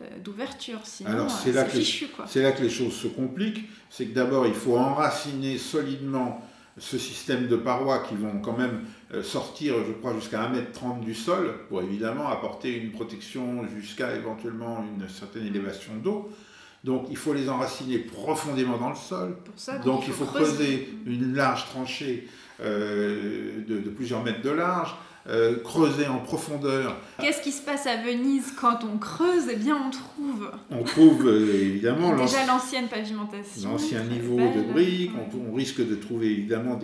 euh, 0.01 0.19
d'ouverture, 0.23 0.81
sinon 0.83 1.09
Alors, 1.09 1.31
c'est 1.31 1.51
là, 1.51 1.65
c'est 2.27 2.43
là 2.43 2.51
que 2.51 2.61
les 2.61 2.69
choses 2.69 2.93
se 2.93 3.07
compliquent, 3.07 3.67
c'est 3.89 4.05
que 4.05 4.13
d'abord 4.13 4.45
il 4.45 4.53
faut 4.53 4.77
enraciner 4.77 5.57
solidement 5.57 6.39
ce 6.77 6.97
système 6.97 7.47
de 7.47 7.55
parois 7.55 7.99
qui 7.99 8.15
vont 8.15 8.39
quand 8.39 8.57
même 8.57 8.83
euh, 9.13 9.23
sortir, 9.23 9.75
je 9.85 9.91
crois, 9.93 10.13
jusqu'à 10.13 10.49
1m30 10.49 11.01
du 11.01 11.13
sol, 11.13 11.53
pour 11.67 11.81
évidemment 11.81 12.29
apporter 12.29 12.75
une 12.75 12.91
protection 12.91 13.67
jusqu'à 13.67 14.15
éventuellement 14.15 14.85
une 14.97 15.07
certaine 15.09 15.45
élévation 15.45 15.93
d'eau. 16.01 16.29
Donc 16.83 17.07
il 17.09 17.17
faut 17.17 17.33
les 17.33 17.49
enraciner 17.49 17.99
profondément 17.99 18.77
dans 18.77 18.89
le 18.89 18.95
sol. 18.95 19.35
Donc 19.83 20.07
il 20.07 20.13
faut, 20.13 20.25
creuser. 20.25 20.89
une 21.05 21.33
large 21.35 21.65
tranchée 21.65 22.27
euh, 22.61 23.65
de, 23.67 23.89
plusieurs 23.89 24.23
mètres 24.23 24.41
de 24.41 24.49
large 24.49 24.95
euh, 25.27 25.57
creuser 25.63 26.07
en 26.07 26.19
profondeur. 26.19 26.95
Qu'est-ce 27.19 27.41
qui 27.41 27.51
se 27.51 27.61
passe 27.61 27.85
à 27.85 27.97
Venise 27.97 28.53
quand 28.59 28.79
on 28.83 28.97
creuse? 28.97 29.43
Eh 29.51 29.57
bien, 29.57 29.75
on 29.75 29.91
trouve. 29.91 30.49
On 30.71 30.83
trouve 30.83 31.27
euh, 31.27 31.61
évidemment 31.61 32.15
déjà 32.15 32.45
l'ancienne 32.47 32.87
pavimentation, 32.87 33.69
l'ancien 33.69 34.03
niveau 34.05 34.37
de 34.37 34.71
briques. 34.71 35.11
On, 35.51 35.53
risque 35.53 35.85
de 35.85 35.95
trouver 35.95 36.27
évidemment 36.27 36.79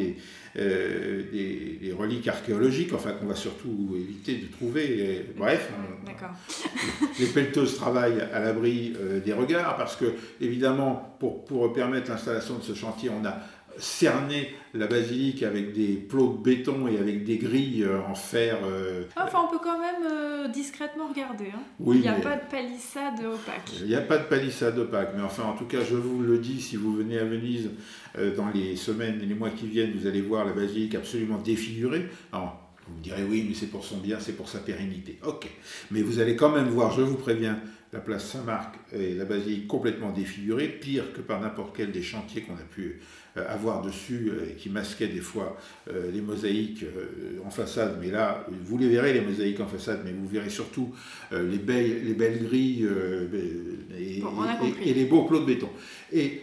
euh, 0.57 1.23
des, 1.31 1.79
des, 1.81 1.93
reliques 1.93 2.27
archéologiques, 2.27 2.93
enfin 2.93 3.11
qu'on 3.11 3.27
va 3.27 3.35
surtout 3.35 3.95
éviter 3.95 4.35
de 4.35 4.47
trouver. 4.51 5.25
bref, 5.37 5.71
les 7.19 7.27
pelleteuses 7.27 7.77
travaillent 7.77 8.21
à 8.33 8.41
l'abri 8.41 8.93
des 9.23 9.33
regards 9.33 9.77
parce 9.77 9.95
que 9.95 10.13
évidemment, 10.41 11.15
pour, 11.19 11.45
pour 11.45 11.71
permettre 11.71 12.11
l'installation 12.11 12.57
de 12.57 12.63
ce 12.63 12.73
chantier, 12.73 13.09
on 13.09 13.25
a 13.25 13.37
cerner 13.77 14.53
la 14.73 14.87
basilique 14.87 15.43
avec 15.43 15.73
des 15.73 15.93
plots 15.93 16.33
de 16.33 16.43
béton 16.43 16.87
et 16.87 16.97
avec 16.97 17.23
des 17.23 17.37
grilles 17.37 17.83
euh, 17.83 18.01
en 18.01 18.15
fer. 18.15 18.57
Euh, 18.65 19.03
enfin, 19.15 19.39
on 19.47 19.51
peut 19.51 19.63
quand 19.63 19.79
même 19.79 20.03
euh, 20.09 20.47
discrètement 20.47 21.07
regarder. 21.07 21.45
Hein. 21.53 21.61
il 21.79 22.01
n'y 22.01 22.07
a 22.07 22.13
pas 22.13 22.35
de 22.35 22.49
palissade 22.49 23.19
opaque. 23.25 23.71
Il 23.79 23.87
n'y 23.87 23.95
a 23.95 24.01
pas 24.01 24.17
de 24.17 24.25
palissade 24.25 24.77
opaque, 24.77 25.11
mais 25.15 25.23
enfin, 25.23 25.43
en 25.43 25.53
tout 25.53 25.65
cas, 25.65 25.79
je 25.87 25.95
vous 25.95 26.21
le 26.21 26.37
dis, 26.37 26.61
si 26.61 26.75
vous 26.75 26.93
venez 26.93 27.17
à 27.17 27.25
Venise 27.25 27.69
dans 28.37 28.47
les 28.53 28.77
semaines 28.77 29.19
et 29.21 29.25
les 29.25 29.35
mois 29.35 29.49
qui 29.49 29.67
viennent, 29.67 29.91
vous 29.91 30.07
allez 30.07 30.21
voir 30.21 30.45
la 30.45 30.53
basilique 30.53 30.95
absolument 30.95 31.37
défigurée. 31.37 32.05
Alors, 32.31 32.65
vous 32.87 32.97
me 32.97 33.01
direz 33.01 33.23
oui, 33.23 33.45
mais 33.47 33.55
c'est 33.55 33.67
pour 33.67 33.83
son 33.83 33.97
bien, 33.97 34.19
c'est 34.19 34.33
pour 34.33 34.47
sa 34.47 34.59
pérennité. 34.59 35.19
Ok. 35.25 35.49
Mais 35.91 36.01
vous 36.01 36.19
allez 36.19 36.35
quand 36.35 36.49
même 36.49 36.67
voir, 36.67 36.91
je 36.91 37.01
vous 37.01 37.17
préviens, 37.17 37.59
la 37.93 37.99
place 37.99 38.29
Saint-Marc 38.29 38.75
et 38.91 39.13
la 39.13 39.25
basilique 39.25 39.67
complètement 39.67 40.11
défigurée, 40.11 40.67
pire 40.67 41.13
que 41.13 41.21
par 41.21 41.39
n'importe 41.39 41.75
quel 41.75 41.91
des 41.91 42.01
chantiers 42.01 42.41
qu'on 42.41 42.55
a 42.55 42.67
pu 42.69 42.99
euh, 43.37 43.43
avoir 43.47 43.81
dessus, 43.81 44.31
euh, 44.31 44.53
qui 44.57 44.69
masquait 44.69 45.07
des 45.07 45.19
fois 45.19 45.57
euh, 45.89 46.11
les 46.11 46.21
mosaïques 46.21 46.85
en 47.45 47.49
façade. 47.49 47.97
Mais 48.01 48.09
là, 48.09 48.45
vous 48.49 48.77
les 48.77 48.89
verrez, 48.89 49.13
les 49.13 49.21
mosaïques 49.21 49.59
en 49.59 49.67
façade, 49.67 50.01
mais 50.05 50.11
vous 50.11 50.27
verrez 50.27 50.49
surtout 50.49 50.93
les, 51.31 51.57
belles, 51.57 52.05
les 52.05 52.13
belles 52.13 52.43
grilles 52.43 52.87
et, 53.97 54.93
les 54.93 55.05
beaux 55.05 55.23
plots 55.23 55.39
de 55.39 55.45
béton. 55.45 55.69
Et 56.11 56.41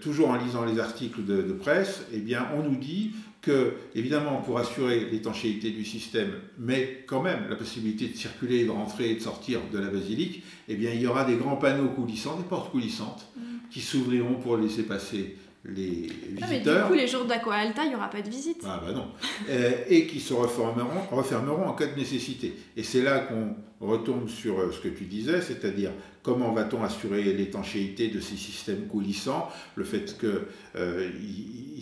toujours 0.00 0.30
en 0.30 0.36
lisant 0.36 0.64
les 0.64 0.78
articles 0.80 1.24
de, 1.24 1.52
presse, 1.52 2.02
eh 2.12 2.18
bien, 2.18 2.48
on 2.56 2.62
nous 2.62 2.76
dit 2.76 3.12
que, 3.46 3.74
évidemment, 3.94 4.42
pour 4.42 4.58
assurer 4.58 5.08
l'étanchéité 5.08 5.70
du 5.70 5.84
système, 5.84 6.32
mais 6.58 7.04
quand 7.06 7.22
même 7.22 7.46
la 7.48 7.54
possibilité 7.54 8.08
de 8.08 8.16
circuler, 8.16 8.64
de 8.64 8.70
rentrer 8.70 9.12
et 9.12 9.14
de 9.14 9.20
sortir 9.20 9.60
de 9.72 9.78
la 9.78 9.86
basilique, 9.86 10.42
eh 10.68 10.74
bien, 10.74 10.90
il 10.92 11.00
y 11.00 11.06
aura 11.06 11.24
des 11.24 11.36
grands 11.36 11.54
panneaux 11.54 11.90
coulissants, 11.90 12.36
des 12.36 12.42
portes 12.42 12.72
coulissantes, 12.72 13.28
mm. 13.36 13.40
qui 13.70 13.80
s'ouvriront 13.82 14.34
pour 14.34 14.56
laisser 14.56 14.82
passer 14.82 15.36
les 15.68 16.08
visiteurs. 16.28 16.48
mais 16.48 16.60
du 16.60 16.86
coup, 16.86 16.94
les 16.94 17.06
jours 17.06 17.24
d'Aqua 17.24 17.54
Alta, 17.54 17.84
il 17.84 17.90
n'y 17.90 17.94
aura 17.94 18.08
pas 18.08 18.22
de 18.22 18.28
visite. 18.30 18.62
Ah 18.64 18.80
bah 18.84 18.92
non. 18.92 19.08
Euh, 19.48 19.72
et 19.88 20.06
qui 20.06 20.20
se 20.20 20.34
refermeront, 20.34 21.02
refermeront 21.10 21.66
en 21.66 21.72
cas 21.72 21.86
de 21.86 21.96
nécessité. 21.96 22.54
Et 22.76 22.82
c'est 22.82 23.02
là 23.02 23.20
qu'on 23.20 23.56
retombe 23.80 24.28
sur 24.28 24.58
euh, 24.58 24.72
ce 24.72 24.80
que 24.80 24.88
tu 24.88 25.04
disais, 25.04 25.40
c'est-à-dire 25.40 25.90
comment 26.22 26.52
va-t-on 26.52 26.82
assurer 26.82 27.22
l'étanchéité 27.22 28.08
de 28.08 28.20
ces 28.20 28.36
systèmes 28.36 28.86
coulissants, 28.86 29.48
le 29.74 29.84
fait 29.84 30.18
qu'ils 30.18 30.40
euh, 30.76 31.10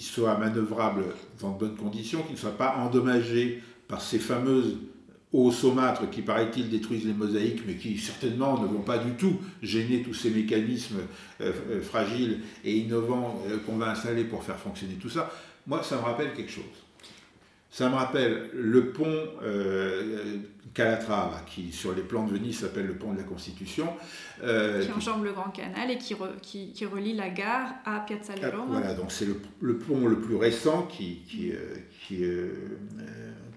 soient 0.01 0.39
manœuvrables 0.39 1.05
dans 1.41 1.53
de 1.53 1.59
bonnes 1.59 1.77
conditions, 1.77 2.23
qu'ils 2.23 2.35
ne 2.35 2.41
soient 2.41 2.57
pas 2.57 2.77
endommagés 2.77 3.63
par 3.89 4.01
ces 4.01 4.19
fameuses 4.19 4.79
aux 5.35 5.51
saumâtres 5.51 6.09
qui, 6.11 6.23
paraît-il, 6.23 6.71
détruisent 6.71 7.05
les 7.05 7.13
mosaïques, 7.13 7.63
mais 7.67 7.75
qui 7.75 7.99
certainement 7.99 8.57
ne 8.63 8.69
vont 8.69 8.83
pas 8.83 8.99
du 8.99 9.15
tout 9.15 9.37
gêner 9.63 10.01
tous 10.01 10.15
ces 10.15 10.31
mécanismes 10.31 11.01
euh, 11.41 11.51
euh, 11.71 11.83
fragiles 11.83 12.39
et 12.65 12.77
innovants 12.77 13.43
euh, 13.49 13.59
qu'on 13.67 13.77
va 13.77 13.91
installer 13.91 14.23
pour 14.23 14.45
faire 14.45 14.57
fonctionner 14.57 14.95
tout 14.95 15.11
ça, 15.11 15.29
moi, 15.67 15.83
ça 15.83 15.97
me 15.97 16.03
rappelle 16.03 16.35
quelque 16.35 16.53
chose. 16.53 16.65
Ça 17.69 17.89
me 17.89 17.97
rappelle 17.97 18.51
le 18.55 18.93
pont 18.93 19.27
Calatrava, 20.75 21.41
qui 21.45 21.73
sur 21.73 21.93
les 21.93 22.03
plans 22.03 22.25
de 22.25 22.31
Venise 22.31 22.61
s'appelle 22.61 22.87
le 22.87 22.95
pont 22.95 23.13
de 23.13 23.19
la 23.19 23.25
Constitution. 23.25 23.89
qui 24.41 24.93
enjambe 24.93 25.25
le 25.25 25.33
Grand 25.33 25.51
Canal 25.51 25.91
et 25.91 25.99
qui, 25.99 26.15
qui, 26.73 26.87
relie 26.87 27.15
la 27.15 27.31
gare 27.31 27.75
à 27.85 27.99
Piazza 27.99 28.35
ah, 28.41 28.51
Roma. 28.51 28.79
Voilà, 28.79 28.95
donc 28.95 29.11
c'est 29.11 29.27
le, 29.27 29.79
pont 29.79 30.07
le 30.07 30.21
plus 30.21 30.37
récent 30.37 30.83
qui, 30.83 31.23
qui, 31.27 31.51
qui 32.07 32.23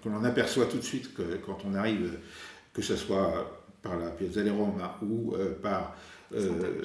que 0.07 0.13
l'on 0.13 0.23
aperçoit 0.23 0.65
tout 0.65 0.77
de 0.77 0.83
suite 0.83 1.13
que, 1.13 1.37
quand 1.45 1.59
on 1.69 1.75
arrive, 1.75 2.17
que 2.73 2.81
ce 2.81 2.95
soit 2.95 3.61
par 3.81 3.97
la 3.97 4.09
Piazza 4.09 4.41
di 4.41 4.49
Roma 4.49 4.97
ou 5.01 5.33
euh, 5.33 5.53
par 5.61 5.95
euh, 6.35 6.81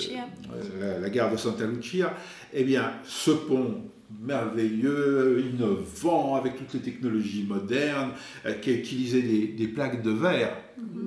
euh, 0.81 1.01
la, 1.01 1.11
gare 1.11 1.31
de 1.33 1.37
Santa 1.37 1.67
Lucia, 1.67 2.15
eh 2.53 2.65
bien, 2.65 2.93
ce 3.05 3.31
pont 3.33 3.83
merveilleux, 4.21 5.43
innovant, 5.53 6.37
avec 6.37 6.57
toutes 6.57 6.75
les 6.75 6.81
technologies 6.81 7.45
modernes, 7.45 8.11
qui 8.61 8.71
a 8.71 8.73
utilisé 8.75 9.23
des, 9.23 9.69
plaques 9.69 10.03
de 10.03 10.11
verre. 10.11 10.55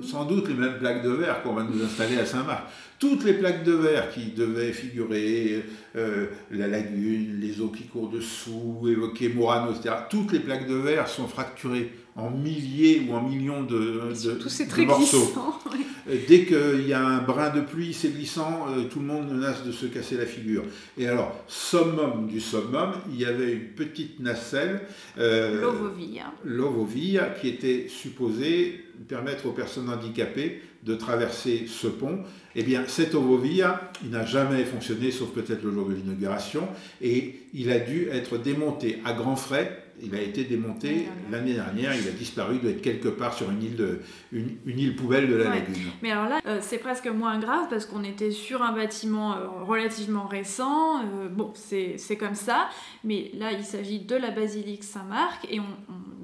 Sans 0.02 0.24
doute 0.24 0.48
les 0.48 0.54
mêmes 0.54 0.78
plaques 0.78 1.02
de 1.02 1.10
verre 1.10 1.42
qu'on 1.42 1.54
va 1.54 1.62
nous 1.62 1.82
installer 1.82 2.18
à 2.18 2.26
Saint-Marc. 2.26 2.64
Toutes 2.98 3.24
les 3.24 3.34
plaques 3.34 3.64
de 3.64 3.72
verre 3.72 4.10
qui 4.10 4.30
devaient 4.30 4.72
figurer 4.72 5.62
la 5.94 6.66
lagune, 6.66 7.38
les 7.40 7.60
eaux 7.60 7.68
qui 7.68 7.84
courent 7.84 8.08
dessous, 8.08 8.86
évoquer 8.88 9.28
Murano, 9.28 9.72
etc., 9.72 9.94
toutes 10.08 10.32
les 10.32 10.40
plaques 10.40 10.66
de 10.66 10.74
verre 10.74 11.06
sont 11.08 11.28
fracturées 11.28 11.92
en 12.16 12.30
milliers 12.30 13.06
ou 13.06 13.14
en 13.14 13.22
millions 13.22 13.62
de, 13.62 14.12
de, 14.24 14.84
morceaux. 14.84 15.34
Euh, 16.08 16.18
dès 16.28 16.44
qu'il 16.44 16.86
y 16.86 16.92
a 16.92 17.04
un 17.04 17.22
brin 17.22 17.50
de 17.50 17.60
pluie, 17.60 17.92
c'est 17.92 18.10
glissant, 18.10 18.66
euh, 18.68 18.84
tout 18.84 19.00
le 19.00 19.06
monde 19.06 19.28
menace 19.28 19.64
de 19.64 19.72
se 19.72 19.86
casser 19.86 20.16
la 20.16 20.26
figure. 20.26 20.62
Et 20.96 21.08
alors, 21.08 21.34
summum 21.48 22.28
du 22.28 22.40
summum, 22.40 22.92
il 23.10 23.20
y 23.20 23.24
avait 23.24 23.52
une 23.52 23.68
petite 23.70 24.20
nacelle, 24.20 24.82
euh, 25.18 25.60
l'ovovia. 25.60 26.32
l'ovovia, 26.44 27.30
qui 27.30 27.48
était 27.48 27.88
supposée 27.88 28.84
permettre 29.08 29.46
aux 29.46 29.52
personnes 29.52 29.88
handicapées 29.88 30.62
de 30.82 30.94
traverser 30.94 31.66
ce 31.66 31.86
pont. 31.86 32.20
Eh 32.54 32.62
bien, 32.62 32.84
cet 32.86 33.14
ovovia, 33.14 33.90
il 34.02 34.10
n'a 34.10 34.24
jamais 34.24 34.64
fonctionné, 34.64 35.10
sauf 35.10 35.30
peut-être 35.30 35.62
le 35.62 35.72
jour 35.72 35.88
de 35.88 35.94
l'inauguration, 35.94 36.68
et 37.02 37.40
il 37.54 37.70
a 37.70 37.78
dû 37.78 38.08
être 38.10 38.38
démonté 38.38 39.00
à 39.04 39.12
grands 39.12 39.36
frais 39.36 39.86
il 40.02 40.14
a 40.14 40.20
été 40.20 40.44
démonté 40.44 41.08
l'année 41.30 41.54
dernière, 41.54 41.94
il 41.94 42.06
a 42.06 42.10
disparu, 42.10 42.56
il 42.56 42.60
doit 42.60 42.70
être 42.70 42.82
quelque 42.82 43.08
part 43.08 43.32
sur 43.34 43.50
une 43.50 43.62
île, 43.62 43.76
de, 43.76 44.00
une, 44.32 44.58
île 44.66 44.94
poubelle 44.94 45.28
de 45.28 45.36
la 45.36 45.50
lagune. 45.50 45.90
Mais 46.02 46.10
alors 46.10 46.28
là, 46.28 46.40
euh, 46.46 46.58
c'est 46.60 46.78
presque 46.78 47.06
moins 47.06 47.38
grave 47.38 47.66
parce 47.70 47.86
qu'on 47.86 48.04
était 48.04 48.30
sur 48.30 48.62
un 48.62 48.72
bâtiment 48.72 49.36
euh, 49.36 49.46
relativement 49.62 50.26
récent. 50.26 51.00
Euh, 51.00 51.28
bon, 51.28 51.52
c'est 51.54 52.16
comme 52.18 52.34
ça. 52.34 52.68
Mais 53.04 53.30
là, 53.34 53.52
il 53.52 53.64
s'agit 53.64 54.00
de 54.00 54.16
la 54.16 54.30
basilique 54.30 54.84
Saint-Marc 54.84 55.46
et 55.50 55.60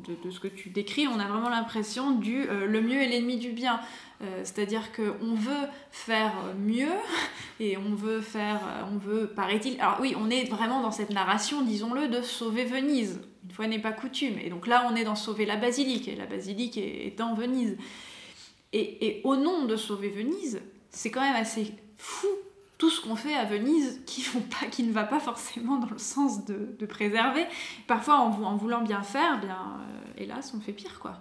de, 0.06 0.30
ce 0.30 0.40
que 0.40 0.48
tu 0.48 0.70
décris, 0.70 1.06
on 1.08 1.18
a 1.18 1.26
vraiment 1.26 1.48
l'impression 1.48 2.12
du 2.12 2.44
le 2.46 2.80
mieux 2.80 3.00
est 3.00 3.08
l'ennemi 3.08 3.36
du 3.36 3.50
bien. 3.50 3.80
C'est-à-dire 4.44 4.92
qu'on 4.92 5.34
veut 5.34 5.68
faire 5.90 6.32
mieux 6.58 6.92
et 7.58 7.76
on 7.76 7.94
veut 7.94 8.20
faire, 8.20 8.60
on 8.92 8.96
veut, 8.96 9.26
paraît-il. 9.26 9.80
Alors 9.80 9.98
oui, 10.00 10.14
on 10.16 10.30
est 10.30 10.44
vraiment 10.44 10.80
dans 10.80 10.92
cette 10.92 11.10
narration, 11.10 11.62
disons-le, 11.62 12.08
de 12.08 12.22
sauver 12.22 12.64
Venise 12.64 13.20
une 13.44 13.50
fois 13.50 13.66
n'est 13.66 13.78
pas 13.78 13.92
coutume. 13.92 14.38
Et 14.38 14.50
donc 14.50 14.66
là, 14.66 14.88
on 14.90 14.96
est 14.96 15.04
dans 15.04 15.14
sauver 15.14 15.44
la 15.46 15.56
basilique, 15.56 16.08
et 16.08 16.14
la 16.14 16.26
basilique 16.26 16.78
est, 16.78 17.20
en 17.20 17.34
Venise. 17.34 17.76
Et, 18.72 19.20
au 19.24 19.36
nom 19.36 19.66
de 19.66 19.76
sauver 19.76 20.08
Venise, 20.08 20.62
c'est 20.90 21.10
quand 21.10 21.20
même 21.20 21.36
assez 21.36 21.74
fou 21.98 22.28
tout 22.82 22.90
ce 22.90 23.00
qu'on 23.00 23.14
fait 23.14 23.34
à 23.34 23.44
Venise 23.44 24.00
qui, 24.06 24.24
ne 24.82 24.92
va 24.92 25.04
pas 25.04 25.20
forcément 25.20 25.78
dans 25.78 25.88
le 25.88 25.98
sens 25.98 26.44
de, 26.44 26.84
préserver. 26.84 27.44
Parfois, 27.86 28.16
en, 28.16 28.56
voulant 28.56 28.82
bien 28.82 29.04
faire, 29.04 29.40
euh, 29.44 29.48
hélas, 30.18 30.52
on 30.56 30.60
fait 30.60 30.72
pire, 30.72 30.98
quoi. 30.98 31.12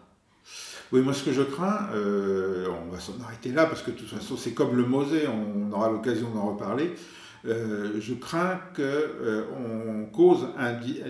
Oui, 0.92 1.02
moi 1.02 1.14
ce 1.14 1.24
que 1.24 1.32
je 1.32 1.44
crains, 1.44 1.90
euh, 1.94 2.66
on 2.84 2.92
va 2.92 3.00
s'en 3.00 3.14
arrêter 3.24 3.52
là 3.52 3.68
parce 3.68 3.84
que 3.84 3.92
de 3.92 3.96
toute 3.96 4.10
façon 4.10 4.38
c'est 4.38 4.54
comme 4.54 4.76
le 4.76 4.86
Mosée, 4.86 5.28
on 5.28 5.72
aura 5.72 5.92
l'occasion 5.92 6.32
d'en 6.32 6.48
reparler. 6.48 6.96
Euh, 7.46 7.92
je 8.00 8.16
crains 8.16 8.60
qu'on 8.76 10.08
cause 10.12 10.48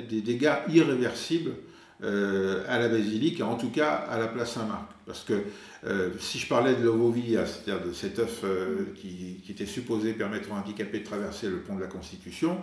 des 0.09 0.21
dégâts 0.21 0.57
irréversibles 0.67 1.53
à 2.03 2.77
la 2.77 2.89
basilique, 2.89 3.41
en 3.41 3.55
tout 3.55 3.71
cas 3.71 3.91
à 3.93 4.19
la 4.19 4.27
place 4.27 4.51
Saint-Marc. 4.55 4.89
Parce 5.11 5.25
que 5.25 5.43
si 6.19 6.39
je 6.39 6.47
parlais 6.47 6.75
de 6.75 6.83
l'ovovia, 6.83 7.45
c'est-à-dire 7.45 7.85
de 7.85 7.91
cet 7.91 8.19
œuf 8.19 8.45
qui, 8.95 9.41
qui, 9.43 9.51
était 9.51 9.65
supposé 9.65 10.13
permettre 10.13 10.51
aux 10.51 10.55
handicapés 10.55 10.99
de 10.99 11.03
traverser 11.03 11.49
le 11.49 11.57
pont 11.57 11.75
de 11.75 11.81
la 11.81 11.87
Constitution, 11.87 12.59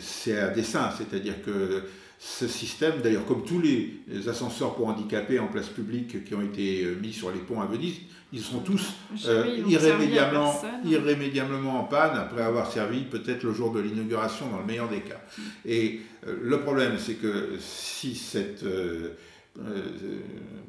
c'est 0.00 0.38
à 0.38 0.48
dessein, 0.48 0.90
c'est-à-dire 0.98 1.40
que 1.44 1.84
ce 2.24 2.48
système, 2.48 3.02
d'ailleurs 3.02 3.26
comme 3.26 3.44
tous 3.44 3.60
les 3.60 4.28
ascenseurs 4.28 4.74
pour 4.74 4.88
handicapés 4.88 5.38
en 5.38 5.48
place 5.48 5.68
publique 5.68 6.24
qui 6.24 6.34
ont 6.34 6.40
été 6.40 6.84
euh, 6.84 6.96
mis 7.00 7.12
sur 7.12 7.30
les 7.30 7.38
ponts 7.38 7.60
à 7.60 7.66
Venise, 7.66 7.96
ils 8.32 8.40
sont 8.40 8.60
tous 8.60 8.94
euh, 9.26 9.62
irrémédiablement, 9.68 11.80
en 11.80 11.84
panne 11.84 12.16
après 12.16 12.42
avoir 12.42 12.72
servi 12.72 13.02
peut-être 13.02 13.44
le 13.44 13.52
jour 13.52 13.72
de 13.72 13.80
l'inauguration 13.80 14.48
dans 14.48 14.60
le 14.60 14.64
meilleur 14.64 14.88
des 14.88 15.00
cas. 15.00 15.20
Mm. 15.36 15.42
Et 15.66 16.00
euh, 16.26 16.36
le 16.42 16.60
problème 16.60 16.94
c'est 16.98 17.14
que 17.14 17.58
si 17.60 18.14
cette 18.14 18.64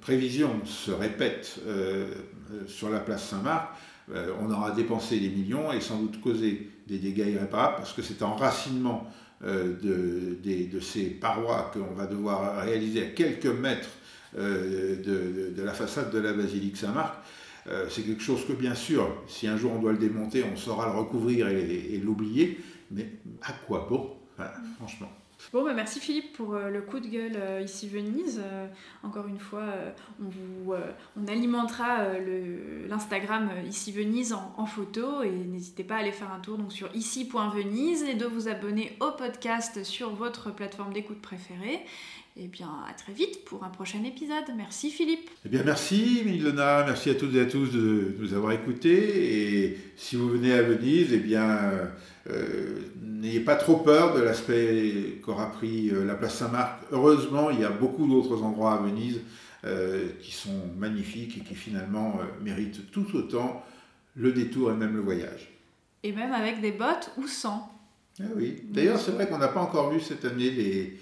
prévision 0.01 0.63
se 0.65 0.91
répète 0.91 1.59
sur 2.67 2.89
la 2.89 2.99
place 2.99 3.29
Saint-Marc, 3.29 3.69
on 4.39 4.51
aura 4.51 4.71
dépensé 4.71 5.19
des 5.19 5.29
millions 5.29 5.71
et 5.73 5.81
sans 5.81 5.99
doute 5.99 6.21
causé 6.21 6.69
des 6.87 6.99
dégâts 6.99 7.27
irréparables 7.33 7.77
parce 7.77 7.93
que 7.93 8.01
c'est 8.01 8.21
enracinement 8.21 9.11
euh, 9.43 9.75
de, 9.81 10.37
de, 10.43 10.79
ces 10.79 11.09
parois 11.09 11.69
qu'on 11.73 11.93
va 11.93 12.05
devoir 12.05 12.63
réaliser 12.63 13.03
à 13.03 13.07
quelques 13.07 13.45
mètres 13.45 13.89
euh, 14.37 15.51
de, 15.53 15.61
la 15.61 15.73
façade 15.73 16.09
de 16.11 16.19
la 16.19 16.31
basilique 16.31 16.77
Saint-Marc, 16.77 17.15
euh, 17.67 17.87
c'est 17.89 18.03
quelque 18.03 18.23
chose 18.23 18.45
que 18.47 18.53
bien 18.53 18.75
sûr, 18.75 19.23
si 19.27 19.47
un 19.47 19.57
jour 19.57 19.73
on 19.75 19.79
doit 19.79 19.91
le 19.91 19.97
démonter, 19.97 20.43
on 20.51 20.55
saura 20.55 20.85
le 20.85 20.97
recouvrir 20.97 21.49
et, 21.49 21.99
l'oublier, 22.01 22.61
mais 22.91 23.09
à 23.41 23.51
quoi 23.51 23.87
bon? 23.89 24.15
Franchement. 24.77 25.11
Bon, 25.53 25.63
bah 25.63 25.73
merci 25.73 25.99
Philippe 25.99 26.33
pour 26.33 26.55
euh, 26.55 26.69
le 26.69 26.81
coup 26.81 26.99
de 26.99 27.07
gueule 27.07 27.35
euh, 27.35 27.61
ici 27.61 27.87
Venise. 27.87 28.41
Euh, 28.43 28.67
encore 29.03 29.27
une 29.27 29.39
fois, 29.39 29.65
on, 30.21 30.27
vous, 30.27 30.73
alimentera 31.27 32.17
l'Instagram 32.89 33.49
ici 33.67 33.91
Venise 33.91 34.33
en, 34.33 34.65
photo 34.65 35.21
et 35.21 35.29
n'hésitez 35.29 35.83
pas 35.83 35.95
à 35.95 35.99
aller 35.99 36.11
faire 36.11 36.31
un 36.31 36.39
tour 36.39 36.57
donc, 36.57 36.73
sur 36.73 36.93
ici.venise 36.95 38.03
et 38.03 38.15
de 38.15 38.25
vous 38.25 38.47
abonner 38.47 38.97
au 38.99 39.11
podcast 39.11 39.83
sur 39.83 40.09
votre 40.09 40.51
plateforme 40.51 40.91
d'écoute 40.91 41.21
préférée. 41.21 41.85
Et 42.37 42.47
bien, 42.49 42.69
à 42.89 42.93
très 42.93 43.13
vite 43.13 43.45
pour 43.45 43.63
un 43.63 43.69
prochain 43.69 44.03
épisode. 44.03 44.43
Merci 44.57 44.91
Philippe. 44.91 45.29
Eh 45.45 45.49
bien, 45.49 45.63
merci 45.63 46.21
Milena, 46.25 46.83
merci 46.85 47.09
à 47.09 47.15
toutes 47.15 47.33
et 47.33 47.39
à 47.39 47.45
tous 47.45 47.67
de 47.67 48.13
nous 48.19 48.33
avoir 48.33 48.51
écoutés. 48.51 49.63
Et 49.63 49.77
si 49.95 50.17
vous 50.17 50.27
venez 50.27 50.51
à 50.51 50.61
Venise, 50.61 51.13
eh 51.13 51.19
bien, 51.19 51.57
euh, 52.29 52.81
n'ayez 53.01 53.39
pas 53.39 53.55
trop 53.55 53.77
peur 53.77 54.13
de 54.13 54.21
l'aspect 54.21 55.21
qu'aura 55.23 55.49
pris 55.49 55.91
euh, 55.91 56.03
la 56.03 56.15
place 56.15 56.35
Saint-Marc. 56.35 56.81
Heureusement, 56.91 57.51
il 57.51 57.61
y 57.61 57.63
a 57.63 57.69
beaucoup 57.69 58.05
d'autres 58.05 58.43
endroits 58.43 58.73
à 58.73 58.77
Venise 58.79 59.21
euh, 59.63 60.09
qui 60.21 60.33
sont 60.33 60.73
magnifiques 60.77 61.37
et 61.37 61.41
qui 61.41 61.55
finalement 61.55 62.19
méritent 62.41 62.91
tout 62.91 63.15
autant 63.15 63.63
le 64.15 64.33
détour 64.33 64.71
et 64.71 64.75
même 64.75 64.93
le 64.93 65.01
voyage. 65.01 65.53
Et 66.03 66.11
même 66.11 66.33
avec 66.33 66.59
des 66.59 66.73
bottes 66.73 67.11
ou 67.15 67.27
sans. 67.27 67.74
Ah 68.19 68.23
oui. 68.35 68.61
D'ailleurs, 68.63 68.97
c'est 68.97 69.11
vrai 69.11 69.27
qu'on 69.27 69.37
n'a 69.37 69.49
pas 69.49 69.59
encore 69.59 69.91
vu 69.91 69.99
cette 69.99 70.23
année 70.23 70.49
les, 70.49 70.97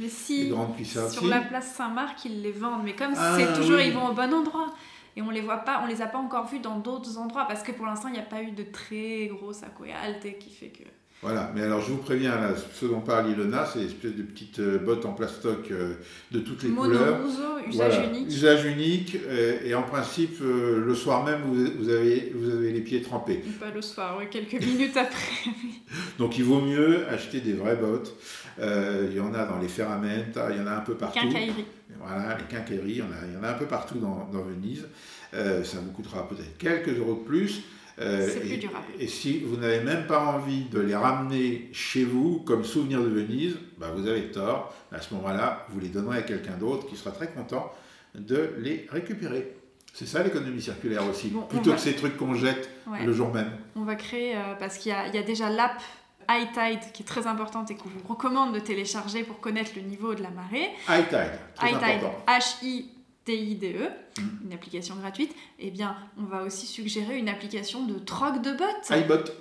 grandes 0.49 0.75
puissances. 0.75 1.13
Sur 1.13 1.27
la 1.27 1.41
place 1.41 1.75
Saint-Marc, 1.75 2.25
ils 2.25 2.41
les 2.41 2.51
vendent, 2.51 2.83
mais 2.83 2.95
comme 2.95 3.13
ah 3.15 3.37
c'est 3.37 3.53
toujours, 3.53 3.79
ils 3.79 3.93
vont 3.93 4.07
au 4.07 4.13
bon 4.13 4.33
endroit. 4.33 4.73
Et 5.15 5.21
on 5.21 5.29
les 5.29 5.41
voit 5.41 5.57
pas, 5.57 5.81
on 5.83 5.85
les 5.85 6.01
a 6.01 6.07
pas 6.07 6.17
encore 6.17 6.47
vus 6.47 6.59
dans 6.59 6.79
d'autres 6.79 7.19
endroits 7.19 7.45
parce 7.45 7.61
que 7.61 7.71
pour 7.71 7.85
l'instant, 7.85 8.07
il 8.07 8.13
n'y 8.13 8.19
a 8.19 8.23
pas 8.23 8.41
eu 8.41 8.51
de 8.51 8.63
très 8.63 9.27
gros 9.27 9.51
alte 9.53 10.39
qui 10.39 10.49
fait 10.49 10.69
que. 10.69 10.83
Voilà, 11.23 11.49
mais 11.55 11.61
alors 11.61 11.79
je 11.79 11.89
vous 11.89 11.99
préviens, 11.99 12.35
là, 12.35 12.49
ce 12.73 12.85
dont 12.85 12.99
parle 12.99 13.31
Ilona, 13.31 13.65
c'est 13.65 13.79
une 13.79 13.85
espèce 13.85 14.13
de 14.13 14.23
petites 14.23 14.59
euh, 14.59 14.77
bottes 14.77 15.05
en 15.05 15.13
plastoc 15.13 15.71
euh, 15.71 15.93
de 16.31 16.39
toutes 16.39 16.63
les 16.63 16.69
couleurs. 16.69 17.19
usage 17.65 18.09
unique. 18.09 18.27
Usage 18.27 18.65
unique, 18.65 19.17
euh, 19.29 19.57
et 19.63 19.73
en 19.73 19.83
principe, 19.83 20.41
le 20.41 20.93
soir 20.93 21.23
même, 21.23 21.39
vous, 21.45 21.89
avez, 21.89 22.33
vous 22.35 22.51
avez 22.51 22.73
les 22.73 22.81
pieds 22.81 23.01
trempés. 23.01 23.41
Pas 23.57 23.71
le 23.73 23.81
soir, 23.81 24.19
quelques 24.29 24.61
minutes 24.61 24.97
après. 24.97 25.49
Donc 26.19 26.37
il 26.37 26.43
vaut 26.43 26.59
mieux 26.59 27.07
acheter 27.07 27.39
des 27.39 27.53
vraies 27.53 27.77
bottes. 27.77 28.13
il 28.59 29.15
y 29.15 29.21
en 29.21 29.33
a 29.33 29.45
dans 29.45 29.59
les 29.59 29.69
ferramenta, 29.69 30.49
il 30.51 30.57
y 30.57 30.61
en 30.61 30.67
a 30.67 30.73
un 30.73 30.81
peu 30.81 30.95
partout. 30.95 31.19
Quincailleries. 31.19 31.65
Voilà, 32.01 32.37
les 32.37 32.43
quincailleries, 32.53 32.91
il 32.91 32.97
y 32.97 33.01
en 33.01 33.05
a, 33.05 33.25
il 33.29 33.33
y 33.33 33.37
en 33.37 33.43
a 33.43 33.51
un 33.51 33.57
peu 33.57 33.65
partout 33.65 33.99
dans, 33.99 34.29
dans 34.33 34.41
Venise. 34.41 34.87
ça 35.31 35.77
vous 35.81 35.91
coûtera 35.91 36.27
peut-être 36.27 36.57
quelques 36.57 36.97
euros 36.97 37.13
de 37.13 37.25
plus. 37.25 37.63
Euh, 38.03 38.29
et, 38.43 39.03
et, 39.03 39.07
si 39.07 39.39
vous 39.39 39.55
n'avez 39.57 39.79
même 39.79 40.07
pas 40.07 40.19
envie 40.25 40.65
de 40.65 40.79
les 40.79 40.95
ramener 40.95 41.69
chez 41.71 42.03
vous 42.03 42.39
comme 42.45 42.63
souvenir 42.63 43.01
de 43.01 43.07
Venise, 43.07 43.57
bah 43.77 43.91
vous 43.95 44.07
avez 44.07 44.31
tort. 44.31 44.73
À 44.91 45.01
ce 45.01 45.13
moment-là, 45.15 45.65
vous 45.69 45.79
les 45.79 45.87
donnerez 45.87 46.17
à 46.19 46.21
quelqu'un 46.21 46.57
d'autre 46.57 46.87
qui 46.87 46.95
sera 46.95 47.11
très 47.11 47.27
content 47.27 47.71
de 48.15 48.51
les 48.59 48.87
récupérer. 48.91 49.55
C'est 49.93 50.07
ça 50.07 50.23
l'économie 50.23 50.61
circulaire 50.61 51.07
aussi, 51.07 51.31
plutôt 51.49 51.73
que 51.73 51.79
ces 51.79 51.95
trucs 51.95 52.17
qu'on 52.17 52.33
jette 52.33 52.69
le 53.05 53.13
jour 53.13 53.31
même. 53.31 53.51
On 53.75 53.83
va 53.83 53.95
créer, 53.95 54.35
euh, 54.35 54.55
parce 54.59 54.77
qu'il 54.77 54.91
y, 54.91 55.15
y, 55.15 55.19
a 55.19 55.23
déjà 55.23 55.49
l'app 55.49 55.81
High 56.29 56.51
Tide 56.51 56.91
qui 56.93 57.03
est 57.03 57.05
très 57.05 57.27
importante 57.27 57.69
et 57.71 57.75
qu'on 57.75 57.89
vous 57.89 58.07
recommande 58.07 58.53
de 58.53 58.59
télécharger 58.59 59.23
pour 59.23 59.39
connaître 59.39 59.71
le 59.75 59.81
niveau 59.83 60.15
de 60.15 60.23
la 60.23 60.29
marée. 60.31 60.69
High 60.89 61.07
Tide, 61.09 61.39
High 61.61 61.79
Tide, 61.79 62.09
H-I 62.27 62.92
TIDE, 63.25 63.91
mm. 64.17 64.45
une 64.45 64.53
application 64.53 64.95
gratuite, 64.95 65.33
eh 65.59 65.71
bien, 65.71 65.95
on 66.17 66.23
va 66.23 66.43
aussi 66.43 66.65
suggérer 66.65 67.17
une 67.17 67.29
application 67.29 67.85
de 67.85 67.99
troc 67.99 68.41
de 68.41 68.51
bottes. 68.51 68.91
iBot. 68.91 69.31